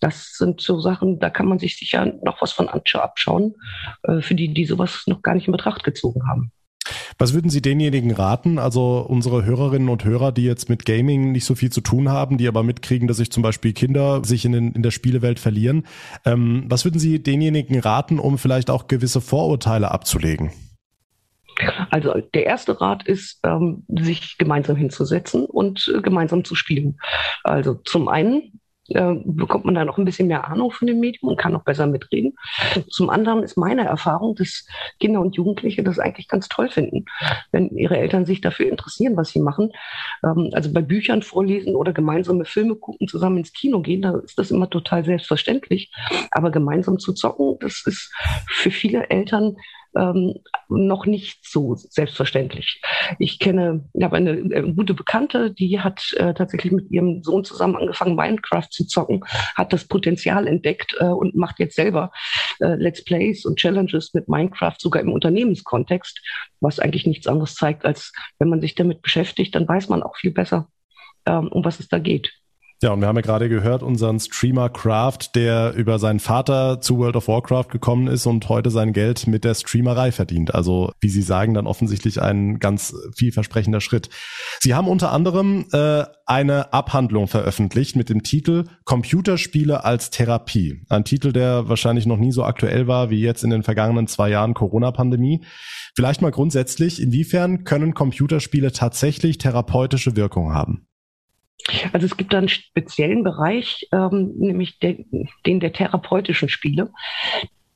das 0.00 0.34
sind 0.36 0.60
so 0.60 0.80
Sachen, 0.80 1.18
da 1.18 1.30
kann 1.30 1.46
man 1.46 1.58
sich 1.58 1.76
sicher 1.76 2.12
noch 2.22 2.40
was 2.40 2.52
von 2.52 2.68
abschauen, 2.68 3.54
äh, 4.02 4.20
für 4.20 4.34
die, 4.34 4.52
die 4.52 4.66
sowas 4.66 5.04
noch 5.06 5.22
gar 5.22 5.34
nicht 5.34 5.46
in 5.46 5.52
Betracht 5.52 5.84
gezogen 5.84 6.28
haben. 6.28 6.52
Was 7.18 7.34
würden 7.34 7.50
Sie 7.50 7.60
denjenigen 7.60 8.10
raten, 8.10 8.58
also 8.58 9.04
unsere 9.06 9.44
Hörerinnen 9.44 9.88
und 9.88 10.04
Hörer, 10.04 10.32
die 10.32 10.44
jetzt 10.44 10.68
mit 10.68 10.86
Gaming 10.86 11.32
nicht 11.32 11.44
so 11.44 11.54
viel 11.54 11.70
zu 11.70 11.80
tun 11.82 12.08
haben, 12.08 12.38
die 12.38 12.48
aber 12.48 12.62
mitkriegen, 12.62 13.06
dass 13.06 13.18
sich 13.18 13.30
zum 13.30 13.42
Beispiel 13.42 13.72
Kinder 13.72 14.24
sich 14.24 14.44
in, 14.44 14.52
den, 14.52 14.72
in 14.72 14.82
der 14.82 14.90
Spielewelt 14.90 15.38
verlieren, 15.38 15.86
ähm, 16.24 16.64
was 16.68 16.84
würden 16.84 16.98
Sie 16.98 17.22
denjenigen 17.22 17.78
raten, 17.78 18.18
um 18.18 18.38
vielleicht 18.38 18.70
auch 18.70 18.88
gewisse 18.88 19.20
Vorurteile 19.20 19.90
abzulegen? 19.90 20.50
Also 21.90 22.14
der 22.34 22.46
erste 22.46 22.80
Rat 22.80 23.06
ist, 23.06 23.40
ähm, 23.44 23.84
sich 23.88 24.38
gemeinsam 24.38 24.76
hinzusetzen 24.76 25.44
und 25.44 25.92
äh, 25.94 26.00
gemeinsam 26.00 26.44
zu 26.44 26.54
spielen. 26.54 26.98
Also 27.44 27.74
zum 27.74 28.08
einen 28.08 28.60
äh, 28.90 29.14
bekommt 29.24 29.64
man 29.64 29.74
da 29.74 29.84
noch 29.84 29.98
ein 29.98 30.04
bisschen 30.04 30.26
mehr 30.26 30.48
Ahnung 30.48 30.72
von 30.72 30.86
dem 30.86 30.98
Medium 30.98 31.30
und 31.30 31.38
kann 31.38 31.52
noch 31.52 31.62
besser 31.62 31.86
mitreden. 31.86 32.34
Zum 32.88 33.08
anderen 33.08 33.42
ist 33.42 33.56
meine 33.56 33.84
Erfahrung, 33.84 34.34
dass 34.34 34.66
Kinder 34.98 35.20
und 35.20 35.36
Jugendliche 35.36 35.82
das 35.84 35.98
eigentlich 35.98 36.28
ganz 36.28 36.48
toll 36.48 36.68
finden, 36.68 37.04
wenn 37.52 37.68
ihre 37.70 37.98
Eltern 37.98 38.26
sich 38.26 38.40
dafür 38.40 38.68
interessieren, 38.68 39.16
was 39.16 39.30
sie 39.30 39.40
machen. 39.40 39.70
Ähm, 40.24 40.50
also 40.52 40.72
bei 40.72 40.82
Büchern 40.82 41.22
vorlesen 41.22 41.76
oder 41.76 41.92
gemeinsame 41.92 42.44
Filme 42.44 42.74
gucken, 42.74 43.06
zusammen 43.06 43.38
ins 43.38 43.52
Kino 43.52 43.80
gehen, 43.80 44.02
da 44.02 44.18
ist 44.18 44.38
das 44.38 44.50
immer 44.50 44.68
total 44.68 45.04
selbstverständlich. 45.04 45.92
Aber 46.32 46.50
gemeinsam 46.50 46.98
zu 46.98 47.12
zocken, 47.12 47.58
das 47.60 47.84
ist 47.86 48.12
für 48.48 48.70
viele 48.70 49.08
Eltern 49.08 49.56
ähm, 49.96 50.34
noch 50.68 51.06
nicht 51.06 51.40
so 51.42 51.74
selbstverständlich. 51.74 52.80
Ich 53.18 53.38
kenne, 53.38 53.88
ich 53.92 54.04
habe 54.04 54.16
eine, 54.16 54.30
äh, 54.30 54.72
gute 54.72 54.94
Bekannte, 54.94 55.52
die 55.52 55.80
hat 55.80 56.12
äh, 56.16 56.34
tatsächlich 56.34 56.72
mit 56.72 56.90
ihrem 56.90 57.22
Sohn 57.22 57.44
zusammen 57.44 57.76
angefangen, 57.76 58.14
Minecraft 58.14 58.68
zu 58.70 58.86
zocken, 58.86 59.24
hat 59.56 59.72
das 59.72 59.86
Potenzial 59.86 60.46
entdeckt 60.46 60.94
äh, 60.98 61.04
und 61.04 61.34
macht 61.34 61.58
jetzt 61.58 61.76
selber 61.76 62.12
äh, 62.60 62.74
Let's 62.74 63.04
Plays 63.04 63.44
und 63.44 63.58
Challenges 63.58 64.14
mit 64.14 64.28
Minecraft, 64.28 64.76
sogar 64.78 65.02
im 65.02 65.12
Unternehmenskontext, 65.12 66.20
was 66.60 66.78
eigentlich 66.78 67.06
nichts 67.06 67.26
anderes 67.26 67.54
zeigt, 67.54 67.84
als 67.84 68.12
wenn 68.38 68.48
man 68.48 68.60
sich 68.60 68.74
damit 68.74 69.02
beschäftigt, 69.02 69.54
dann 69.54 69.68
weiß 69.68 69.88
man 69.88 70.02
auch 70.02 70.16
viel 70.16 70.32
besser, 70.32 70.68
ähm, 71.26 71.48
um 71.48 71.64
was 71.64 71.80
es 71.80 71.88
da 71.88 71.98
geht. 71.98 72.30
Ja, 72.82 72.94
und 72.94 73.00
wir 73.02 73.08
haben 73.08 73.16
ja 73.16 73.20
gerade 73.20 73.50
gehört, 73.50 73.82
unseren 73.82 74.18
Streamer 74.18 74.70
Craft, 74.70 75.34
der 75.34 75.74
über 75.74 75.98
seinen 75.98 76.18
Vater 76.18 76.80
zu 76.80 76.96
World 76.96 77.14
of 77.14 77.28
Warcraft 77.28 77.68
gekommen 77.68 78.06
ist 78.06 78.24
und 78.24 78.48
heute 78.48 78.70
sein 78.70 78.94
Geld 78.94 79.26
mit 79.26 79.44
der 79.44 79.54
Streamerei 79.54 80.12
verdient. 80.12 80.54
Also, 80.54 80.90
wie 80.98 81.10
Sie 81.10 81.20
sagen, 81.20 81.52
dann 81.52 81.66
offensichtlich 81.66 82.22
ein 82.22 82.58
ganz 82.58 82.94
vielversprechender 83.14 83.82
Schritt. 83.82 84.08
Sie 84.60 84.74
haben 84.74 84.88
unter 84.88 85.12
anderem 85.12 85.66
äh, 85.72 86.04
eine 86.24 86.72
Abhandlung 86.72 87.28
veröffentlicht 87.28 87.96
mit 87.96 88.08
dem 88.08 88.22
Titel 88.22 88.64
Computerspiele 88.84 89.84
als 89.84 90.08
Therapie. 90.08 90.80
Ein 90.88 91.04
Titel, 91.04 91.34
der 91.34 91.68
wahrscheinlich 91.68 92.06
noch 92.06 92.16
nie 92.16 92.32
so 92.32 92.44
aktuell 92.44 92.86
war 92.86 93.10
wie 93.10 93.20
jetzt 93.20 93.44
in 93.44 93.50
den 93.50 93.62
vergangenen 93.62 94.06
zwei 94.06 94.30
Jahren 94.30 94.54
Corona-Pandemie. 94.54 95.44
Vielleicht 95.94 96.22
mal 96.22 96.30
grundsätzlich, 96.30 97.02
inwiefern 97.02 97.64
können 97.64 97.92
Computerspiele 97.92 98.72
tatsächlich 98.72 99.36
therapeutische 99.36 100.16
Wirkung 100.16 100.54
haben? 100.54 100.86
Also 101.92 102.06
es 102.06 102.16
gibt 102.16 102.32
da 102.32 102.38
einen 102.38 102.48
speziellen 102.48 103.22
Bereich, 103.24 103.88
ähm, 103.92 104.32
nämlich 104.36 104.78
der, 104.78 104.96
den 105.46 105.60
der 105.60 105.72
therapeutischen 105.72 106.48
Spiele, 106.48 106.90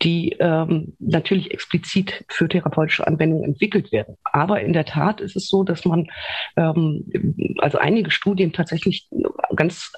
die 0.02 0.36
ähm, 0.38 0.94
natürlich 0.98 1.50
explizit 1.50 2.24
für 2.28 2.48
therapeutische 2.48 3.06
Anwendungen 3.06 3.44
entwickelt 3.44 3.92
werden. 3.92 4.16
Aber 4.24 4.60
in 4.60 4.72
der 4.72 4.84
Tat 4.84 5.20
ist 5.20 5.36
es 5.36 5.48
so, 5.48 5.64
dass 5.64 5.84
man 5.84 6.08
ähm, 6.56 7.56
also 7.58 7.78
einige 7.78 8.10
Studien 8.10 8.52
tatsächlich 8.52 9.08
ganz 9.56 9.92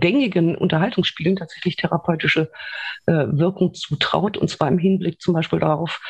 gängigen 0.00 0.56
Unterhaltungsspielen 0.56 1.36
tatsächlich 1.36 1.76
therapeutische 1.76 2.50
äh, 3.06 3.12
Wirkung 3.12 3.74
zutraut. 3.74 4.36
Und 4.36 4.48
zwar 4.48 4.68
im 4.68 4.78
Hinblick 4.78 5.20
zum 5.20 5.34
Beispiel 5.34 5.58
darauf, 5.58 6.00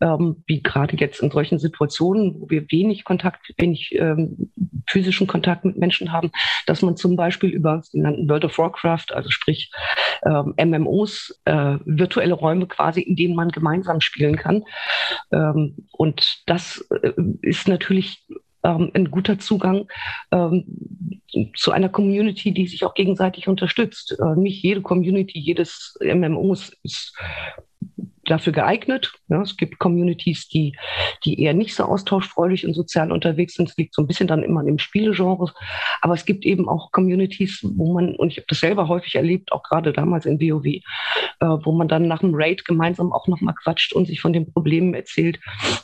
ähm, 0.00 0.42
wie 0.46 0.62
gerade 0.62 0.96
jetzt 0.96 1.20
in 1.20 1.30
solchen 1.30 1.58
Situationen, 1.58 2.40
wo 2.40 2.50
wir 2.50 2.70
wenig 2.70 3.04
Kontakt, 3.04 3.52
wenig 3.58 3.94
ähm, 3.94 4.50
physischen 4.86 5.26
Kontakt 5.26 5.64
mit 5.64 5.76
Menschen 5.78 6.12
haben, 6.12 6.30
dass 6.66 6.82
man 6.82 6.96
zum 6.96 7.16
Beispiel 7.16 7.50
über 7.50 7.82
genannten 7.92 8.28
World 8.28 8.44
of 8.44 8.58
Warcraft, 8.58 9.06
also 9.12 9.30
sprich 9.30 9.70
ähm, 10.24 10.54
MMOs, 10.58 11.40
äh, 11.44 11.78
virtuelle 11.84 12.34
Räume 12.34 12.66
quasi, 12.66 13.00
in 13.00 13.16
denen 13.16 13.34
man 13.34 13.50
gemeinsam 13.50 14.00
spielen 14.00 14.36
kann. 14.36 14.64
Ähm, 15.32 15.86
und 15.92 16.42
das 16.46 16.86
äh, 17.02 17.12
ist 17.42 17.68
natürlich 17.68 18.24
ähm, 18.64 18.90
ein 18.94 19.10
guter 19.10 19.38
Zugang 19.38 19.86
ähm, 20.32 20.64
zu 21.56 21.70
einer 21.70 21.88
Community, 21.88 22.52
die 22.52 22.66
sich 22.66 22.84
auch 22.84 22.94
gegenseitig 22.94 23.48
unterstützt. 23.48 24.16
Äh, 24.18 24.38
nicht 24.38 24.62
jede 24.62 24.80
Community, 24.80 25.38
jedes 25.38 25.96
MMO 26.00 26.54
ist 26.82 27.16
dafür 28.30 28.52
geeignet. 28.52 29.12
Ja, 29.28 29.42
es 29.42 29.56
gibt 29.56 29.78
Communities, 29.78 30.48
die, 30.48 30.76
die 31.24 31.40
eher 31.40 31.54
nicht 31.54 31.74
so 31.74 31.84
austauschfreudig 31.84 32.66
und 32.66 32.74
sozial 32.74 33.12
unterwegs 33.12 33.54
sind. 33.54 33.68
Es 33.68 33.76
liegt 33.76 33.94
so 33.94 34.02
ein 34.02 34.06
bisschen 34.06 34.26
dann 34.26 34.42
immer 34.42 34.64
im 34.66 34.78
Spielegenre. 34.78 35.52
Aber 36.00 36.14
es 36.14 36.24
gibt 36.24 36.44
eben 36.44 36.68
auch 36.68 36.92
Communities, 36.92 37.60
wo 37.76 37.92
man, 37.94 38.14
und 38.16 38.30
ich 38.30 38.38
habe 38.38 38.46
das 38.48 38.60
selber 38.60 38.88
häufig 38.88 39.14
erlebt, 39.14 39.52
auch 39.52 39.62
gerade 39.62 39.92
damals 39.92 40.26
in 40.26 40.40
WoW, 40.40 40.66
äh, 40.66 40.80
wo 41.40 41.72
man 41.72 41.88
dann 41.88 42.08
nach 42.08 42.22
einem 42.22 42.34
Raid 42.34 42.64
gemeinsam 42.64 43.12
auch 43.12 43.28
nochmal 43.28 43.54
quatscht 43.54 43.92
und 43.92 44.06
sich 44.06 44.20
von 44.20 44.32
den 44.32 44.50
Problemen 44.50 44.94
erzählt, 44.94 45.38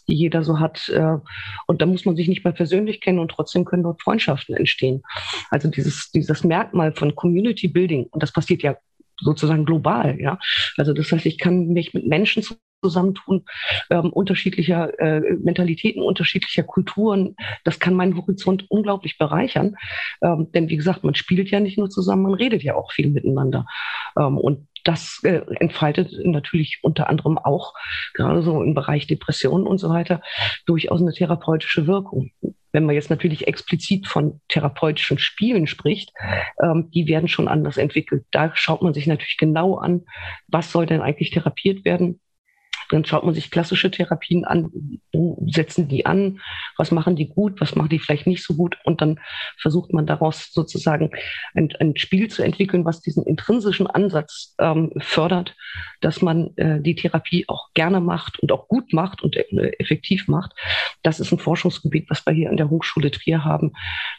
die 0.08 0.14
jeder 0.14 0.42
so 0.42 0.58
hat. 0.58 0.88
Äh, 0.88 1.16
und 1.66 1.82
da 1.82 1.86
muss 1.86 2.04
man 2.04 2.16
sich 2.16 2.28
nicht 2.28 2.44
mehr 2.44 2.52
persönlich 2.52 3.00
kennen 3.00 3.18
und 3.18 3.30
trotzdem 3.30 3.64
können 3.64 3.82
dort 3.82 4.02
Freundschaften 4.02 4.56
entstehen. 4.56 5.02
Also 5.50 5.68
dieses, 5.68 6.10
dieses 6.10 6.44
Merkmal 6.44 6.92
von 6.92 7.14
Community 7.14 7.68
Building, 7.68 8.06
und 8.10 8.22
das 8.22 8.32
passiert 8.32 8.62
ja 8.62 8.76
sozusagen 9.20 9.64
global. 9.64 10.18
Ja? 10.20 10.38
Also 10.76 10.92
das 10.92 11.10
heißt, 11.12 11.26
ich 11.26 11.38
kann 11.38 11.68
mich 11.68 11.94
mit 11.94 12.06
Menschen 12.06 12.44
zusammentun, 12.82 13.44
ähm, 13.90 14.10
unterschiedlicher 14.10 14.98
äh, 14.98 15.20
Mentalitäten, 15.42 16.02
unterschiedlicher 16.02 16.62
Kulturen. 16.62 17.36
Das 17.64 17.78
kann 17.78 17.94
meinen 17.94 18.16
Horizont 18.16 18.64
unglaublich 18.68 19.18
bereichern. 19.18 19.76
Ähm, 20.22 20.50
denn 20.52 20.68
wie 20.68 20.76
gesagt, 20.76 21.04
man 21.04 21.14
spielt 21.14 21.50
ja 21.50 21.60
nicht 21.60 21.78
nur 21.78 21.90
zusammen, 21.90 22.22
man 22.22 22.34
redet 22.34 22.62
ja 22.62 22.74
auch 22.74 22.92
viel 22.92 23.10
miteinander. 23.10 23.66
Ähm, 24.18 24.38
und 24.38 24.66
das 24.84 25.20
äh, 25.24 25.40
entfaltet 25.58 26.12
natürlich 26.24 26.80
unter 26.82 27.08
anderem 27.08 27.38
auch, 27.38 27.74
gerade 28.14 28.42
so 28.42 28.62
im 28.62 28.74
Bereich 28.74 29.06
Depressionen 29.06 29.66
und 29.66 29.78
so 29.78 29.90
weiter, 29.90 30.22
durchaus 30.66 31.00
eine 31.00 31.12
therapeutische 31.12 31.86
Wirkung 31.86 32.30
wenn 32.72 32.84
man 32.84 32.94
jetzt 32.94 33.10
natürlich 33.10 33.46
explizit 33.48 34.06
von 34.06 34.40
therapeutischen 34.48 35.18
Spielen 35.18 35.66
spricht, 35.66 36.12
ähm, 36.62 36.90
die 36.94 37.06
werden 37.06 37.28
schon 37.28 37.48
anders 37.48 37.76
entwickelt. 37.76 38.24
Da 38.30 38.52
schaut 38.54 38.82
man 38.82 38.94
sich 38.94 39.06
natürlich 39.06 39.38
genau 39.38 39.76
an, 39.76 40.04
was 40.46 40.70
soll 40.70 40.86
denn 40.86 41.00
eigentlich 41.00 41.30
therapiert 41.30 41.84
werden 41.84 42.20
dann 42.90 43.04
schaut 43.04 43.24
man 43.24 43.34
sich 43.34 43.50
klassische 43.50 43.90
Therapien 43.90 44.44
an, 44.44 44.70
wo 45.12 45.42
setzen 45.50 45.88
die 45.88 46.06
an, 46.06 46.40
was 46.76 46.90
machen 46.90 47.16
die 47.16 47.28
gut, 47.28 47.60
was 47.60 47.74
machen 47.76 47.88
die 47.88 47.98
vielleicht 47.98 48.26
nicht 48.26 48.44
so 48.44 48.54
gut 48.54 48.76
und 48.84 49.00
dann 49.00 49.20
versucht 49.58 49.92
man 49.92 50.06
daraus 50.06 50.50
sozusagen 50.52 51.10
ein, 51.54 51.70
ein 51.78 51.96
Spiel 51.96 52.28
zu 52.28 52.42
entwickeln, 52.42 52.84
was 52.84 53.00
diesen 53.00 53.24
intrinsischen 53.24 53.86
Ansatz 53.86 54.54
ähm, 54.58 54.92
fördert, 54.98 55.56
dass 56.00 56.22
man 56.22 56.56
äh, 56.56 56.80
die 56.80 56.94
Therapie 56.94 57.44
auch 57.48 57.68
gerne 57.74 58.00
macht 58.00 58.38
und 58.40 58.52
auch 58.52 58.68
gut 58.68 58.92
macht 58.92 59.22
und 59.22 59.36
äh, 59.36 59.72
effektiv 59.78 60.28
macht. 60.28 60.52
Das 61.02 61.20
ist 61.20 61.32
ein 61.32 61.38
Forschungsgebiet, 61.38 62.10
was 62.10 62.24
wir 62.26 62.32
hier 62.32 62.50
an 62.50 62.56
der 62.56 62.70
Hochschule 62.70 63.10
Trier 63.10 63.44
haben, 63.44 63.72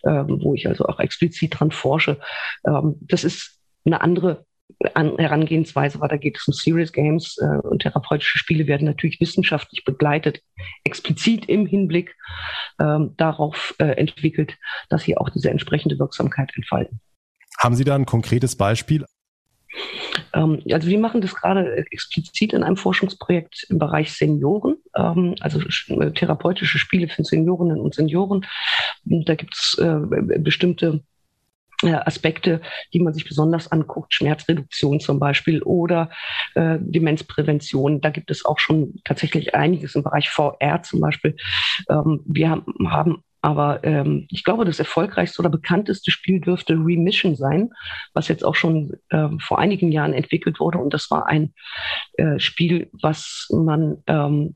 äh, 0.03 0.24
wo 0.28 0.53
ich 0.55 0.67
also 0.67 0.86
auch 0.86 0.99
explizit 0.99 1.59
dran 1.59 1.72
forsche. 1.72 2.19
Ähm, 2.65 2.95
das 3.01 3.24
ist 3.24 3.59
eine 3.86 4.01
andere 4.01 4.45
an 4.93 5.17
Herangehensweise 5.17 5.99
war, 5.99 6.07
da 6.07 6.17
geht 6.17 6.38
es 6.38 6.47
um 6.47 6.53
Serious 6.53 6.91
Games 6.91 7.38
äh, 7.38 7.67
und 7.67 7.82
therapeutische 7.82 8.38
Spiele 8.38 8.67
werden 8.67 8.86
natürlich 8.86 9.19
wissenschaftlich 9.19 9.84
begleitet, 9.84 10.41
explizit 10.84 11.45
im 11.47 11.65
Hinblick 11.65 12.15
ähm, 12.80 13.13
darauf 13.17 13.76
äh, 13.80 13.86
entwickelt, 13.86 14.57
dass 14.89 15.03
sie 15.03 15.17
auch 15.17 15.30
diese 15.30 15.49
entsprechende 15.49 15.99
Wirksamkeit 15.99 16.51
entfalten. 16.55 16.99
Haben 17.59 17.76
Sie 17.76 17.84
da 17.84 17.95
ein 17.95 18.05
konkretes 18.05 18.55
Beispiel? 18.55 19.05
Ähm, 20.34 20.61
also 20.72 20.88
wir 20.88 20.99
machen 20.99 21.22
das 21.22 21.36
gerade 21.36 21.86
explizit 21.91 22.53
in 22.53 22.63
einem 22.63 22.78
Forschungsprojekt 22.78 23.67
im 23.69 23.80
Bereich 23.80 24.13
Senioren, 24.13 24.78
ähm, 24.95 25.36
also 25.39 25.59
äh, 25.59 26.11
therapeutische 26.11 26.78
Spiele 26.78 27.07
für 27.07 27.24
Seniorinnen 27.24 27.80
und 27.80 27.95
Senioren. 27.95 28.45
Da 29.03 29.36
gibt 29.36 29.55
es 29.55 29.78
äh, 29.80 29.99
bestimmte 30.39 31.03
Aspekte, 31.84 32.61
die 32.93 32.99
man 32.99 33.13
sich 33.13 33.27
besonders 33.27 33.71
anguckt, 33.71 34.13
Schmerzreduktion 34.13 34.99
zum 34.99 35.19
Beispiel 35.19 35.61
oder 35.63 36.09
äh, 36.55 36.77
Demenzprävention. 36.79 38.01
Da 38.01 38.09
gibt 38.09 38.32
es 38.32 38.45
auch 38.45 38.59
schon 38.59 38.95
tatsächlich 39.03 39.55
einiges 39.55 39.95
im 39.95 40.03
Bereich 40.03 40.29
VR 40.29 40.84
zum 40.84 40.99
Beispiel. 40.99 41.36
Ähm, 41.89 42.21
wir 42.25 42.49
haben, 42.49 42.65
haben 42.89 43.23
aber 43.41 43.84
ähm, 43.84 44.27
ich 44.29 44.43
glaube, 44.43 44.65
das 44.65 44.79
erfolgreichste 44.79 45.41
oder 45.41 45.49
bekannteste 45.49 46.11
Spiel 46.11 46.39
dürfte 46.39 46.73
Remission 46.73 47.36
sein, 47.36 47.71
was 48.13 48.27
jetzt 48.27 48.45
auch 48.45 48.55
schon 48.55 48.93
äh, 49.09 49.29
vor 49.39 49.57
einigen 49.57 49.91
Jahren 49.91 50.13
entwickelt 50.13 50.59
wurde. 50.59 50.77
Und 50.77 50.93
das 50.93 51.09
war 51.09 51.25
ein 51.25 51.53
äh, 52.17 52.39
Spiel, 52.39 52.89
was 53.01 53.47
man 53.51 54.03
ähm, 54.05 54.55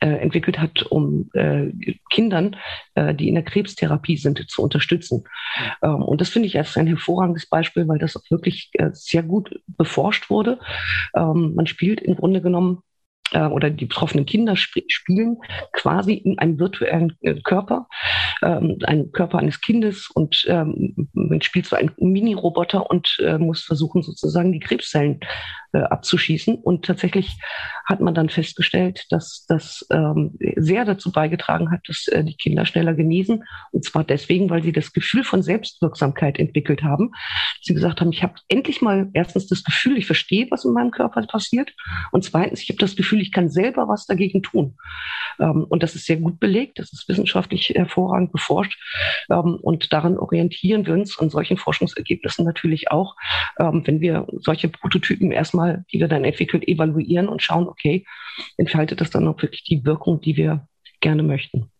äh, 0.00 0.08
entwickelt 0.08 0.58
hat, 0.58 0.82
um 0.82 1.30
äh, 1.34 1.72
Kindern, 2.10 2.56
äh, 2.94 3.14
die 3.14 3.28
in 3.28 3.34
der 3.34 3.44
Krebstherapie 3.44 4.16
sind, 4.16 4.48
zu 4.48 4.62
unterstützen. 4.62 5.24
Ähm, 5.82 6.02
und 6.02 6.20
das 6.20 6.28
finde 6.28 6.48
ich 6.48 6.58
als 6.58 6.76
ein 6.76 6.86
hervorragendes 6.86 7.46
Beispiel, 7.48 7.88
weil 7.88 7.98
das 7.98 8.16
auch 8.16 8.30
wirklich 8.30 8.70
äh, 8.74 8.90
sehr 8.92 9.22
gut 9.22 9.60
beforscht 9.66 10.30
wurde. 10.30 10.58
Ähm, 11.14 11.54
man 11.54 11.66
spielt 11.66 12.00
im 12.00 12.16
Grunde 12.16 12.42
genommen 12.42 12.82
äh, 13.32 13.46
oder 13.46 13.70
die 13.70 13.86
betroffenen 13.86 14.26
Kinder 14.26 14.52
sp 14.54 14.84
spielen 14.88 15.38
quasi 15.72 16.14
in 16.14 16.38
einem 16.38 16.58
virtuellen 16.58 17.16
äh, 17.22 17.34
Körper, 17.42 17.88
ähm, 18.42 18.78
einen 18.84 19.12
Körper 19.12 19.38
eines 19.38 19.60
Kindes 19.60 20.10
und 20.14 20.44
ähm, 20.48 21.08
man 21.12 21.40
spielt 21.42 21.66
so 21.66 21.76
einen 21.76 21.90
Mini-Roboter 21.98 22.88
und 22.88 23.18
äh, 23.20 23.38
muss 23.38 23.62
versuchen 23.62 24.02
sozusagen 24.02 24.52
die 24.52 24.60
Krebszellen 24.60 25.20
äh, 25.76 25.82
abzuschießen. 25.82 26.56
Und 26.56 26.86
tatsächlich 26.86 27.36
hat 27.84 28.00
man 28.00 28.14
dann 28.14 28.30
festgestellt, 28.30 29.04
dass 29.10 29.44
das 29.46 29.86
ähm, 29.90 30.38
sehr 30.56 30.84
dazu 30.84 31.12
beigetragen 31.12 31.70
hat, 31.70 31.80
dass 31.86 32.08
äh, 32.08 32.24
die 32.24 32.36
Kinder 32.36 32.64
schneller 32.64 32.94
genesen. 32.94 33.44
Und 33.72 33.84
zwar 33.84 34.04
deswegen, 34.04 34.48
weil 34.48 34.62
sie 34.62 34.72
das 34.72 34.92
Gefühl 34.92 35.22
von 35.22 35.42
Selbstwirksamkeit 35.42 36.38
entwickelt 36.38 36.82
haben. 36.82 37.12
Sie 37.60 37.74
gesagt 37.74 38.00
haben, 38.00 38.10
ich 38.10 38.22
habe 38.22 38.34
endlich 38.48 38.80
mal 38.80 39.10
erstens 39.12 39.48
das 39.48 39.64
Gefühl, 39.64 39.98
ich 39.98 40.06
verstehe, 40.06 40.46
was 40.50 40.64
in 40.64 40.72
meinem 40.72 40.90
Körper 40.90 41.20
passiert. 41.26 41.74
Und 42.10 42.24
zweitens, 42.24 42.62
ich 42.62 42.70
habe 42.70 42.78
das 42.78 42.96
Gefühl, 42.96 43.20
ich 43.20 43.32
kann 43.32 43.50
selber 43.50 43.86
was 43.88 44.06
dagegen 44.06 44.42
tun. 44.42 44.76
Ähm, 45.38 45.66
und 45.68 45.82
das 45.82 45.94
ist 45.94 46.06
sehr 46.06 46.16
gut 46.16 46.40
belegt, 46.40 46.78
das 46.78 46.92
ist 46.92 47.08
wissenschaftlich 47.08 47.70
hervorragend 47.74 48.32
beforscht. 48.32 48.78
Ähm, 49.30 49.58
und 49.60 49.92
daran 49.92 50.18
orientieren 50.18 50.86
wir 50.86 50.94
uns 50.94 51.18
an 51.18 51.30
solchen 51.30 51.56
Forschungsergebnissen 51.56 52.44
natürlich 52.44 52.90
auch, 52.90 53.16
ähm, 53.58 53.82
wenn 53.84 54.00
wir 54.00 54.26
solche 54.38 54.68
Prototypen 54.68 55.32
erstmal, 55.32 55.65
die 55.74 56.00
wir 56.00 56.08
dann 56.08 56.24
entwickelt, 56.24 56.66
evaluieren 56.66 57.28
und 57.28 57.42
schauen, 57.42 57.68
okay, 57.68 58.04
entfaltet 58.56 59.00
das 59.00 59.10
dann 59.10 59.28
auch 59.28 59.40
wirklich 59.42 59.64
die 59.64 59.84
Wirkung, 59.84 60.20
die 60.20 60.36
wir 60.36 60.68
gerne 61.00 61.22
möchten. 61.22 61.70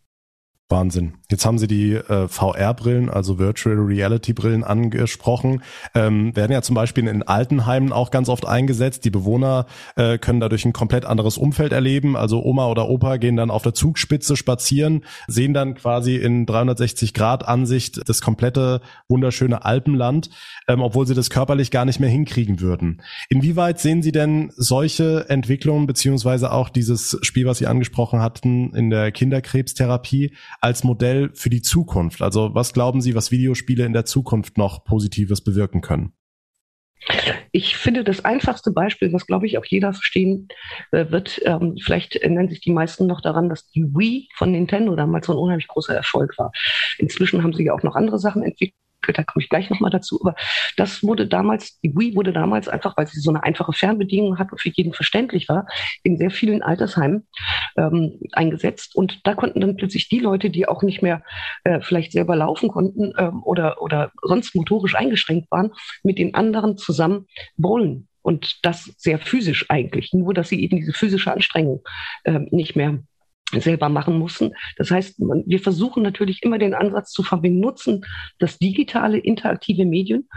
Wahnsinn. 0.68 1.14
Jetzt 1.30 1.46
haben 1.46 1.58
Sie 1.58 1.68
die 1.68 1.94
äh, 1.94 2.26
VR-Brillen, 2.26 3.08
also 3.08 3.38
Virtual 3.38 3.76
Reality-Brillen 3.76 4.64
angesprochen. 4.64 5.62
Ähm, 5.94 6.34
werden 6.34 6.50
ja 6.50 6.60
zum 6.60 6.74
Beispiel 6.74 7.06
in 7.06 7.22
Altenheimen 7.22 7.92
auch 7.92 8.10
ganz 8.10 8.28
oft 8.28 8.46
eingesetzt. 8.46 9.04
Die 9.04 9.10
Bewohner 9.10 9.66
äh, 9.94 10.18
können 10.18 10.40
dadurch 10.40 10.64
ein 10.64 10.72
komplett 10.72 11.04
anderes 11.04 11.38
Umfeld 11.38 11.70
erleben. 11.70 12.16
Also 12.16 12.42
Oma 12.42 12.66
oder 12.66 12.88
Opa 12.88 13.16
gehen 13.18 13.36
dann 13.36 13.50
auf 13.50 13.62
der 13.62 13.74
Zugspitze 13.74 14.34
spazieren, 14.36 15.04
sehen 15.28 15.54
dann 15.54 15.76
quasi 15.76 16.16
in 16.16 16.46
360 16.46 17.14
Grad 17.14 17.46
Ansicht 17.46 18.00
das 18.08 18.20
komplette 18.20 18.80
wunderschöne 19.08 19.64
Alpenland, 19.64 20.30
ähm, 20.66 20.80
obwohl 20.80 21.06
sie 21.06 21.14
das 21.14 21.30
körperlich 21.30 21.70
gar 21.70 21.84
nicht 21.84 22.00
mehr 22.00 22.10
hinkriegen 22.10 22.60
würden. 22.60 23.02
Inwieweit 23.28 23.78
sehen 23.78 24.02
Sie 24.02 24.12
denn 24.12 24.52
solche 24.56 25.28
Entwicklungen 25.28 25.86
beziehungsweise 25.86 26.50
auch 26.50 26.70
dieses 26.70 27.18
Spiel, 27.22 27.46
was 27.46 27.58
Sie 27.58 27.68
angesprochen 27.68 28.20
hatten 28.20 28.74
in 28.74 28.90
der 28.90 29.12
Kinderkrebstherapie 29.12 30.32
als 30.60 30.84
Modell 30.84 31.30
für 31.34 31.50
die 31.50 31.62
Zukunft? 31.62 32.22
Also 32.22 32.54
was 32.54 32.72
glauben 32.72 33.00
Sie, 33.00 33.14
was 33.14 33.30
Videospiele 33.30 33.84
in 33.84 33.92
der 33.92 34.04
Zukunft 34.04 34.58
noch 34.58 34.84
Positives 34.84 35.42
bewirken 35.42 35.80
können? 35.80 36.12
Ich 37.52 37.76
finde 37.76 38.04
das 38.04 38.24
einfachste 38.24 38.72
Beispiel, 38.72 39.12
was 39.12 39.26
glaube 39.26 39.46
ich 39.46 39.58
auch 39.58 39.64
jeder 39.64 39.92
verstehen 39.92 40.48
äh, 40.92 41.10
wird, 41.10 41.40
ähm, 41.44 41.76
vielleicht 41.80 42.16
erinnern 42.16 42.48
sich 42.48 42.60
die 42.60 42.72
meisten 42.72 43.06
noch 43.06 43.20
daran, 43.20 43.48
dass 43.48 43.68
die 43.70 43.84
Wii 43.84 44.28
von 44.34 44.50
Nintendo 44.50 44.96
damals 44.96 45.26
so 45.26 45.32
ein 45.32 45.38
unheimlich 45.38 45.68
großer 45.68 45.94
Erfolg 45.94 46.36
war. 46.38 46.52
Inzwischen 46.98 47.42
haben 47.42 47.52
sie 47.52 47.64
ja 47.64 47.74
auch 47.74 47.82
noch 47.82 47.94
andere 47.94 48.18
Sachen 48.18 48.42
entwickelt 48.42 48.74
da 49.12 49.22
komme 49.22 49.42
ich 49.42 49.48
gleich 49.48 49.70
nochmal 49.70 49.90
dazu. 49.90 50.18
Aber 50.20 50.34
das 50.76 51.02
wurde 51.02 51.26
damals, 51.26 51.78
die 51.80 51.94
Wii 51.94 52.14
wurde 52.14 52.32
damals 52.32 52.68
einfach, 52.68 52.96
weil 52.96 53.06
sie 53.06 53.20
so 53.20 53.30
eine 53.30 53.42
einfache 53.42 53.72
Fernbedienung 53.72 54.38
hat 54.38 54.52
und 54.52 54.60
für 54.60 54.70
jeden 54.70 54.92
verständlich 54.92 55.48
war, 55.48 55.66
in 56.02 56.16
sehr 56.16 56.30
vielen 56.30 56.62
Altersheimen 56.62 57.26
ähm, 57.76 58.20
eingesetzt. 58.32 58.96
Und 58.96 59.26
da 59.26 59.34
konnten 59.34 59.60
dann 59.60 59.76
plötzlich 59.76 60.08
die 60.08 60.18
Leute, 60.18 60.50
die 60.50 60.68
auch 60.68 60.82
nicht 60.82 61.02
mehr 61.02 61.22
äh, 61.64 61.80
vielleicht 61.80 62.12
selber 62.12 62.36
laufen 62.36 62.68
konnten 62.68 63.12
ähm, 63.18 63.42
oder, 63.42 63.82
oder 63.82 64.12
sonst 64.22 64.54
motorisch 64.54 64.94
eingeschränkt 64.94 65.50
waren, 65.50 65.72
mit 66.02 66.18
den 66.18 66.34
anderen 66.34 66.76
zusammen 66.76 67.26
bowlen. 67.56 68.08
Und 68.22 68.58
das 68.64 68.92
sehr 68.96 69.20
physisch 69.20 69.66
eigentlich, 69.68 70.12
nur 70.12 70.34
dass 70.34 70.48
sie 70.48 70.60
eben 70.60 70.76
diese 70.78 70.92
physische 70.92 71.32
Anstrengung 71.32 71.84
äh, 72.24 72.40
nicht 72.50 72.74
mehr 72.74 72.98
selber 73.52 73.88
machen 73.88 74.18
mussten. 74.18 74.52
Das 74.76 74.90
heißt, 74.90 75.18
wir 75.18 75.60
versuchen 75.60 76.02
natürlich 76.02 76.42
immer 76.42 76.58
den 76.58 76.74
Ansatz 76.74 77.12
zu 77.12 77.22
verbinden, 77.22 77.60
nutzen 77.60 78.04
das 78.38 78.58
digitale, 78.58 79.18
interaktive 79.18 79.84
Medien, 79.84 80.28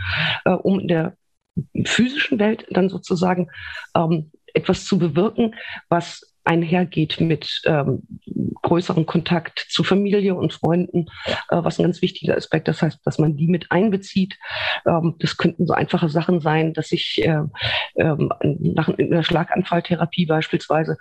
äh, 0.45 0.51
um 0.51 0.79
in 0.79 0.87
der 0.87 1.17
physischen 1.85 2.39
Welt 2.39 2.65
dann 2.69 2.89
sozusagen 2.89 3.49
ähm, 3.95 4.31
etwas 4.53 4.85
zu 4.85 4.97
bewirken, 4.97 5.55
was 5.89 6.28
einhergeht 6.49 7.21
mit 7.21 7.61
ähm, 7.65 8.01
größerem 8.63 9.05
Kontakt 9.05 9.67
zu 9.69 9.83
Familie 9.83 10.33
und 10.33 10.51
Freunden, 10.51 11.05
äh, 11.49 11.57
was 11.63 11.77
ein 11.77 11.83
ganz 11.83 12.01
wichtiger 12.01 12.35
Aspekt. 12.35 12.67
Das 12.67 12.81
heißt, 12.81 12.99
dass 13.05 13.19
man 13.19 13.37
die 13.37 13.47
mit 13.47 13.71
einbezieht. 13.71 14.37
Ähm, 14.87 15.15
das 15.19 15.37
könnten 15.37 15.67
so 15.67 15.73
einfache 15.73 16.09
Sachen 16.09 16.39
sein, 16.39 16.73
dass 16.73 16.91
ich 16.91 17.21
äh, 17.23 17.43
ähm, 17.95 18.31
nach 18.41 18.89
einer 18.89 19.23
Schlaganfalltherapie 19.23 20.25
beispielsweise, 20.25 20.97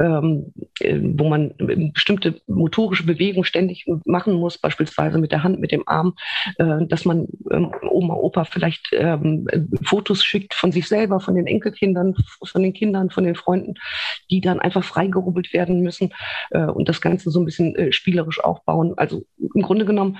ähm, 0.00 0.52
äh, 0.80 0.98
wo 1.00 1.28
man 1.28 1.54
bestimmte 1.94 2.40
motorische 2.48 3.06
Bewegungen 3.06 3.44
ständig 3.44 3.86
machen 4.04 4.34
muss, 4.34 4.58
beispielsweise 4.58 5.18
mit 5.18 5.30
der 5.30 5.44
Hand, 5.44 5.60
mit 5.60 5.70
dem 5.70 5.86
Arm, 5.86 6.14
äh, 6.58 6.86
dass 6.86 7.04
man 7.04 7.28
ähm, 7.52 7.72
Oma, 7.88 8.14
Opa 8.14 8.44
vielleicht 8.44 8.88
ähm, 8.92 9.46
Fotos 9.84 10.24
schickt 10.24 10.54
von 10.54 10.72
sich 10.72 10.88
selber, 10.88 11.20
von 11.20 11.36
den 11.36 11.46
Enkelkindern, 11.46 12.16
von 12.44 12.62
den 12.62 12.72
Kindern, 12.72 13.10
von 13.10 13.24
den 13.24 13.36
Freunden, 13.36 13.74
die 14.30 14.40
dann 14.40 14.58
einfach 14.58 14.79
freigerubbelt 14.82 15.52
werden 15.52 15.80
müssen 15.80 16.12
äh, 16.50 16.64
und 16.64 16.88
das 16.88 17.00
Ganze 17.00 17.30
so 17.30 17.40
ein 17.40 17.44
bisschen 17.44 17.74
äh, 17.76 17.92
spielerisch 17.92 18.42
aufbauen. 18.42 18.94
Also 18.96 19.24
im 19.54 19.62
Grunde 19.62 19.84
genommen 19.84 20.18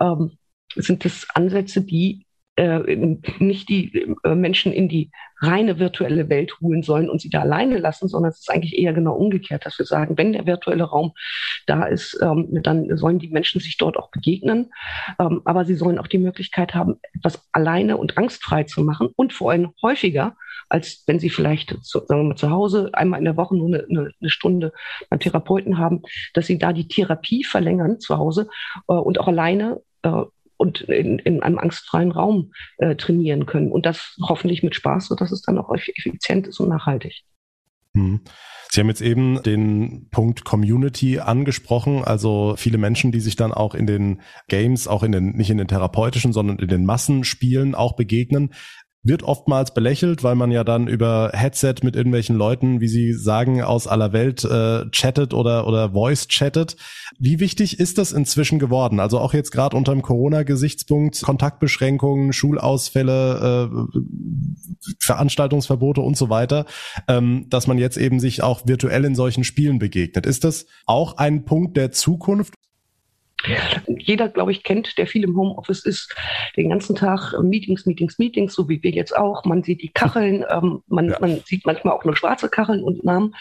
ähm, 0.00 0.38
sind 0.74 1.04
das 1.04 1.26
Ansätze, 1.34 1.82
die 1.82 2.26
äh, 2.60 2.94
nicht 3.38 3.70
die 3.70 4.14
äh, 4.22 4.34
Menschen 4.34 4.72
in 4.72 4.88
die 4.88 5.10
reine 5.38 5.78
virtuelle 5.78 6.28
Welt 6.28 6.60
holen 6.60 6.82
sollen 6.82 7.08
und 7.08 7.20
sie 7.22 7.30
da 7.30 7.40
alleine 7.40 7.78
lassen, 7.78 8.06
sondern 8.06 8.30
es 8.30 8.40
ist 8.40 8.50
eigentlich 8.50 8.78
eher 8.78 8.92
genau 8.92 9.14
umgekehrt, 9.14 9.64
dass 9.64 9.78
wir 9.78 9.86
sagen, 9.86 10.18
wenn 10.18 10.34
der 10.34 10.46
virtuelle 10.46 10.84
Raum 10.84 11.12
da 11.66 11.84
ist, 11.84 12.18
ähm, 12.20 12.48
dann 12.62 12.94
sollen 12.98 13.18
die 13.18 13.30
Menschen 13.30 13.62
sich 13.62 13.78
dort 13.78 13.96
auch 13.96 14.10
begegnen, 14.10 14.70
ähm, 15.18 15.40
aber 15.46 15.64
sie 15.64 15.74
sollen 15.74 15.98
auch 15.98 16.06
die 16.06 16.18
Möglichkeit 16.18 16.74
haben, 16.74 17.00
etwas 17.14 17.48
alleine 17.52 17.96
und 17.96 18.18
angstfrei 18.18 18.64
zu 18.64 18.82
machen 18.82 19.08
und 19.16 19.32
vor 19.32 19.52
allem 19.52 19.72
häufiger, 19.82 20.36
als 20.68 21.02
wenn 21.06 21.18
sie 21.18 21.30
vielleicht 21.30 21.82
zu, 21.82 22.00
sagen 22.00 22.20
wir 22.20 22.28
mal, 22.28 22.36
zu 22.36 22.50
Hause 22.50 22.90
einmal 22.92 23.20
in 23.20 23.24
der 23.24 23.38
Woche 23.38 23.56
nur 23.56 23.68
eine, 23.68 23.86
eine, 24.20 24.30
Stunde 24.30 24.72
beim 25.08 25.18
Therapeuten 25.18 25.78
haben, 25.78 26.02
dass 26.34 26.46
sie 26.46 26.58
da 26.58 26.74
die 26.74 26.88
Therapie 26.88 27.42
verlängern 27.42 28.00
zu 28.00 28.18
Hause 28.18 28.48
äh, 28.88 28.92
und 28.92 29.18
auch 29.18 29.28
alleine 29.28 29.80
äh, 30.02 30.24
und 30.60 30.82
in, 30.82 31.18
in 31.18 31.42
einem 31.42 31.58
angstfreien 31.58 32.12
Raum 32.12 32.52
äh, 32.76 32.94
trainieren 32.94 33.46
können. 33.46 33.72
Und 33.72 33.86
das 33.86 34.14
hoffentlich 34.20 34.62
mit 34.62 34.74
Spaß, 34.74 35.06
sodass 35.06 35.32
es 35.32 35.40
dann 35.40 35.56
auch 35.56 35.74
effizient 35.74 36.46
ist 36.46 36.60
und 36.60 36.68
nachhaltig. 36.68 37.22
Hm. 37.96 38.20
Sie 38.70 38.80
haben 38.80 38.88
jetzt 38.88 39.00
eben 39.00 39.42
den 39.42 40.08
Punkt 40.10 40.44
Community 40.44 41.18
angesprochen, 41.18 42.04
also 42.04 42.54
viele 42.56 42.78
Menschen, 42.78 43.10
die 43.10 43.20
sich 43.20 43.34
dann 43.34 43.52
auch 43.52 43.74
in 43.74 43.86
den 43.86 44.20
Games, 44.48 44.86
auch 44.86 45.02
in 45.02 45.12
den, 45.12 45.30
nicht 45.30 45.50
in 45.50 45.58
den 45.58 45.66
therapeutischen, 45.66 46.32
sondern 46.32 46.58
in 46.58 46.68
den 46.68 46.84
Massenspielen 46.84 47.74
auch 47.74 47.96
begegnen 47.96 48.52
wird 49.02 49.22
oftmals 49.22 49.72
belächelt, 49.72 50.22
weil 50.22 50.34
man 50.34 50.50
ja 50.50 50.62
dann 50.62 50.86
über 50.86 51.30
Headset 51.32 51.76
mit 51.82 51.96
irgendwelchen 51.96 52.36
Leuten, 52.36 52.80
wie 52.80 52.88
sie 52.88 53.14
sagen, 53.14 53.62
aus 53.62 53.86
aller 53.86 54.12
Welt 54.12 54.44
äh, 54.44 54.90
chattet 54.90 55.32
oder 55.32 55.66
oder 55.66 55.92
Voice 55.92 56.28
chattet. 56.28 56.76
Wie 57.18 57.40
wichtig 57.40 57.80
ist 57.80 57.96
das 57.96 58.12
inzwischen 58.12 58.58
geworden? 58.58 59.00
Also 59.00 59.18
auch 59.18 59.32
jetzt 59.32 59.52
gerade 59.52 59.76
unter 59.76 59.92
dem 59.92 60.02
Corona-Gesichtspunkt, 60.02 61.22
Kontaktbeschränkungen, 61.22 62.34
Schulausfälle, 62.34 63.70
äh, 63.70 63.98
Veranstaltungsverbote 64.98 66.02
und 66.02 66.18
so 66.18 66.28
weiter, 66.28 66.66
ähm, 67.08 67.46
dass 67.48 67.66
man 67.66 67.78
jetzt 67.78 67.96
eben 67.96 68.20
sich 68.20 68.42
auch 68.42 68.66
virtuell 68.66 69.06
in 69.06 69.14
solchen 69.14 69.44
Spielen 69.44 69.78
begegnet. 69.78 70.26
Ist 70.26 70.44
das 70.44 70.66
auch 70.84 71.16
ein 71.16 71.46
Punkt 71.46 71.78
der 71.78 71.90
Zukunft? 71.90 72.54
Jeder, 73.98 74.28
glaube 74.28 74.52
ich, 74.52 74.62
kennt, 74.62 74.98
der 74.98 75.06
viel 75.06 75.24
im 75.24 75.36
Homeoffice 75.36 75.84
ist, 75.84 76.14
den 76.56 76.68
ganzen 76.68 76.94
Tag 76.94 77.34
Meetings, 77.40 77.86
Meetings, 77.86 78.18
Meetings, 78.18 78.54
so 78.54 78.68
wie 78.68 78.82
wir 78.82 78.90
jetzt 78.90 79.16
auch. 79.16 79.44
Man 79.44 79.62
sieht 79.62 79.82
die 79.82 79.88
Kacheln, 79.88 80.44
ähm, 80.50 80.82
man, 80.88 81.10
ja. 81.10 81.18
man 81.20 81.40
sieht 81.44 81.64
manchmal 81.66 81.94
auch 81.94 82.04
nur 82.04 82.16
schwarze 82.16 82.48
Kacheln 82.48 82.82
und 82.82 83.04
Namen 83.04 83.34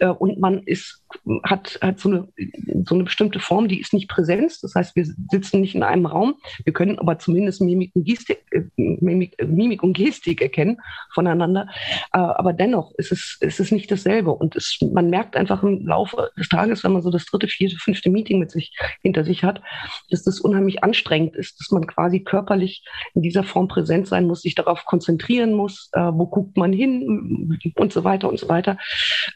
äh, 0.00 0.08
und 0.08 0.38
man 0.38 0.62
ist 0.64 1.04
hat, 1.42 1.78
hat 1.80 1.98
so, 2.00 2.08
eine, 2.08 2.28
so 2.84 2.94
eine 2.94 3.04
bestimmte 3.04 3.38
Form, 3.38 3.68
die 3.68 3.80
ist 3.80 3.92
nicht 3.92 4.08
Präsenz. 4.08 4.60
Das 4.60 4.74
heißt, 4.74 4.96
wir 4.96 5.06
sitzen 5.30 5.60
nicht 5.60 5.74
in 5.74 5.82
einem 5.82 6.06
Raum. 6.06 6.36
Wir 6.64 6.72
können 6.72 6.98
aber 6.98 7.18
zumindest 7.18 7.60
Mimik 7.60 7.92
und 7.94 8.04
Gestik, 8.04 8.44
äh, 8.50 8.62
Mimik, 8.76 9.34
äh, 9.38 9.46
Mimik 9.46 9.82
und 9.82 9.94
Gestik 9.94 10.42
erkennen 10.42 10.78
voneinander. 11.12 11.68
Aber 12.10 12.52
dennoch 12.52 12.92
ist 12.96 13.12
es, 13.12 13.38
ist 13.40 13.60
es 13.60 13.70
nicht 13.70 13.90
dasselbe. 13.90 14.32
Und 14.32 14.56
es, 14.56 14.78
man 14.92 15.10
merkt 15.10 15.36
einfach 15.36 15.62
im 15.62 15.86
Laufe 15.86 16.30
des 16.38 16.48
Tages, 16.48 16.84
wenn 16.84 16.92
man 16.92 17.02
so 17.02 17.10
das 17.10 17.24
dritte, 17.26 17.48
vierte, 17.48 17.76
fünfte 17.76 18.10
Meeting 18.10 18.38
mit 18.38 18.50
sich 18.50 18.76
hinter 19.02 19.24
sich 19.24 19.44
hat, 19.44 19.62
dass 20.10 20.22
das 20.22 20.40
unheimlich 20.40 20.82
anstrengend 20.82 21.36
ist, 21.36 21.60
dass 21.60 21.70
man 21.70 21.86
quasi 21.86 22.20
körperlich 22.20 22.84
in 23.14 23.22
dieser 23.22 23.44
Form 23.44 23.68
präsent 23.68 24.06
sein 24.06 24.26
muss, 24.26 24.42
sich 24.42 24.54
darauf 24.54 24.84
konzentrieren 24.84 25.52
muss, 25.54 25.90
wo 25.92 26.26
guckt 26.26 26.56
man 26.56 26.72
hin 26.72 27.58
und 27.76 27.92
so 27.92 28.04
weiter 28.04 28.28
und 28.28 28.38
so 28.38 28.48
weiter. 28.48 28.78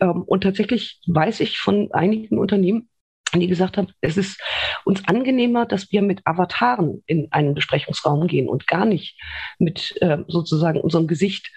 Ähm, 0.00 0.22
und 0.22 0.44
tatsächlich 0.49 1.01
weiß 1.07 1.40
ich 1.40 1.59
von 1.59 1.92
einigen 1.92 2.38
Unternehmen, 2.38 2.88
die 3.33 3.47
gesagt 3.47 3.76
haben, 3.76 3.89
es 4.01 4.16
ist 4.16 4.41
uns 4.85 5.07
angenehmer, 5.07 5.66
dass 5.66 5.93
wir 5.93 6.03
mit 6.03 6.26
Avataren 6.26 7.03
in 7.07 7.29
einen 7.31 7.55
Besprechungsraum 7.55 8.26
gehen 8.26 8.49
und 8.49 8.66
gar 8.66 8.85
nicht 8.85 9.20
mit 9.59 9.95
äh, 10.01 10.18
sozusagen 10.29 10.81
unserem 10.81 11.07
Gesicht, 11.07 11.53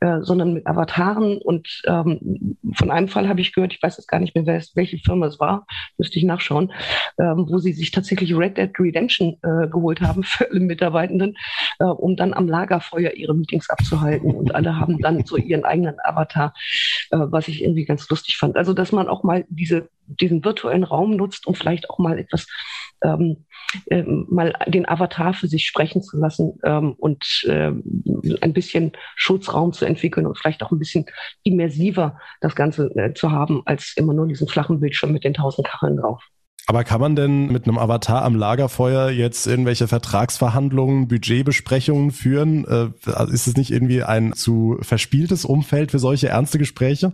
äh, 0.00 0.20
sondern 0.20 0.52
mit 0.52 0.66
Avataren. 0.66 1.38
Und 1.38 1.82
ähm, 1.86 2.56
von 2.74 2.90
einem 2.90 3.08
Fall 3.08 3.28
habe 3.28 3.40
ich 3.40 3.52
gehört, 3.52 3.72
ich 3.72 3.82
weiß 3.82 3.96
jetzt 3.96 4.08
gar 4.08 4.20
nicht 4.20 4.34
mehr, 4.34 4.46
wer 4.46 4.56
es, 4.56 4.76
welche 4.76 4.98
Firma 4.98 5.26
es 5.26 5.40
war, 5.40 5.66
müsste 5.98 6.18
ich 6.18 6.24
nachschauen, 6.24 6.72
ähm, 7.18 7.46
wo 7.48 7.58
sie 7.58 7.72
sich 7.72 7.90
tatsächlich 7.90 8.36
Red 8.36 8.58
Dead 8.58 8.70
Redemption 8.78 9.36
äh, 9.42 9.68
geholt 9.68 10.00
haben 10.00 10.22
für 10.22 10.50
alle 10.50 10.60
Mitarbeitenden, 10.60 11.36
äh, 11.78 11.84
um 11.84 12.16
dann 12.16 12.34
am 12.34 12.48
Lagerfeuer 12.48 13.12
ihre 13.12 13.34
Meetings 13.34 13.70
abzuhalten. 13.70 14.30
Und 14.30 14.54
alle 14.54 14.76
haben 14.76 14.98
dann 14.98 15.24
so 15.24 15.36
ihren 15.36 15.64
eigenen 15.64 15.96
Avatar, 16.02 16.54
äh, 17.10 17.16
was 17.18 17.48
ich 17.48 17.62
irgendwie 17.62 17.84
ganz 17.84 18.08
lustig 18.08 18.36
fand. 18.36 18.56
Also, 18.56 18.74
dass 18.74 18.92
man 18.92 19.08
auch 19.08 19.22
mal 19.22 19.44
diese 19.48 19.88
diesen 20.06 20.44
virtuellen 20.44 20.84
Raum 20.84 21.16
nutzt, 21.16 21.46
um 21.46 21.54
vielleicht 21.54 21.90
auch 21.90 21.98
mal 21.98 22.18
etwas, 22.18 22.46
ähm, 23.02 23.46
ähm, 23.90 24.26
mal 24.30 24.52
den 24.66 24.88
Avatar 24.88 25.34
für 25.34 25.48
sich 25.48 25.66
sprechen 25.66 26.02
zu 26.02 26.18
lassen 26.18 26.58
ähm, 26.64 26.92
und 26.92 27.44
ähm, 27.48 27.82
ein 28.40 28.52
bisschen 28.52 28.92
Schutzraum 29.16 29.72
zu 29.72 29.84
entwickeln 29.84 30.26
und 30.26 30.38
vielleicht 30.38 30.62
auch 30.62 30.72
ein 30.72 30.78
bisschen 30.78 31.06
immersiver 31.42 32.18
das 32.40 32.54
Ganze 32.54 32.90
äh, 32.96 33.14
zu 33.14 33.30
haben, 33.30 33.62
als 33.64 33.94
immer 33.96 34.14
nur 34.14 34.26
diesen 34.26 34.48
flachen 34.48 34.80
Bildschirm 34.80 35.12
mit 35.12 35.24
den 35.24 35.34
tausend 35.34 35.66
Kacheln 35.66 35.96
drauf. 35.96 36.22
Aber 36.66 36.82
kann 36.82 37.00
man 37.00 37.14
denn 37.14 37.48
mit 37.48 37.66
einem 37.66 37.76
Avatar 37.76 38.22
am 38.24 38.34
Lagerfeuer 38.34 39.10
jetzt 39.10 39.46
irgendwelche 39.46 39.86
Vertragsverhandlungen, 39.86 41.08
Budgetbesprechungen 41.08 42.10
führen? 42.10 42.64
Äh, 42.64 42.90
ist 43.32 43.46
es 43.46 43.56
nicht 43.56 43.70
irgendwie 43.70 44.02
ein 44.02 44.32
zu 44.32 44.78
verspieltes 44.80 45.44
Umfeld 45.44 45.90
für 45.90 45.98
solche 45.98 46.28
ernste 46.28 46.58
Gespräche? 46.58 47.12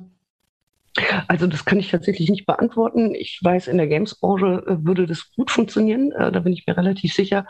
Also 1.28 1.46
das 1.46 1.64
kann 1.64 1.78
ich 1.78 1.90
tatsächlich 1.90 2.30
nicht 2.30 2.46
beantworten. 2.46 3.14
Ich 3.14 3.40
weiß, 3.42 3.68
in 3.68 3.78
der 3.78 3.86
Games-Branche 3.86 4.64
äh, 4.66 4.84
würde 4.84 5.07
das 5.07 5.30
gut 5.34 5.51
funktionieren. 5.51 6.12
Äh, 6.12 6.32
da 6.32 6.40
bin 6.40 6.53
ich 6.53 6.66
mir 6.66 6.76
relativ 6.76 7.14
sicher. 7.14 7.46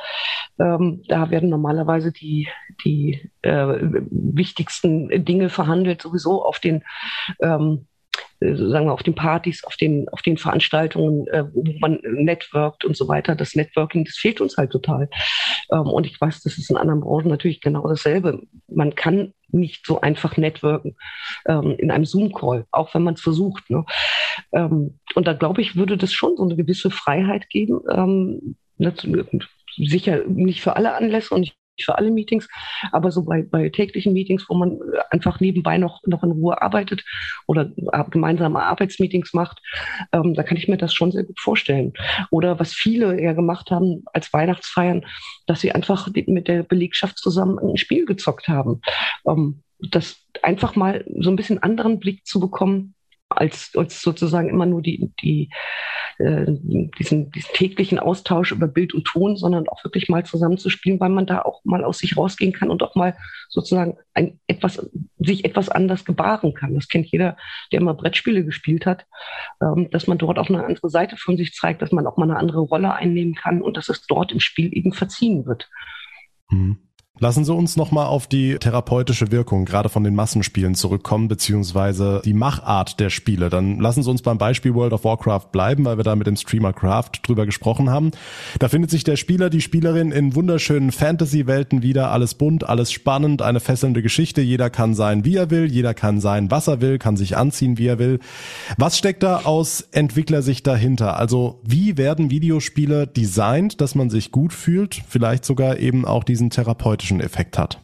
Ähm, 0.58 1.02
da 1.08 1.30
werden 1.30 1.48
normalerweise 1.48 2.12
die, 2.12 2.48
die 2.84 3.30
äh, 3.42 3.66
wichtigsten 4.10 5.24
Dinge 5.24 5.48
verhandelt, 5.48 6.02
sowieso 6.02 6.44
auf 6.44 6.60
den 6.60 6.82
ähm, 7.40 7.86
äh, 8.40 8.54
sagen 8.54 8.86
wir, 8.86 8.92
auf 8.92 9.02
den 9.02 9.14
Partys, 9.14 9.64
auf 9.64 9.76
den, 9.76 10.08
auf 10.08 10.22
den 10.22 10.36
Veranstaltungen, 10.36 11.26
wo 11.52 11.64
man 11.78 12.00
networkt 12.02 12.84
und 12.84 12.96
so 12.96 13.08
weiter. 13.08 13.34
Das 13.34 13.54
Networking, 13.54 14.04
das 14.04 14.16
fehlt 14.16 14.40
uns 14.40 14.56
halt 14.56 14.72
total. 14.72 15.08
Ähm, 15.72 15.82
und 15.82 16.06
ich 16.06 16.20
weiß, 16.20 16.42
das 16.42 16.58
ist 16.58 16.70
in 16.70 16.76
anderen 16.76 17.00
Branchen 17.00 17.28
natürlich 17.28 17.60
genau 17.60 17.86
dasselbe. 17.86 18.42
Man 18.68 18.94
kann 18.94 19.32
nicht 19.52 19.86
so 19.86 20.00
einfach 20.00 20.36
networken 20.36 20.96
ähm, 21.46 21.74
in 21.78 21.90
einem 21.90 22.04
Zoom-Call, 22.04 22.66
auch 22.70 22.94
wenn 22.94 23.02
man 23.02 23.14
es 23.14 23.20
versucht. 23.20 23.68
Ne? 23.70 23.84
Ähm, 24.52 24.98
und 25.14 25.26
da 25.26 25.32
glaube 25.32 25.60
ich, 25.60 25.76
würde 25.76 25.96
das 25.96 26.12
schon 26.12 26.36
so 26.36 26.42
eine 26.42 26.56
gewisse 26.56 26.90
Freiheit 26.90 27.48
geben. 27.50 27.80
Ähm, 27.90 28.56
sicher 29.76 30.24
nicht 30.26 30.62
für 30.62 30.76
alle 30.76 30.94
Anlässe 30.94 31.34
und 31.34 31.42
ich 31.42 31.59
für 31.84 31.98
alle 31.98 32.10
Meetings, 32.10 32.48
aber 32.92 33.10
so 33.10 33.24
bei, 33.24 33.42
bei 33.42 33.68
täglichen 33.68 34.12
Meetings, 34.12 34.46
wo 34.48 34.54
man 34.54 34.78
einfach 35.10 35.40
nebenbei 35.40 35.78
noch, 35.78 36.00
noch 36.06 36.22
in 36.22 36.32
Ruhe 36.32 36.60
arbeitet 36.60 37.04
oder 37.46 37.70
gemeinsame 38.10 38.62
Arbeitsmeetings 38.62 39.32
macht, 39.34 39.60
ähm, 40.12 40.34
da 40.34 40.42
kann 40.42 40.56
ich 40.56 40.68
mir 40.68 40.76
das 40.76 40.94
schon 40.94 41.12
sehr 41.12 41.24
gut 41.24 41.40
vorstellen. 41.40 41.92
Oder 42.30 42.58
was 42.58 42.72
viele 42.72 43.20
ja 43.20 43.32
gemacht 43.32 43.70
haben 43.70 44.04
als 44.12 44.32
Weihnachtsfeiern, 44.32 45.06
dass 45.46 45.60
sie 45.60 45.72
einfach 45.72 46.08
mit 46.26 46.48
der 46.48 46.62
Belegschaft 46.62 47.18
zusammen 47.18 47.58
ein 47.58 47.76
Spiel 47.76 48.04
gezockt 48.06 48.48
haben. 48.48 48.80
Ähm, 49.26 49.62
das 49.78 50.20
einfach 50.42 50.76
mal 50.76 51.04
so 51.18 51.30
ein 51.30 51.36
bisschen 51.36 51.62
anderen 51.62 51.98
Blick 52.00 52.26
zu 52.26 52.40
bekommen, 52.40 52.94
als, 53.30 53.70
als 53.76 54.02
sozusagen 54.02 54.48
immer 54.48 54.66
nur 54.66 54.82
die, 54.82 55.12
die, 55.22 55.50
äh, 56.18 56.46
diesen, 56.98 57.30
diesen 57.30 57.52
täglichen 57.54 57.98
Austausch 57.98 58.52
über 58.52 58.66
Bild 58.66 58.92
und 58.92 59.04
Ton, 59.04 59.36
sondern 59.36 59.68
auch 59.68 59.84
wirklich 59.84 60.08
mal 60.08 60.24
zusammenzuspielen, 60.24 61.00
weil 61.00 61.10
man 61.10 61.26
da 61.26 61.42
auch 61.42 61.64
mal 61.64 61.84
aus 61.84 61.98
sich 61.98 62.16
rausgehen 62.16 62.52
kann 62.52 62.70
und 62.70 62.82
auch 62.82 62.96
mal 62.96 63.16
sozusagen 63.48 63.96
ein, 64.14 64.40
etwas, 64.48 64.90
sich 65.18 65.44
etwas 65.44 65.68
anders 65.68 66.04
gebaren 66.04 66.54
kann. 66.54 66.74
Das 66.74 66.88
kennt 66.88 67.06
jeder, 67.06 67.36
der 67.72 67.80
mal 67.80 67.94
Brettspiele 67.94 68.44
gespielt 68.44 68.84
hat, 68.84 69.06
ähm, 69.62 69.88
dass 69.90 70.08
man 70.08 70.18
dort 70.18 70.38
auch 70.38 70.48
eine 70.48 70.64
andere 70.64 70.90
Seite 70.90 71.16
von 71.16 71.36
sich 71.36 71.54
zeigt, 71.54 71.82
dass 71.82 71.92
man 71.92 72.06
auch 72.06 72.16
mal 72.16 72.28
eine 72.28 72.38
andere 72.38 72.60
Rolle 72.60 72.92
einnehmen 72.92 73.34
kann 73.34 73.62
und 73.62 73.76
dass 73.76 73.88
es 73.88 74.06
dort 74.06 74.32
im 74.32 74.40
Spiel 74.40 74.76
eben 74.76 74.92
verziehen 74.92 75.46
wird. 75.46 75.70
Mhm. 76.50 76.78
Lassen 77.22 77.44
Sie 77.44 77.52
uns 77.52 77.76
nochmal 77.76 78.06
auf 78.06 78.26
die 78.28 78.56
therapeutische 78.56 79.30
Wirkung 79.30 79.66
gerade 79.66 79.90
von 79.90 80.04
den 80.04 80.14
Massenspielen 80.14 80.74
zurückkommen, 80.74 81.28
beziehungsweise 81.28 82.22
die 82.24 82.32
Machart 82.32 82.98
der 82.98 83.10
Spiele. 83.10 83.50
Dann 83.50 83.78
lassen 83.78 84.02
Sie 84.02 84.10
uns 84.10 84.22
beim 84.22 84.38
Beispiel 84.38 84.74
World 84.74 84.94
of 84.94 85.04
Warcraft 85.04 85.52
bleiben, 85.52 85.84
weil 85.84 85.98
wir 85.98 86.02
da 86.02 86.16
mit 86.16 86.26
dem 86.26 86.36
Streamer 86.36 86.72
Craft 86.72 87.20
drüber 87.22 87.44
gesprochen 87.44 87.90
haben. 87.90 88.12
Da 88.58 88.70
findet 88.70 88.90
sich 88.90 89.04
der 89.04 89.16
Spieler, 89.16 89.50
die 89.50 89.60
Spielerin 89.60 90.12
in 90.12 90.34
wunderschönen 90.34 90.92
Fantasy-Welten 90.92 91.82
wieder. 91.82 92.10
Alles 92.10 92.32
bunt, 92.32 92.66
alles 92.66 92.90
spannend, 92.90 93.42
eine 93.42 93.60
fesselnde 93.60 94.00
Geschichte. 94.00 94.40
Jeder 94.40 94.70
kann 94.70 94.94
sein, 94.94 95.22
wie 95.22 95.36
er 95.36 95.50
will. 95.50 95.70
Jeder 95.70 95.92
kann 95.92 96.22
sein, 96.22 96.50
was 96.50 96.68
er 96.68 96.80
will, 96.80 96.96
kann 96.98 97.18
sich 97.18 97.36
anziehen, 97.36 97.76
wie 97.76 97.88
er 97.88 97.98
will. 97.98 98.20
Was 98.78 98.96
steckt 98.96 99.22
da 99.22 99.42
aus 99.44 99.82
Entwicklersicht 99.92 100.66
dahinter? 100.66 101.18
Also 101.18 101.60
wie 101.64 101.98
werden 101.98 102.30
Videospiele 102.30 103.06
designt, 103.06 103.82
dass 103.82 103.94
man 103.94 104.08
sich 104.08 104.30
gut 104.30 104.54
fühlt? 104.54 105.02
Vielleicht 105.06 105.44
sogar 105.44 105.76
eben 105.78 106.06
auch 106.06 106.24
diesen 106.24 106.48
therapeutischen 106.48 107.09
psychologischen 107.10 107.20
Effekt 107.20 107.58
hat? 107.58 107.78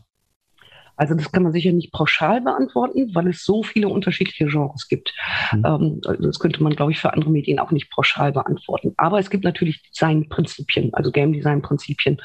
Also 0.98 1.14
das 1.14 1.30
kann 1.30 1.42
man 1.42 1.52
sicher 1.52 1.72
nicht 1.72 1.92
pauschal 1.92 2.40
beantworten, 2.40 3.14
weil 3.14 3.28
es 3.28 3.44
so 3.44 3.62
viele 3.62 3.88
unterschiedliche 3.88 4.46
Genres 4.46 4.88
gibt. 4.88 5.12
Mhm. 5.52 5.64
Ähm, 5.66 6.00
das 6.22 6.38
könnte 6.38 6.62
man, 6.62 6.74
glaube 6.74 6.92
ich, 6.92 6.98
für 6.98 7.12
andere 7.12 7.30
Medien 7.30 7.58
auch 7.58 7.70
nicht 7.70 7.90
pauschal 7.90 8.32
beantworten. 8.32 8.94
Aber 8.96 9.18
es 9.18 9.28
gibt 9.28 9.44
natürlich 9.44 9.82
Designprinzipien, 9.82 10.94
also 10.94 11.10
Game 11.12 11.34
Design 11.34 11.60
Prinzipien, 11.60 12.16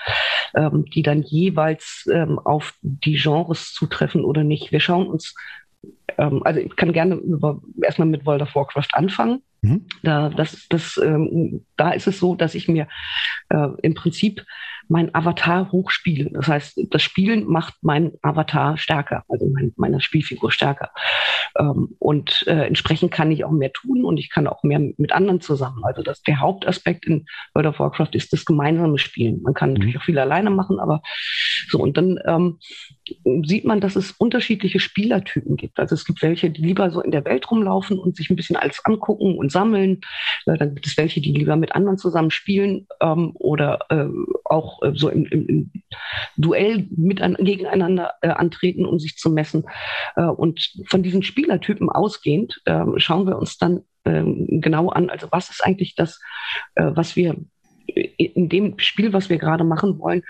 ähm, 0.55 0.85
die 0.85 1.01
dann 1.01 1.21
jeweils 1.21 2.07
ähm, 2.13 2.39
auf 2.39 2.73
die 2.81 3.17
Genres 3.17 3.73
zutreffen 3.73 4.23
oder 4.23 4.45
nicht. 4.45 4.71
Wir 4.71 4.79
schauen 4.79 5.07
uns, 5.07 5.35
also 6.17 6.59
ich 6.59 6.75
kann 6.75 6.93
gerne 6.93 7.15
über, 7.15 7.59
erstmal 7.81 8.07
mit 8.07 8.25
World 8.25 8.43
of 8.43 8.53
Warcraft 8.53 8.89
anfangen. 8.93 9.41
Mhm. 9.61 9.85
Da, 10.03 10.29
das, 10.29 10.67
das, 10.69 10.99
ähm, 11.03 11.65
da 11.77 11.91
ist 11.91 12.07
es 12.07 12.19
so, 12.19 12.35
dass 12.35 12.53
ich 12.53 12.67
mir 12.67 12.87
äh, 13.49 13.67
im 13.81 13.95
Prinzip 13.95 14.45
mein 14.91 15.15
Avatar 15.15 15.71
hochspiele. 15.71 16.29
Das 16.31 16.47
heißt, 16.47 16.81
das 16.89 17.01
Spielen 17.01 17.47
macht 17.47 17.75
mein 17.81 18.11
Avatar 18.21 18.77
stärker, 18.77 19.23
also 19.29 19.47
mein, 19.47 19.71
meine 19.77 20.01
Spielfigur 20.01 20.51
stärker. 20.51 20.91
Ähm, 21.57 21.95
und 21.97 22.43
äh, 22.47 22.65
entsprechend 22.67 23.11
kann 23.11 23.31
ich 23.31 23.45
auch 23.45 23.51
mehr 23.51 23.71
tun 23.71 24.03
und 24.03 24.17
ich 24.17 24.29
kann 24.29 24.47
auch 24.47 24.63
mehr 24.63 24.79
mit 24.97 25.13
anderen 25.13 25.39
zusammen. 25.39 25.83
Also 25.83 26.03
das, 26.03 26.21
der 26.23 26.41
Hauptaspekt 26.41 27.05
in 27.05 27.25
World 27.53 27.67
of 27.67 27.79
Warcraft 27.79 28.09
ist 28.13 28.33
das 28.33 28.43
gemeinsame 28.43 28.97
Spielen. 28.97 29.41
Man 29.41 29.53
kann 29.53 29.69
mhm. 29.69 29.75
natürlich 29.75 29.97
auch 29.97 30.03
viel 30.03 30.19
alleine 30.19 30.49
machen, 30.49 30.79
aber 30.79 31.01
so. 31.69 31.79
Und 31.79 31.95
dann 31.95 32.19
ähm, 32.25 32.59
sieht 33.45 33.63
man, 33.63 33.79
dass 33.79 33.95
es 33.95 34.11
unterschiedliche 34.11 34.81
Spielertypen 34.81 35.55
gibt. 35.55 35.79
Also 35.79 35.95
es 35.95 36.03
gibt 36.03 36.21
welche, 36.21 36.49
die 36.49 36.61
lieber 36.61 36.91
so 36.91 37.01
in 37.01 37.11
der 37.11 37.23
Welt 37.23 37.49
rumlaufen 37.49 37.97
und 37.97 38.17
sich 38.17 38.29
ein 38.29 38.35
bisschen 38.35 38.57
alles 38.57 38.83
angucken 38.83 39.37
und 39.37 39.53
sammeln. 39.53 40.01
Äh, 40.45 40.57
dann 40.57 40.75
gibt 40.75 40.85
es 40.85 40.97
welche, 40.97 41.21
die 41.21 41.31
lieber 41.31 41.55
mit 41.55 41.73
anderen 41.75 41.97
zusammen 41.97 42.31
spielen 42.31 42.87
ähm, 42.99 43.31
oder 43.35 43.79
äh, 43.89 44.05
auch 44.43 44.80
äh, 44.81 44.91
so 44.93 45.09
im, 45.09 45.25
im, 45.25 45.71
Duell 46.37 46.87
mit 46.95 47.21
an, 47.21 47.35
gegeneinander 47.39 48.13
äh, 48.21 48.29
antreten, 48.29 48.85
um 48.85 48.99
sich 48.99 49.17
zu 49.17 49.29
messen. 49.29 49.65
Äh, 50.15 50.23
und 50.23 50.73
von 50.87 51.03
diesen 51.03 51.23
Spielertypen 51.23 51.89
ausgehend 51.89 52.61
äh, 52.65 52.85
schauen 52.97 53.27
wir 53.27 53.37
uns 53.37 53.57
dann 53.57 53.81
ähm, 54.05 54.47
genau 54.61 54.89
an, 54.89 55.09
also 55.09 55.27
was 55.31 55.49
ist 55.49 55.63
eigentlich 55.63 55.95
das, 55.95 56.19
äh, 56.75 56.91
was 56.93 57.15
wir 57.15 57.35
in 57.85 58.49
dem 58.49 58.79
Spiel, 58.79 59.13
was 59.13 59.29
wir 59.29 59.37
gerade 59.37 59.63
machen 59.63 59.99
wollen, 59.99 60.23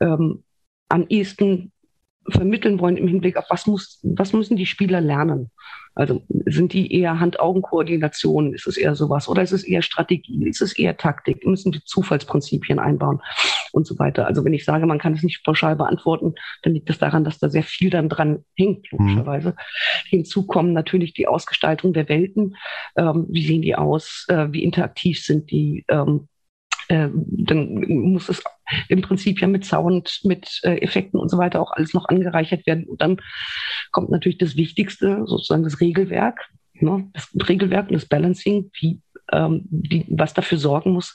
ähm, 0.00 0.44
am 0.88 1.06
ehesten 1.08 1.72
vermitteln 2.28 2.80
wollen 2.80 2.96
im 2.96 3.08
Hinblick 3.08 3.36
auf 3.36 3.46
was 3.48 3.66
muss, 3.66 4.00
was 4.02 4.32
müssen 4.32 4.56
die 4.56 4.66
Spieler 4.66 5.00
lernen? 5.00 5.50
Also 5.94 6.22
sind 6.46 6.72
die 6.72 6.94
eher 6.94 7.18
Hand-Augen-Koordination? 7.18 8.54
Ist 8.54 8.66
es 8.66 8.76
eher 8.76 8.94
sowas? 8.94 9.28
Oder 9.28 9.42
ist 9.42 9.52
es 9.52 9.64
eher 9.64 9.82
Strategie? 9.82 10.48
Ist 10.48 10.62
es 10.62 10.72
eher 10.78 10.96
Taktik? 10.96 11.44
Müssen 11.44 11.72
die 11.72 11.82
Zufallsprinzipien 11.84 12.78
einbauen 12.78 13.20
und 13.72 13.86
so 13.86 13.98
weiter? 13.98 14.26
Also 14.26 14.44
wenn 14.44 14.54
ich 14.54 14.64
sage, 14.64 14.86
man 14.86 14.98
kann 14.98 15.14
es 15.14 15.22
nicht 15.22 15.44
pauschal 15.44 15.76
beantworten, 15.76 16.34
dann 16.62 16.74
liegt 16.74 16.88
es 16.88 16.98
das 16.98 17.08
daran, 17.10 17.24
dass 17.24 17.38
da 17.38 17.50
sehr 17.50 17.64
viel 17.64 17.90
dann 17.90 18.08
dran 18.08 18.44
hängt, 18.56 18.90
logischerweise. 18.92 19.50
Mhm. 19.50 19.54
Hinzu 20.08 20.46
kommen 20.46 20.72
natürlich 20.72 21.12
die 21.12 21.26
Ausgestaltung 21.26 21.92
der 21.92 22.08
Welten. 22.08 22.56
Ähm, 22.96 23.26
wie 23.28 23.44
sehen 23.44 23.62
die 23.62 23.74
aus? 23.74 24.26
Äh, 24.28 24.48
wie 24.52 24.62
interaktiv 24.62 25.22
sind 25.22 25.50
die? 25.50 25.84
Ähm, 25.88 26.28
äh, 26.90 27.08
dann 27.14 27.74
muss 27.88 28.28
es 28.28 28.42
im 28.88 29.00
Prinzip 29.00 29.40
ja 29.40 29.46
mit 29.46 29.64
Sound, 29.64 30.20
mit 30.24 30.60
äh, 30.64 30.78
Effekten 30.78 31.20
und 31.20 31.28
so 31.28 31.38
weiter 31.38 31.60
auch 31.60 31.70
alles 31.70 31.94
noch 31.94 32.08
angereichert 32.08 32.66
werden. 32.66 32.84
Und 32.84 33.00
dann 33.00 33.18
kommt 33.92 34.10
natürlich 34.10 34.38
das 34.38 34.56
Wichtigste, 34.56 35.22
sozusagen 35.26 35.62
das 35.62 35.80
Regelwerk, 35.80 36.48
ne? 36.74 37.08
das 37.12 37.30
Regelwerk 37.48 37.88
und 37.88 37.94
das 37.94 38.06
Balancing, 38.06 38.72
wie, 38.80 39.00
ähm, 39.30 39.66
die, 39.70 40.04
was 40.08 40.34
dafür 40.34 40.58
sorgen 40.58 40.90
muss, 40.90 41.14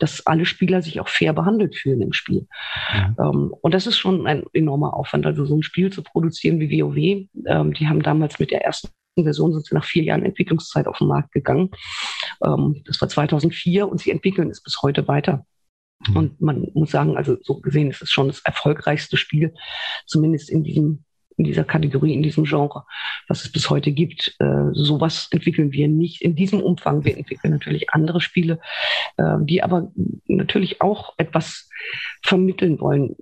dass 0.00 0.26
alle 0.26 0.44
Spieler 0.44 0.82
sich 0.82 0.98
auch 0.98 1.08
fair 1.08 1.32
behandelt 1.32 1.76
fühlen 1.76 2.02
im 2.02 2.12
Spiel. 2.12 2.48
Ja. 2.92 3.14
Ähm, 3.20 3.54
und 3.62 3.74
das 3.74 3.86
ist 3.86 3.98
schon 3.98 4.26
ein 4.26 4.42
enormer 4.52 4.94
Aufwand. 4.94 5.24
Also 5.24 5.44
so 5.44 5.56
ein 5.56 5.62
Spiel 5.62 5.92
zu 5.92 6.02
produzieren 6.02 6.58
wie 6.58 6.82
WoW, 6.82 7.28
ähm, 7.46 7.72
die 7.74 7.86
haben 7.86 8.02
damals 8.02 8.40
mit 8.40 8.50
der 8.50 8.64
ersten 8.64 8.88
Version 9.16 9.52
sind 9.52 9.66
sie 9.66 9.74
nach 9.74 9.84
vier 9.84 10.04
Jahren 10.04 10.24
Entwicklungszeit 10.24 10.86
auf 10.86 10.98
den 10.98 11.08
Markt 11.08 11.32
gegangen. 11.32 11.70
Ähm, 12.44 12.82
das 12.86 13.00
war 13.00 13.08
2004 13.08 13.88
und 13.88 14.00
sie 14.00 14.10
entwickeln 14.10 14.50
es 14.50 14.62
bis 14.62 14.80
heute 14.82 15.06
weiter. 15.08 15.46
Mhm. 16.08 16.16
Und 16.16 16.40
man 16.40 16.68
muss 16.74 16.90
sagen, 16.90 17.16
also 17.16 17.36
so 17.42 17.60
gesehen 17.60 17.90
ist 17.90 18.02
es 18.02 18.10
schon 18.10 18.28
das 18.28 18.40
erfolgreichste 18.40 19.16
Spiel, 19.16 19.54
zumindest 20.06 20.50
in 20.50 20.64
diesem 20.64 21.04
in 21.38 21.44
dieser 21.44 21.64
Kategorie, 21.64 22.12
in 22.12 22.22
diesem 22.22 22.44
Genre, 22.44 22.84
was 23.26 23.42
es 23.42 23.50
bis 23.50 23.70
heute 23.70 23.90
gibt. 23.90 24.36
Äh, 24.38 24.66
sowas 24.72 25.28
entwickeln 25.30 25.72
wir 25.72 25.88
nicht 25.88 26.20
in 26.20 26.36
diesem 26.36 26.60
Umfang. 26.60 27.04
Wir 27.04 27.16
entwickeln 27.16 27.52
natürlich 27.52 27.90
andere 27.90 28.20
Spiele, 28.20 28.60
äh, 29.16 29.38
die 29.40 29.62
aber 29.62 29.90
natürlich 30.26 30.82
auch 30.82 31.14
etwas 31.16 31.70
vermitteln 32.22 32.80
wollen 32.80 33.16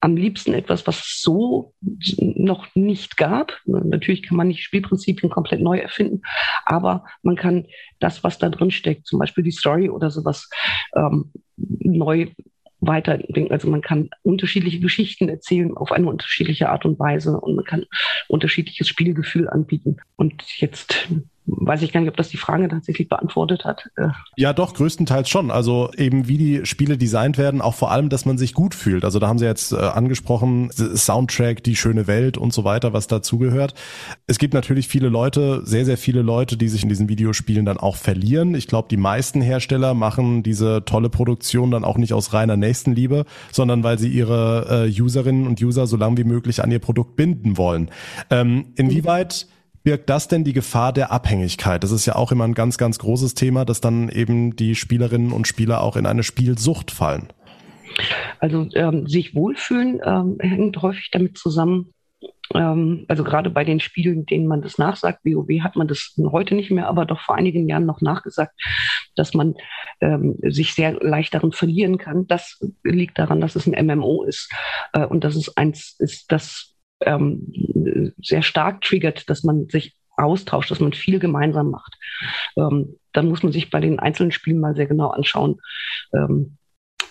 am 0.00 0.16
liebsten 0.16 0.54
etwas, 0.54 0.86
was 0.86 0.98
es 1.00 1.20
so 1.20 1.74
noch 2.18 2.74
nicht 2.74 3.16
gab. 3.16 3.52
Natürlich 3.66 4.22
kann 4.22 4.36
man 4.36 4.48
nicht 4.48 4.62
Spielprinzipien 4.62 5.30
komplett 5.30 5.60
neu 5.60 5.78
erfinden, 5.78 6.22
aber 6.64 7.04
man 7.22 7.36
kann 7.36 7.66
das, 7.98 8.24
was 8.24 8.38
da 8.38 8.48
drin 8.48 8.70
steckt, 8.70 9.06
zum 9.06 9.18
Beispiel 9.18 9.44
die 9.44 9.50
Story 9.50 9.90
oder 9.90 10.10
sowas, 10.10 10.48
ähm, 10.96 11.32
neu 11.56 12.28
weiterdenken. 12.80 13.52
Also 13.52 13.68
man 13.68 13.82
kann 13.82 14.08
unterschiedliche 14.22 14.80
Geschichten 14.80 15.28
erzählen 15.28 15.76
auf 15.76 15.92
eine 15.92 16.08
unterschiedliche 16.08 16.70
Art 16.70 16.86
und 16.86 16.98
Weise 16.98 17.38
und 17.38 17.54
man 17.54 17.64
kann 17.64 17.84
unterschiedliches 18.28 18.88
Spielgefühl 18.88 19.48
anbieten. 19.48 19.98
Und 20.16 20.42
jetzt 20.58 21.08
weiß 21.56 21.82
ich 21.82 21.92
gar 21.92 22.00
nicht, 22.00 22.10
ob 22.10 22.16
das 22.16 22.28
die 22.28 22.36
Frage 22.36 22.68
tatsächlich 22.68 23.08
beantwortet 23.08 23.64
hat. 23.64 23.88
Äh, 23.96 24.08
ja, 24.36 24.52
doch, 24.52 24.74
größtenteils 24.74 25.28
schon. 25.28 25.50
Also 25.50 25.90
eben 25.96 26.28
wie 26.28 26.38
die 26.38 26.66
Spiele 26.66 26.96
designt 26.96 27.38
werden, 27.38 27.60
auch 27.60 27.74
vor 27.74 27.90
allem, 27.90 28.08
dass 28.08 28.24
man 28.24 28.38
sich 28.38 28.54
gut 28.54 28.74
fühlt. 28.74 29.04
Also 29.04 29.18
da 29.18 29.28
haben 29.28 29.38
Sie 29.38 29.44
jetzt 29.44 29.72
äh, 29.72 29.76
angesprochen, 29.76 30.70
Soundtrack, 30.72 31.62
die 31.62 31.76
schöne 31.76 32.06
Welt 32.06 32.38
und 32.38 32.52
so 32.52 32.64
weiter, 32.64 32.92
was 32.92 33.06
dazugehört. 33.06 33.74
Es 34.26 34.38
gibt 34.38 34.54
natürlich 34.54 34.88
viele 34.88 35.08
Leute, 35.08 35.62
sehr, 35.64 35.84
sehr 35.84 35.98
viele 35.98 36.22
Leute, 36.22 36.56
die 36.56 36.68
sich 36.68 36.82
in 36.82 36.88
diesen 36.88 37.08
Videospielen 37.08 37.64
dann 37.64 37.78
auch 37.78 37.96
verlieren. 37.96 38.54
Ich 38.54 38.66
glaube, 38.66 38.88
die 38.88 38.96
meisten 38.96 39.40
Hersteller 39.40 39.94
machen 39.94 40.42
diese 40.42 40.84
tolle 40.84 41.10
Produktion 41.10 41.70
dann 41.70 41.84
auch 41.84 41.98
nicht 41.98 42.12
aus 42.12 42.32
reiner 42.32 42.56
Nächstenliebe, 42.56 43.24
sondern 43.52 43.82
weil 43.82 43.98
sie 43.98 44.08
ihre 44.08 44.86
äh, 44.86 45.00
Userinnen 45.00 45.46
und 45.46 45.60
User 45.62 45.86
so 45.86 45.96
lange 45.96 46.18
wie 46.18 46.24
möglich 46.24 46.62
an 46.62 46.70
ihr 46.70 46.78
Produkt 46.78 47.16
binden 47.16 47.56
wollen. 47.56 47.90
Ähm, 48.30 48.66
inwieweit 48.76 49.46
birgt 49.82 50.10
das 50.10 50.28
denn 50.28 50.44
die 50.44 50.52
Gefahr 50.52 50.92
der 50.92 51.12
Abhängigkeit? 51.12 51.82
Das 51.82 51.90
ist 51.90 52.06
ja 52.06 52.16
auch 52.16 52.32
immer 52.32 52.44
ein 52.44 52.54
ganz, 52.54 52.78
ganz 52.78 52.98
großes 52.98 53.34
Thema, 53.34 53.64
dass 53.64 53.80
dann 53.80 54.08
eben 54.08 54.56
die 54.56 54.74
Spielerinnen 54.74 55.32
und 55.32 55.46
Spieler 55.46 55.82
auch 55.82 55.96
in 55.96 56.06
eine 56.06 56.22
Spielsucht 56.22 56.90
fallen. 56.90 57.28
Also 58.38 58.68
ähm, 58.74 59.06
sich 59.06 59.34
wohlfühlen 59.34 60.00
ähm, 60.04 60.38
hängt 60.40 60.80
häufig 60.80 61.10
damit 61.10 61.36
zusammen, 61.36 61.92
ähm, 62.54 63.04
also 63.08 63.24
gerade 63.24 63.50
bei 63.50 63.64
den 63.64 63.80
Spielen, 63.80 64.26
denen 64.26 64.46
man 64.46 64.62
das 64.62 64.78
nachsagt, 64.78 65.20
WoW 65.24 65.60
hat 65.62 65.76
man 65.76 65.88
das 65.88 66.14
heute 66.18 66.54
nicht 66.54 66.70
mehr, 66.70 66.88
aber 66.88 67.06
doch 67.06 67.20
vor 67.20 67.36
einigen 67.36 67.68
Jahren 67.68 67.86
noch 67.86 68.00
nachgesagt, 68.00 68.52
dass 69.14 69.34
man 69.34 69.54
ähm, 70.00 70.36
sich 70.42 70.74
sehr 70.74 70.92
leicht 70.92 71.34
darin 71.34 71.52
verlieren 71.52 71.98
kann. 71.98 72.26
Das 72.26 72.58
liegt 72.82 73.18
daran, 73.18 73.40
dass 73.40 73.56
es 73.56 73.66
ein 73.66 73.86
MMO 73.86 74.24
ist 74.24 74.52
äh, 74.92 75.04
und 75.04 75.24
dass 75.24 75.36
es 75.36 75.56
eins 75.56 75.96
ist, 75.98 76.32
das 76.32 76.74
ähm, 77.02 77.52
sehr 78.22 78.42
stark 78.42 78.80
triggert, 78.82 79.28
dass 79.28 79.42
man 79.42 79.68
sich 79.68 79.96
austauscht, 80.16 80.70
dass 80.70 80.80
man 80.80 80.92
viel 80.92 81.18
gemeinsam 81.18 81.70
macht. 81.70 81.96
Ähm, 82.56 82.96
dann 83.12 83.28
muss 83.28 83.42
man 83.42 83.52
sich 83.52 83.70
bei 83.70 83.80
den 83.80 83.98
einzelnen 83.98 84.32
Spielen 84.32 84.60
mal 84.60 84.74
sehr 84.74 84.86
genau 84.86 85.08
anschauen, 85.08 85.60
ähm, 86.14 86.56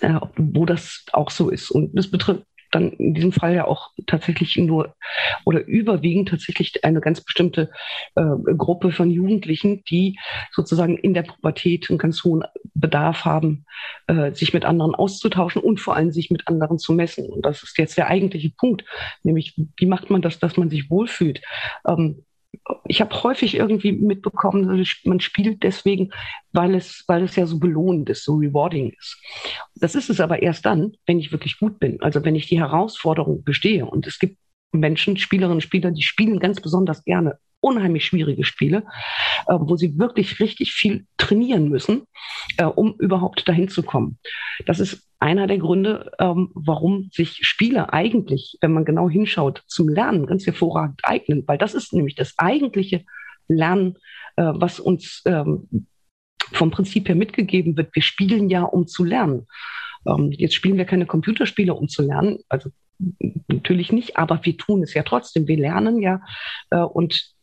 äh, 0.02 0.20
wo 0.38 0.66
das 0.66 1.06
auch 1.12 1.32
so 1.32 1.50
ist. 1.50 1.72
Und 1.72 1.98
das 1.98 2.10
betrifft 2.10 2.44
dann 2.72 2.92
in 2.94 3.14
diesem 3.14 3.32
Fall 3.32 3.56
ja 3.56 3.66
auch 3.66 3.92
tatsächlich 4.08 4.58
nur 4.58 4.96
oder 5.46 5.66
überwiegend 5.66 6.30
tatsächlich 6.30 6.84
eine 6.84 7.02
ganz 7.02 7.22
bestimmte 7.22 7.72
äh, 8.16 8.24
Gruppe 8.58 8.92
von 8.92 9.12
Jugendlichen, 9.12 9.84
die 9.86 10.18
sozusagen 10.52 10.98
in 10.98 11.14
der 11.14 11.24
Pubertät 11.24 11.90
einen 11.90 11.98
ganz 11.98 12.24
hohen 12.24 12.44
Bedarf 12.74 13.26
haben, 13.26 13.66
äh, 14.08 14.32
sich 14.34 14.54
mit 14.54 14.66
anderen 14.66 14.96
auszutauschen 14.96 15.62
und 15.62 15.80
vor 15.80 15.96
allem 15.96 16.12
sich 16.12 16.32
mit 16.32 16.48
anderen 16.48 16.80
zu 16.80 16.94
messen. 16.94 17.30
Und 17.30 17.46
das 17.46 17.64
ist 17.64 17.78
jetzt 17.78 17.98
der 17.98 18.08
eigentliche 18.08 18.50
Punkt, 18.50 18.86
nämlich 19.24 19.60
wie 19.78 19.86
macht 19.86 20.10
man 20.10 20.22
das, 20.22 20.40
dass 20.40 20.58
man 20.58 20.70
sich 20.70 20.90
wohlfühlt? 20.90 21.42
Ähm, 21.88 22.24
ich 22.86 23.02
habe 23.02 23.24
häufig 23.24 23.56
irgendwie 23.56 23.92
mitbekommen, 23.92 24.86
man 25.04 25.20
spielt 25.20 25.64
deswegen, 25.64 26.12
weil 26.52 26.76
es, 26.76 27.04
weil 27.08 27.24
es 27.24 27.36
ja 27.36 27.46
so 27.46 27.60
belohnend 27.60 28.10
ist, 28.10 28.24
so 28.24 28.36
rewarding 28.36 28.92
ist. 28.98 29.22
Das 29.76 29.96
ist 29.96 30.10
es 30.10 30.20
aber 30.20 30.42
erst 30.42 30.66
dann, 30.66 30.94
wenn 31.06 31.20
ich 31.20 31.32
wirklich 31.32 31.60
gut 31.60 31.80
bin. 31.80 32.02
Also 32.02 32.24
wenn 32.26 32.36
ich 32.36 32.48
die 32.48 32.60
Herausforderung 32.60 33.44
bestehe. 33.44 33.86
Und 33.86 34.08
es 34.08 34.20
gibt 34.20 34.38
Menschen, 34.72 35.18
Spielerinnen 35.18 35.58
und 35.58 35.62
Spieler, 35.62 35.92
die 35.92 36.04
spielen 36.04 36.40
ganz 36.40 36.62
besonders 36.62 37.04
gerne 37.04 37.40
unheimlich 37.62 38.06
schwierige 38.06 38.44
Spiele, 38.44 38.84
äh, 39.48 39.56
wo 39.58 39.76
sie 39.76 39.98
wirklich 39.98 40.40
richtig 40.40 40.74
viel 40.74 41.06
trainieren 41.18 41.70
müssen, 41.70 42.04
äh, 42.58 42.66
um 42.66 42.96
überhaupt 43.00 43.48
dahin 43.48 43.70
zu 43.70 43.84
kommen. 43.84 44.18
Das 44.66 44.80
ist 44.80 45.08
einer 45.20 45.48
der 45.48 45.58
Gründe, 45.58 46.12
ähm, 46.20 46.52
warum 46.54 47.10
sich 47.12 47.40
Spiele 47.42 47.92
eigentlich, 47.92 48.58
wenn 48.62 48.74
man 48.74 48.86
genau 48.86 49.10
hinschaut, 49.10 49.64
zum 49.68 49.90
Lernen 49.90 50.26
ganz 50.26 50.46
hervorragend 50.46 51.02
eignen, 51.04 51.44
weil 51.48 51.58
das 51.58 51.74
ist 51.74 51.94
nämlich 51.94 52.16
das 52.16 52.36
eigentliche 52.38 53.04
Lernen, 53.48 53.98
äh, 54.38 54.44
was 54.44 54.80
uns 54.80 55.22
ähm, 55.26 55.88
vom 56.54 56.72
Prinzip 56.72 57.08
her 57.10 57.16
mitgegeben 57.16 57.76
wird. 57.76 57.94
Wir 57.94 58.02
spielen 58.02 58.50
ja, 58.50 58.64
um 58.64 58.88
zu 58.88 59.04
lernen. 59.04 59.48
Ähm, 60.08 60.32
jetzt 60.32 60.56
spielen 60.56 60.78
wir 60.78 60.86
keine 60.86 61.06
Computerspiele, 61.06 61.74
um 61.74 61.90
zu 61.90 62.02
lernen, 62.02 62.40
also 62.48 62.70
natürlich 63.48 63.92
nicht, 63.92 64.18
aber 64.18 64.44
wir 64.44 64.58
tun 64.58 64.84
es 64.84 64.94
ja 64.94 65.04
trotzdem. 65.04 65.48
Wir 65.48 65.58
lernen 65.58 66.02
ja 66.02 66.22
äh, 66.70 66.80
und 66.80 67.34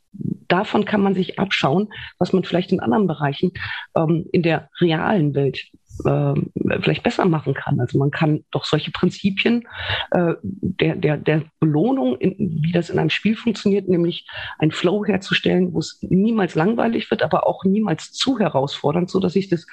davon 0.49 0.85
kann 0.85 1.03
man 1.03 1.15
sich 1.15 1.39
abschauen, 1.39 1.89
was 2.19 2.33
man 2.33 2.45
vielleicht 2.45 2.73
in 2.73 2.81
anderen 2.81 3.07
Bereichen 3.07 3.53
ähm, 3.97 4.27
in 4.33 4.43
der 4.43 4.69
realen 4.81 5.35
Welt 5.35 5.67
äh, 6.05 6.35
vielleicht 6.81 7.03
besser 7.03 7.25
machen 7.25 7.55
kann. 7.55 7.81
Also 7.81 7.99
man 7.99 8.11
kann 8.11 8.45
doch 8.51 8.65
solche 8.65 8.91
Prinzipien 8.91 9.67
äh, 10.11 10.35
der, 10.43 10.97
der, 10.97 11.17
der 11.17 11.45
Belohnung, 11.61 12.17
in, 12.19 12.63
wie 12.63 12.73
das 12.73 12.91
in 12.91 12.99
einem 12.99 13.11
Spiel 13.11 13.37
funktioniert, 13.37 13.89
nämlich 13.89 14.29
ein 14.59 14.71
Flow 14.71 15.05
herzustellen, 15.05 15.73
wo 15.73 15.79
es 15.79 15.99
niemals 16.03 16.55
langweilig 16.55 17.11
wird, 17.11 17.23
aber 17.23 17.47
auch 17.47 17.65
niemals 17.65 18.13
zu 18.13 18.39
herausfordernd, 18.39 19.11
so 19.11 19.21
dass 19.21 19.37
ich 19.37 19.49
das 19.49 19.67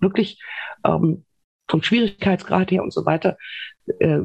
wirklich 0.00 0.42
ähm, 0.84 1.24
vom 1.68 1.82
Schwierigkeitsgrad 1.82 2.70
her 2.70 2.82
und 2.82 2.92
so 2.92 3.04
weiter 3.04 3.36
äh, 4.00 4.20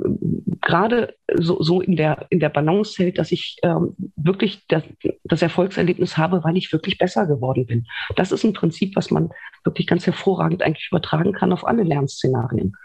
gerade 0.62 1.16
so, 1.34 1.62
so 1.62 1.82
in 1.82 1.96
der 1.96 2.26
in 2.30 2.40
der 2.40 2.50
Balance 2.50 3.02
hält, 3.02 3.18
dass 3.18 3.32
ich 3.32 3.58
ähm, 3.64 3.96
wirklich 4.16 4.66
das, 4.68 4.84
das 5.24 5.42
Erfolgserlebnis 5.42 6.18
habe, 6.18 6.44
weil 6.44 6.58
ich 6.58 6.72
wirklich 6.72 6.98
besser 6.98 7.26
geworden 7.26 7.66
bin. 7.66 7.86
Das 8.16 8.32
ist 8.32 8.44
ein 8.44 8.54
Prinzip, 8.54 8.96
was 8.96 9.12
man 9.12 9.30
wirklich 9.64 9.88
ganz 9.88 10.06
hervorragend 10.06 10.64
eigentlich 10.64 10.90
übertragen 10.92 11.34
kann 11.34 11.54
auf 11.54 11.66
alle 11.66 11.84
Lernszenarien. 11.84 12.76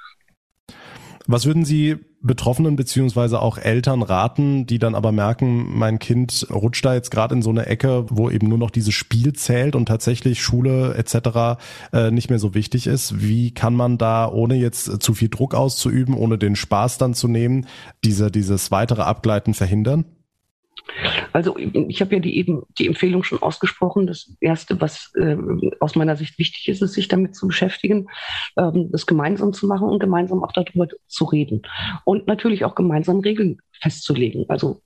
Was 1.26 1.46
würden 1.46 1.64
Sie 1.64 1.98
Betroffenen 2.20 2.74
beziehungsweise 2.74 3.40
auch 3.40 3.58
Eltern 3.58 4.02
raten, 4.02 4.66
die 4.66 4.78
dann 4.78 4.96
aber 4.96 5.12
merken, 5.12 5.78
mein 5.78 5.98
Kind 5.98 6.46
rutscht 6.50 6.84
da 6.84 6.94
jetzt 6.94 7.10
gerade 7.10 7.34
in 7.34 7.42
so 7.42 7.50
eine 7.50 7.66
Ecke, 7.66 8.06
wo 8.08 8.28
eben 8.28 8.48
nur 8.48 8.58
noch 8.58 8.70
dieses 8.70 8.94
Spiel 8.94 9.34
zählt 9.34 9.76
und 9.76 9.86
tatsächlich 9.86 10.42
Schule 10.42 10.94
etc. 10.94 11.60
Äh, 11.92 12.10
nicht 12.10 12.28
mehr 12.28 12.40
so 12.40 12.54
wichtig 12.54 12.88
ist? 12.88 13.20
Wie 13.22 13.52
kann 13.52 13.74
man 13.74 13.98
da, 13.98 14.28
ohne 14.28 14.56
jetzt 14.56 15.00
zu 15.02 15.14
viel 15.14 15.28
Druck 15.28 15.54
auszuüben, 15.54 16.14
ohne 16.14 16.38
den 16.38 16.56
Spaß 16.56 16.98
dann 16.98 17.14
zu 17.14 17.28
nehmen, 17.28 17.66
diese, 18.04 18.30
dieses 18.30 18.70
weitere 18.72 19.02
Abgleiten 19.02 19.54
verhindern? 19.54 20.04
Also 21.32 21.56
ich 21.56 22.00
habe 22.00 22.14
ja 22.14 22.20
die 22.20 22.36
eben 22.36 22.62
die 22.78 22.86
Empfehlung 22.86 23.22
schon 23.22 23.42
ausgesprochen. 23.42 24.06
Das 24.06 24.34
erste, 24.40 24.80
was 24.80 25.12
äh, 25.16 25.36
aus 25.80 25.96
meiner 25.96 26.16
Sicht 26.16 26.38
wichtig 26.38 26.68
ist, 26.68 26.82
ist 26.82 26.94
sich 26.94 27.08
damit 27.08 27.34
zu 27.34 27.46
beschäftigen, 27.46 28.08
ähm, 28.56 28.90
das 28.90 29.06
gemeinsam 29.06 29.52
zu 29.52 29.66
machen 29.66 29.88
und 29.88 29.98
gemeinsam 29.98 30.42
auch 30.42 30.52
darüber 30.52 30.88
zu 31.06 31.24
reden 31.24 31.62
und 32.04 32.26
natürlich 32.26 32.64
auch 32.64 32.74
gemeinsam 32.74 33.20
Regeln 33.20 33.58
festzulegen. 33.80 34.46
Also 34.48 34.82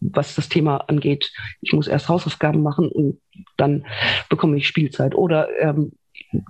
was 0.00 0.34
das 0.34 0.48
Thema 0.48 0.76
angeht, 0.88 1.32
ich 1.60 1.72
muss 1.72 1.88
erst 1.88 2.08
Hausaufgaben 2.08 2.62
machen 2.62 2.88
und 2.88 3.20
dann 3.56 3.84
bekomme 4.28 4.56
ich 4.56 4.66
Spielzeit 4.66 5.14
oder 5.14 5.48
ähm, 5.60 5.92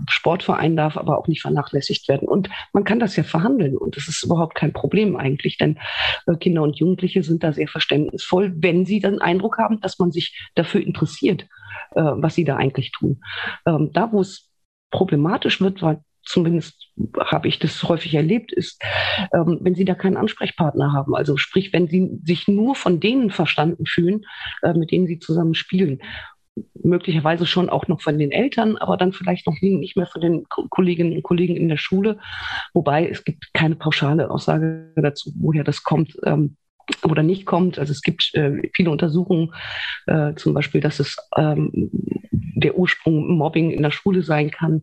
Sportverein 0.09 0.77
darf 0.77 0.97
aber 0.97 1.19
auch 1.19 1.29
nicht 1.29 1.43
vernachlässigt 1.43 2.09
werden. 2.09 2.29
Und 2.29 2.49
man 2.73 2.85
kann 2.85 3.01
das 3.01 3.17
ja 3.17 3.23
verhandeln 3.23 3.77
und 3.77 3.97
das 3.97 4.09
ist 4.09 4.25
überhaupt 4.25 4.55
kein 4.55 4.73
Problem 4.73 5.17
eigentlich, 5.17 5.59
denn 5.59 5.79
äh, 6.27 6.37
Kinder 6.37 6.63
und 6.63 6.79
Jugendliche 6.79 7.23
sind 7.23 7.43
da 7.43 7.53
sehr 7.53 7.69
verständnisvoll, 7.69 8.53
wenn 8.57 8.87
sie 8.87 9.01
den 9.01 9.21
Eindruck 9.21 9.59
haben, 9.59 9.81
dass 9.81 9.99
man 9.99 10.11
sich 10.11 10.49
dafür 10.55 10.81
interessiert, 10.81 11.43
äh, 11.95 12.03
was 12.03 12.35
sie 12.35 12.45
da 12.45 12.57
eigentlich 12.57 12.93
tun. 12.93 13.21
Ähm, 13.67 13.91
da, 13.93 14.13
wo 14.13 14.21
es 14.21 14.51
problematisch 14.91 15.61
wird, 15.61 15.83
weil 15.83 16.01
zumindest 16.25 16.91
habe 17.19 17.49
ich 17.49 17.59
das 17.59 17.83
häufig 17.83 18.15
erlebt, 18.15 18.53
ist, 18.53 18.83
ähm, 19.33 19.59
wenn 19.61 19.75
sie 19.75 19.85
da 19.85 19.95
keinen 19.95 20.17
Ansprechpartner 20.17 20.93
haben. 20.93 21.15
Also 21.15 21.37
sprich, 21.37 21.73
wenn 21.73 21.89
sie 21.89 22.19
sich 22.25 22.49
nur 22.49 22.75
von 22.75 23.01
denen 23.01 23.31
verstanden 23.31 23.85
fühlen, 23.87 24.25
äh, 24.63 24.73
mit 24.75 24.91
denen 24.91 25.07
sie 25.07 25.19
zusammen 25.19 25.55
spielen 25.55 26.01
möglicherweise 26.83 27.47
schon 27.47 27.69
auch 27.69 27.89
noch 27.89 28.01
von 28.01 28.19
den 28.19 28.31
Eltern, 28.31 28.77
aber 28.77 28.97
dann 28.97 29.13
vielleicht 29.13 29.47
noch 29.47 29.61
nicht 29.61 29.97
mehr 29.97 30.07
von 30.07 30.21
den 30.21 30.45
Kolleginnen 30.49 31.15
und 31.15 31.23
Kollegen 31.23 31.57
in 31.57 31.69
der 31.69 31.77
Schule. 31.77 32.19
Wobei 32.73 33.09
es 33.09 33.25
gibt 33.25 33.53
keine 33.55 33.75
pauschale 33.75 34.31
Aussage 34.31 34.93
dazu, 34.97 35.33
woher 35.39 35.65
das 35.65 35.83
kommt. 35.83 36.17
Ähm, 36.25 36.57
oder 37.03 37.23
nicht 37.23 37.47
kommt. 37.47 37.79
Also 37.79 37.93
es 37.93 38.03
gibt 38.03 38.35
äh, 38.35 38.71
viele 38.75 38.91
Untersuchungen, 38.91 39.55
äh, 40.07 40.35
zum 40.35 40.53
Beispiel, 40.53 40.81
dass 40.81 41.01
es 41.01 41.17
ähm, 41.37 41.91
der 42.55 42.77
Ursprung 42.77 43.37
Mobbing 43.37 43.71
in 43.71 43.83
der 43.83 43.91
Schule 43.91 44.23
sein 44.23 44.51
kann 44.51 44.83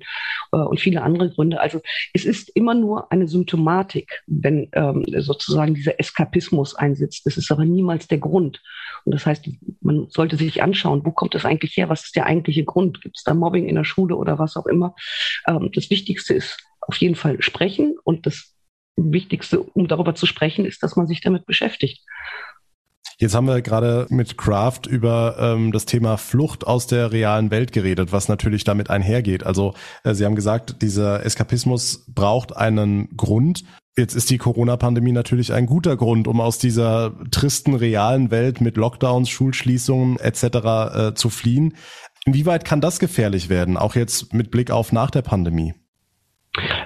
äh, 0.51 0.57
und 0.57 0.79
viele 0.79 1.01
andere 1.01 1.29
Gründe. 1.29 1.59
Also 1.59 1.81
es 2.13 2.25
ist 2.25 2.49
immer 2.49 2.73
nur 2.73 3.11
eine 3.11 3.27
Symptomatik, 3.27 4.23
wenn 4.27 4.69
ähm, 4.73 5.05
sozusagen 5.19 5.73
dieser 5.73 5.99
Eskapismus 5.99 6.75
einsetzt. 6.75 7.25
Das 7.25 7.37
ist 7.37 7.51
aber 7.51 7.65
niemals 7.65 8.07
der 8.07 8.19
Grund. 8.19 8.61
Und 9.05 9.13
das 9.13 9.25
heißt, 9.25 9.49
man 9.81 10.07
sollte 10.09 10.37
sich 10.37 10.61
anschauen, 10.61 11.05
wo 11.05 11.11
kommt 11.11 11.35
das 11.35 11.45
eigentlich 11.45 11.75
her? 11.77 11.89
Was 11.89 12.03
ist 12.05 12.15
der 12.15 12.25
eigentliche 12.25 12.63
Grund? 12.63 13.01
Gibt 13.01 13.17
es 13.17 13.23
da 13.23 13.33
Mobbing 13.33 13.67
in 13.67 13.75
der 13.75 13.83
Schule 13.83 14.15
oder 14.15 14.39
was 14.39 14.57
auch 14.57 14.67
immer? 14.67 14.95
Ähm, 15.47 15.71
das 15.73 15.89
Wichtigste 15.89 16.33
ist 16.33 16.57
auf 16.81 16.97
jeden 16.97 17.15
Fall 17.15 17.41
sprechen 17.41 17.95
und 18.03 18.25
das 18.25 18.55
Wichtigste, 18.97 19.61
um 19.61 19.87
darüber 19.87 20.15
zu 20.15 20.25
sprechen, 20.25 20.65
ist, 20.65 20.83
dass 20.83 20.95
man 20.95 21.07
sich 21.07 21.21
damit 21.21 21.45
beschäftigt. 21.45 22.01
Jetzt 23.21 23.35
haben 23.35 23.45
wir 23.45 23.61
gerade 23.61 24.07
mit 24.09 24.35
Kraft 24.35 24.87
über 24.87 25.35
ähm, 25.37 25.71
das 25.71 25.85
Thema 25.85 26.17
Flucht 26.17 26.65
aus 26.65 26.87
der 26.87 27.11
realen 27.11 27.51
Welt 27.51 27.71
geredet, 27.71 28.11
was 28.11 28.27
natürlich 28.27 28.63
damit 28.63 28.89
einhergeht. 28.89 29.45
Also 29.45 29.75
äh, 30.03 30.15
Sie 30.15 30.25
haben 30.25 30.33
gesagt, 30.33 30.81
dieser 30.81 31.23
Eskapismus 31.23 32.03
braucht 32.07 32.57
einen 32.57 33.15
Grund. 33.15 33.63
Jetzt 33.95 34.15
ist 34.15 34.31
die 34.31 34.39
Corona-Pandemie 34.39 35.11
natürlich 35.11 35.53
ein 35.53 35.67
guter 35.67 35.97
Grund, 35.97 36.27
um 36.27 36.41
aus 36.41 36.57
dieser 36.57 37.13
tristen 37.29 37.75
realen 37.75 38.31
Welt 38.31 38.59
mit 38.59 38.75
Lockdowns, 38.75 39.29
Schulschließungen 39.29 40.17
etc. 40.17 40.43
Äh, 40.43 41.13
zu 41.13 41.29
fliehen. 41.29 41.75
Inwieweit 42.25 42.65
kann 42.65 42.81
das 42.81 42.97
gefährlich 42.97 43.49
werden, 43.49 43.77
auch 43.77 43.93
jetzt 43.93 44.33
mit 44.33 44.49
Blick 44.49 44.71
auf 44.71 44.91
nach 44.91 45.11
der 45.11 45.21
Pandemie? 45.21 45.75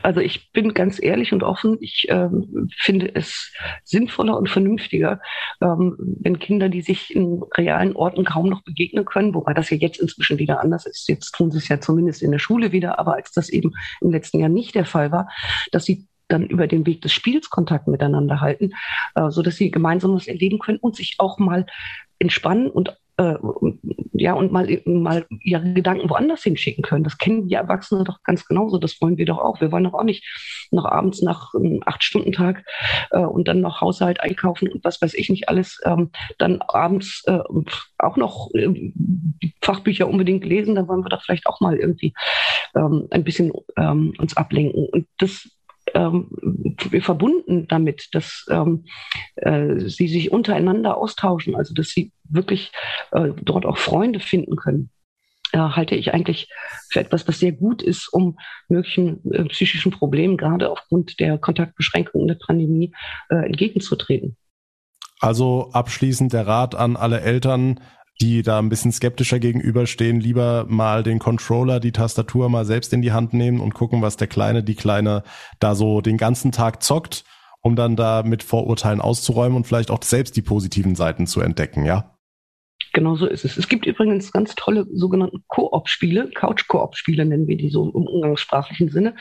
Also 0.03 0.19
ich 0.19 0.51
bin 0.51 0.73
ganz 0.75 1.01
ehrlich 1.01 1.33
und 1.33 1.41
offen. 1.41 1.77
Ich 1.81 2.05
ähm, 2.09 2.69
finde 2.77 3.15
es 3.15 3.51
sinnvoller 3.83 4.37
und 4.37 4.49
vernünftiger, 4.49 5.19
ähm, 5.59 5.95
wenn 5.97 6.37
Kinder, 6.37 6.69
die 6.69 6.81
sich 6.81 7.15
in 7.15 7.41
realen 7.57 7.95
Orten 7.95 8.25
kaum 8.25 8.47
noch 8.47 8.63
begegnen 8.63 9.05
können, 9.05 9.33
wobei 9.33 9.53
das 9.53 9.71
ja 9.71 9.77
jetzt 9.77 9.99
inzwischen 9.99 10.37
wieder 10.37 10.61
anders 10.61 10.85
ist. 10.85 11.09
Jetzt 11.09 11.31
tun 11.31 11.51
sie 11.51 11.57
es 11.57 11.67
ja 11.67 11.79
zumindest 11.81 12.21
in 12.21 12.31
der 12.31 12.39
Schule 12.39 12.71
wieder, 12.71 12.99
aber 12.99 13.15
als 13.15 13.31
das 13.31 13.49
eben 13.49 13.71
im 14.01 14.11
letzten 14.11 14.39
Jahr 14.39 14.49
nicht 14.49 14.75
der 14.75 14.85
Fall 14.85 15.11
war, 15.11 15.29
dass 15.71 15.85
sie 15.85 16.07
dann 16.27 16.45
über 16.45 16.67
den 16.67 16.85
Weg 16.85 17.01
des 17.01 17.13
Spiels 17.13 17.49
Kontakt 17.49 17.87
miteinander 17.87 18.41
halten, 18.41 18.71
äh, 19.15 19.29
so 19.29 19.41
dass 19.41 19.55
sie 19.55 19.71
gemeinsam 19.71 20.13
was 20.13 20.27
erleben 20.27 20.59
können 20.59 20.79
und 20.79 20.95
sich 20.95 21.15
auch 21.17 21.39
mal 21.39 21.65
entspannen 22.19 22.69
und 22.69 22.95
äh, 23.17 23.35
ja, 24.13 24.33
und 24.33 24.51
mal, 24.51 24.81
mal 24.85 25.25
ihre 25.41 25.73
Gedanken 25.73 26.09
woanders 26.09 26.43
hinschicken 26.43 26.83
können. 26.83 27.03
Das 27.03 27.17
kennen 27.17 27.47
die 27.47 27.55
Erwachsene 27.55 28.03
doch 28.03 28.21
ganz 28.23 28.45
genauso. 28.45 28.77
Das 28.77 28.99
wollen 29.01 29.17
wir 29.17 29.25
doch 29.25 29.37
auch. 29.37 29.61
Wir 29.61 29.71
wollen 29.71 29.85
doch 29.85 29.93
auch 29.93 30.03
nicht 30.03 30.23
noch 30.71 30.85
abends 30.85 31.21
nach 31.21 31.53
einem 31.53 31.81
Acht-Stunden-Tag 31.85 32.65
äh, 33.11 33.19
und 33.19 33.47
dann 33.47 33.61
noch 33.61 33.81
Haushalt 33.81 34.19
einkaufen 34.19 34.67
und 34.69 34.83
was 34.83 35.01
weiß 35.01 35.13
ich 35.13 35.29
nicht 35.29 35.49
alles, 35.49 35.79
ähm, 35.85 36.11
dann 36.37 36.61
abends 36.61 37.23
äh, 37.25 37.39
auch 37.97 38.17
noch 38.17 38.49
äh, 38.53 38.67
die 38.69 39.53
Fachbücher 39.61 40.07
unbedingt 40.07 40.43
lesen. 40.45 40.75
Dann 40.75 40.87
wollen 40.87 41.03
wir 41.03 41.09
doch 41.09 41.23
vielleicht 41.23 41.47
auch 41.47 41.61
mal 41.61 41.77
irgendwie 41.77 42.13
ähm, 42.75 43.07
ein 43.11 43.23
bisschen 43.23 43.51
ähm, 43.77 44.13
uns 44.17 44.35
ablenken. 44.35 44.87
Und 44.89 45.07
das 45.17 45.49
ähm, 45.95 46.29
verbunden 47.01 47.67
damit, 47.67 48.09
dass 48.11 48.45
ähm, 48.49 48.85
äh, 49.37 49.79
sie 49.79 50.07
sich 50.07 50.31
untereinander 50.31 50.97
austauschen, 50.97 51.55
also 51.55 51.73
dass 51.73 51.89
sie 51.89 52.11
wirklich 52.29 52.71
äh, 53.11 53.29
dort 53.41 53.65
auch 53.65 53.77
Freunde 53.77 54.19
finden 54.19 54.55
können. 54.55 54.91
Äh, 55.51 55.59
halte 55.59 55.95
ich 55.95 56.13
eigentlich 56.13 56.49
für 56.89 56.99
etwas, 56.99 57.27
was 57.27 57.39
sehr 57.39 57.53
gut 57.53 57.81
ist, 57.81 58.09
um 58.11 58.37
möglichen 58.67 59.31
äh, 59.31 59.45
psychischen 59.45 59.91
Problemen, 59.91 60.37
gerade 60.37 60.69
aufgrund 60.69 61.19
der 61.19 61.37
Kontaktbeschränkungen 61.37 62.27
der 62.27 62.37
Pandemie, 62.45 62.93
äh, 63.29 63.45
entgegenzutreten. 63.45 64.37
Also 65.21 65.69
abschließend 65.71 66.33
der 66.33 66.45
Rat 66.45 66.75
an 66.75 66.97
alle 66.97 67.21
Eltern, 67.21 67.79
die 68.21 68.43
da 68.43 68.59
ein 68.59 68.69
bisschen 68.69 68.91
skeptischer 68.91 69.39
gegenüberstehen, 69.39 70.19
lieber 70.19 70.65
mal 70.67 71.03
den 71.03 71.19
Controller, 71.19 71.79
die 71.79 71.91
Tastatur 71.91 72.49
mal 72.49 72.65
selbst 72.65 72.93
in 72.93 73.01
die 73.01 73.11
Hand 73.11 73.33
nehmen 73.33 73.59
und 73.59 73.73
gucken, 73.73 74.01
was 74.01 74.17
der 74.17 74.27
Kleine, 74.27 74.63
die 74.63 74.75
Kleine 74.75 75.23
da 75.59 75.75
so 75.75 76.01
den 76.01 76.17
ganzen 76.17 76.51
Tag 76.51 76.81
zockt, 76.81 77.25
um 77.61 77.75
dann 77.75 77.95
da 77.95 78.23
mit 78.23 78.43
Vorurteilen 78.43 79.01
auszuräumen 79.01 79.57
und 79.57 79.67
vielleicht 79.67 79.91
auch 79.91 80.01
selbst 80.03 80.37
die 80.37 80.41
positiven 80.41 80.95
Seiten 80.95 81.27
zu 81.27 81.41
entdecken, 81.41 81.85
ja? 81.85 82.15
Genau 82.93 83.17
so 83.17 83.25
ist 83.25 83.43
es. 83.43 83.57
Es 83.57 83.67
gibt 83.67 83.85
übrigens 83.85 84.31
ganz 84.31 84.55
tolle 84.55 84.87
sogenannte 84.93 85.39
Koop-Spiele, 85.47 86.29
Couch-Koop-Spiele 86.33 87.25
nennen 87.25 87.47
wir 87.47 87.57
die 87.57 87.69
so 87.69 87.83
im 87.83 88.07
umgangssprachlichen 88.07 88.89
Sinne. 88.89 89.15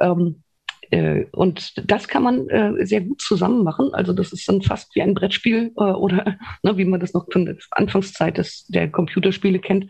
Ähm, 0.00 0.44
äh, 0.90 1.26
und 1.32 1.90
das 1.90 2.08
kann 2.08 2.22
man 2.22 2.48
äh, 2.48 2.84
sehr 2.84 3.00
gut 3.00 3.20
zusammen 3.20 3.62
machen. 3.62 3.90
Also 3.92 4.12
das 4.12 4.32
ist 4.32 4.48
dann 4.48 4.62
fast 4.62 4.94
wie 4.94 5.02
ein 5.02 5.14
Brettspiel 5.14 5.72
äh, 5.76 5.82
oder 5.82 6.36
ne, 6.62 6.76
wie 6.76 6.84
man 6.84 7.00
das 7.00 7.14
noch 7.14 7.26
von 7.30 7.46
der 7.46 7.56
Anfangszeit 7.70 8.38
des, 8.38 8.66
der 8.66 8.90
Computerspiele 8.90 9.60
kennt, 9.60 9.86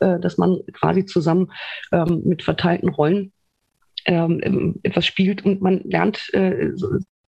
äh, 0.00 0.18
dass 0.20 0.38
man 0.38 0.60
quasi 0.72 1.04
zusammen 1.04 1.50
ähm, 1.92 2.22
mit 2.24 2.42
verteilten 2.42 2.88
Rollen 2.88 3.32
ähm, 4.06 4.76
etwas 4.82 5.06
spielt 5.06 5.44
und 5.44 5.60
man 5.60 5.80
lernt 5.84 6.32
äh, 6.34 6.70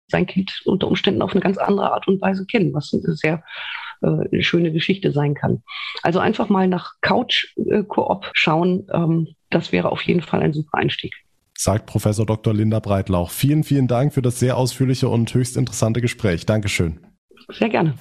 sein 0.07 0.27
Kind 0.27 0.61
unter 0.65 0.87
Umständen 0.87 1.21
auf 1.21 1.31
eine 1.31 1.41
ganz 1.41 1.57
andere 1.57 1.91
Art 1.91 2.07
und 2.07 2.21
Weise 2.21 2.45
kennen, 2.45 2.73
was 2.73 2.93
eine 2.93 3.15
sehr 3.15 3.43
äh, 4.01 4.43
schöne 4.43 4.71
Geschichte 4.71 5.11
sein 5.11 5.33
kann. 5.33 5.63
Also 6.03 6.19
einfach 6.19 6.49
mal 6.49 6.67
nach 6.67 6.93
Couch-Koop 7.01 8.29
schauen, 8.33 8.87
ähm, 8.93 9.29
das 9.49 9.71
wäre 9.71 9.91
auf 9.91 10.01
jeden 10.03 10.21
Fall 10.21 10.41
ein 10.41 10.53
super 10.53 10.77
Einstieg 10.77 11.24
sagt 11.57 11.85
Professor 11.85 12.25
Dr. 12.25 12.53
Linda 12.53 12.79
Breitlauch. 12.79 13.31
Vielen, 13.31 13.63
vielen 13.63 13.87
Dank 13.87 14.13
für 14.13 14.21
das 14.21 14.39
sehr 14.39 14.57
ausführliche 14.57 15.09
und 15.09 15.33
höchst 15.33 15.57
interessante 15.57 16.01
Gespräch. 16.01 16.45
Dankeschön. 16.45 16.99
Sehr 17.49 17.69
gerne. 17.69 17.95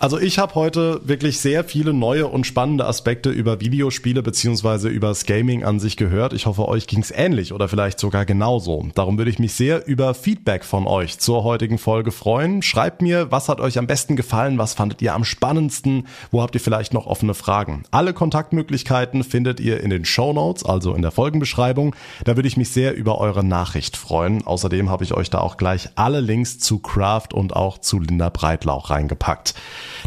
Also 0.00 0.16
ich 0.20 0.38
habe 0.38 0.54
heute 0.54 1.00
wirklich 1.02 1.40
sehr 1.40 1.64
viele 1.64 1.92
neue 1.92 2.28
und 2.28 2.46
spannende 2.46 2.86
Aspekte 2.86 3.30
über 3.30 3.60
Videospiele 3.60 4.22
beziehungsweise 4.22 4.88
über 4.88 5.08
das 5.08 5.26
Gaming 5.26 5.64
an 5.64 5.80
sich 5.80 5.96
gehört. 5.96 6.32
Ich 6.32 6.46
hoffe, 6.46 6.68
euch 6.68 6.86
ging's 6.86 7.10
ähnlich 7.10 7.52
oder 7.52 7.66
vielleicht 7.66 7.98
sogar 7.98 8.24
genauso. 8.24 8.86
Darum 8.94 9.18
würde 9.18 9.32
ich 9.32 9.40
mich 9.40 9.54
sehr 9.54 9.88
über 9.88 10.14
Feedback 10.14 10.64
von 10.64 10.86
euch 10.86 11.18
zur 11.18 11.42
heutigen 11.42 11.78
Folge 11.78 12.12
freuen. 12.12 12.62
Schreibt 12.62 13.02
mir, 13.02 13.32
was 13.32 13.48
hat 13.48 13.60
euch 13.60 13.76
am 13.76 13.88
besten 13.88 14.14
gefallen, 14.14 14.56
was 14.56 14.74
fandet 14.74 15.02
ihr 15.02 15.14
am 15.14 15.24
spannendsten, 15.24 16.06
wo 16.30 16.42
habt 16.42 16.54
ihr 16.54 16.60
vielleicht 16.60 16.94
noch 16.94 17.06
offene 17.06 17.34
Fragen. 17.34 17.82
Alle 17.90 18.12
Kontaktmöglichkeiten 18.12 19.24
findet 19.24 19.58
ihr 19.58 19.80
in 19.80 19.90
den 19.90 20.04
Show 20.04 20.32
Notes, 20.32 20.64
also 20.64 20.94
in 20.94 21.02
der 21.02 21.10
Folgenbeschreibung. 21.10 21.96
Da 22.22 22.36
würde 22.36 22.46
ich 22.46 22.56
mich 22.56 22.70
sehr 22.70 22.94
über 22.94 23.18
eure 23.18 23.42
Nachricht 23.42 23.96
freuen. 23.96 24.46
Außerdem 24.46 24.90
habe 24.90 25.02
ich 25.02 25.12
euch 25.12 25.28
da 25.28 25.40
auch 25.40 25.56
gleich 25.56 25.88
alle 25.96 26.20
Links 26.20 26.60
zu 26.60 26.78
Craft 26.78 27.34
und 27.34 27.56
auch 27.56 27.78
zu 27.78 27.98
Linda 27.98 28.28
Breitlauch 28.28 28.90
reingepackt. 28.90 29.54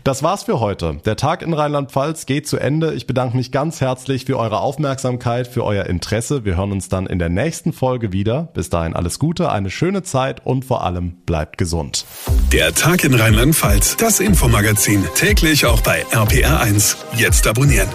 Das 0.03 0.23
war's 0.23 0.43
für 0.43 0.59
heute. 0.59 0.97
Der 1.05 1.15
Tag 1.15 1.43
in 1.43 1.53
Rheinland-Pfalz 1.53 2.25
geht 2.25 2.47
zu 2.47 2.57
Ende. 2.57 2.93
Ich 2.93 3.05
bedanke 3.05 3.37
mich 3.37 3.51
ganz 3.51 3.81
herzlich 3.81 4.25
für 4.25 4.37
eure 4.37 4.59
Aufmerksamkeit, 4.59 5.47
für 5.47 5.63
euer 5.63 5.85
Interesse. 5.85 6.43
Wir 6.43 6.57
hören 6.57 6.71
uns 6.71 6.89
dann 6.89 7.05
in 7.05 7.19
der 7.19 7.29
nächsten 7.29 7.71
Folge 7.71 8.11
wieder. 8.11 8.49
Bis 8.53 8.69
dahin 8.69 8.95
alles 8.95 9.19
Gute, 9.19 9.51
eine 9.51 9.69
schöne 9.69 10.01
Zeit 10.01 10.43
und 10.43 10.65
vor 10.65 10.83
allem 10.83 11.17
bleibt 11.25 11.59
gesund. 11.59 12.05
Der 12.51 12.73
Tag 12.73 13.03
in 13.03 13.13
Rheinland-Pfalz, 13.13 13.97
das 13.97 14.19
Infomagazin, 14.19 15.03
täglich 15.13 15.65
auch 15.67 15.81
bei 15.81 16.03
RPR1. 16.05 16.95
Jetzt 17.17 17.45
abonnieren. 17.47 17.89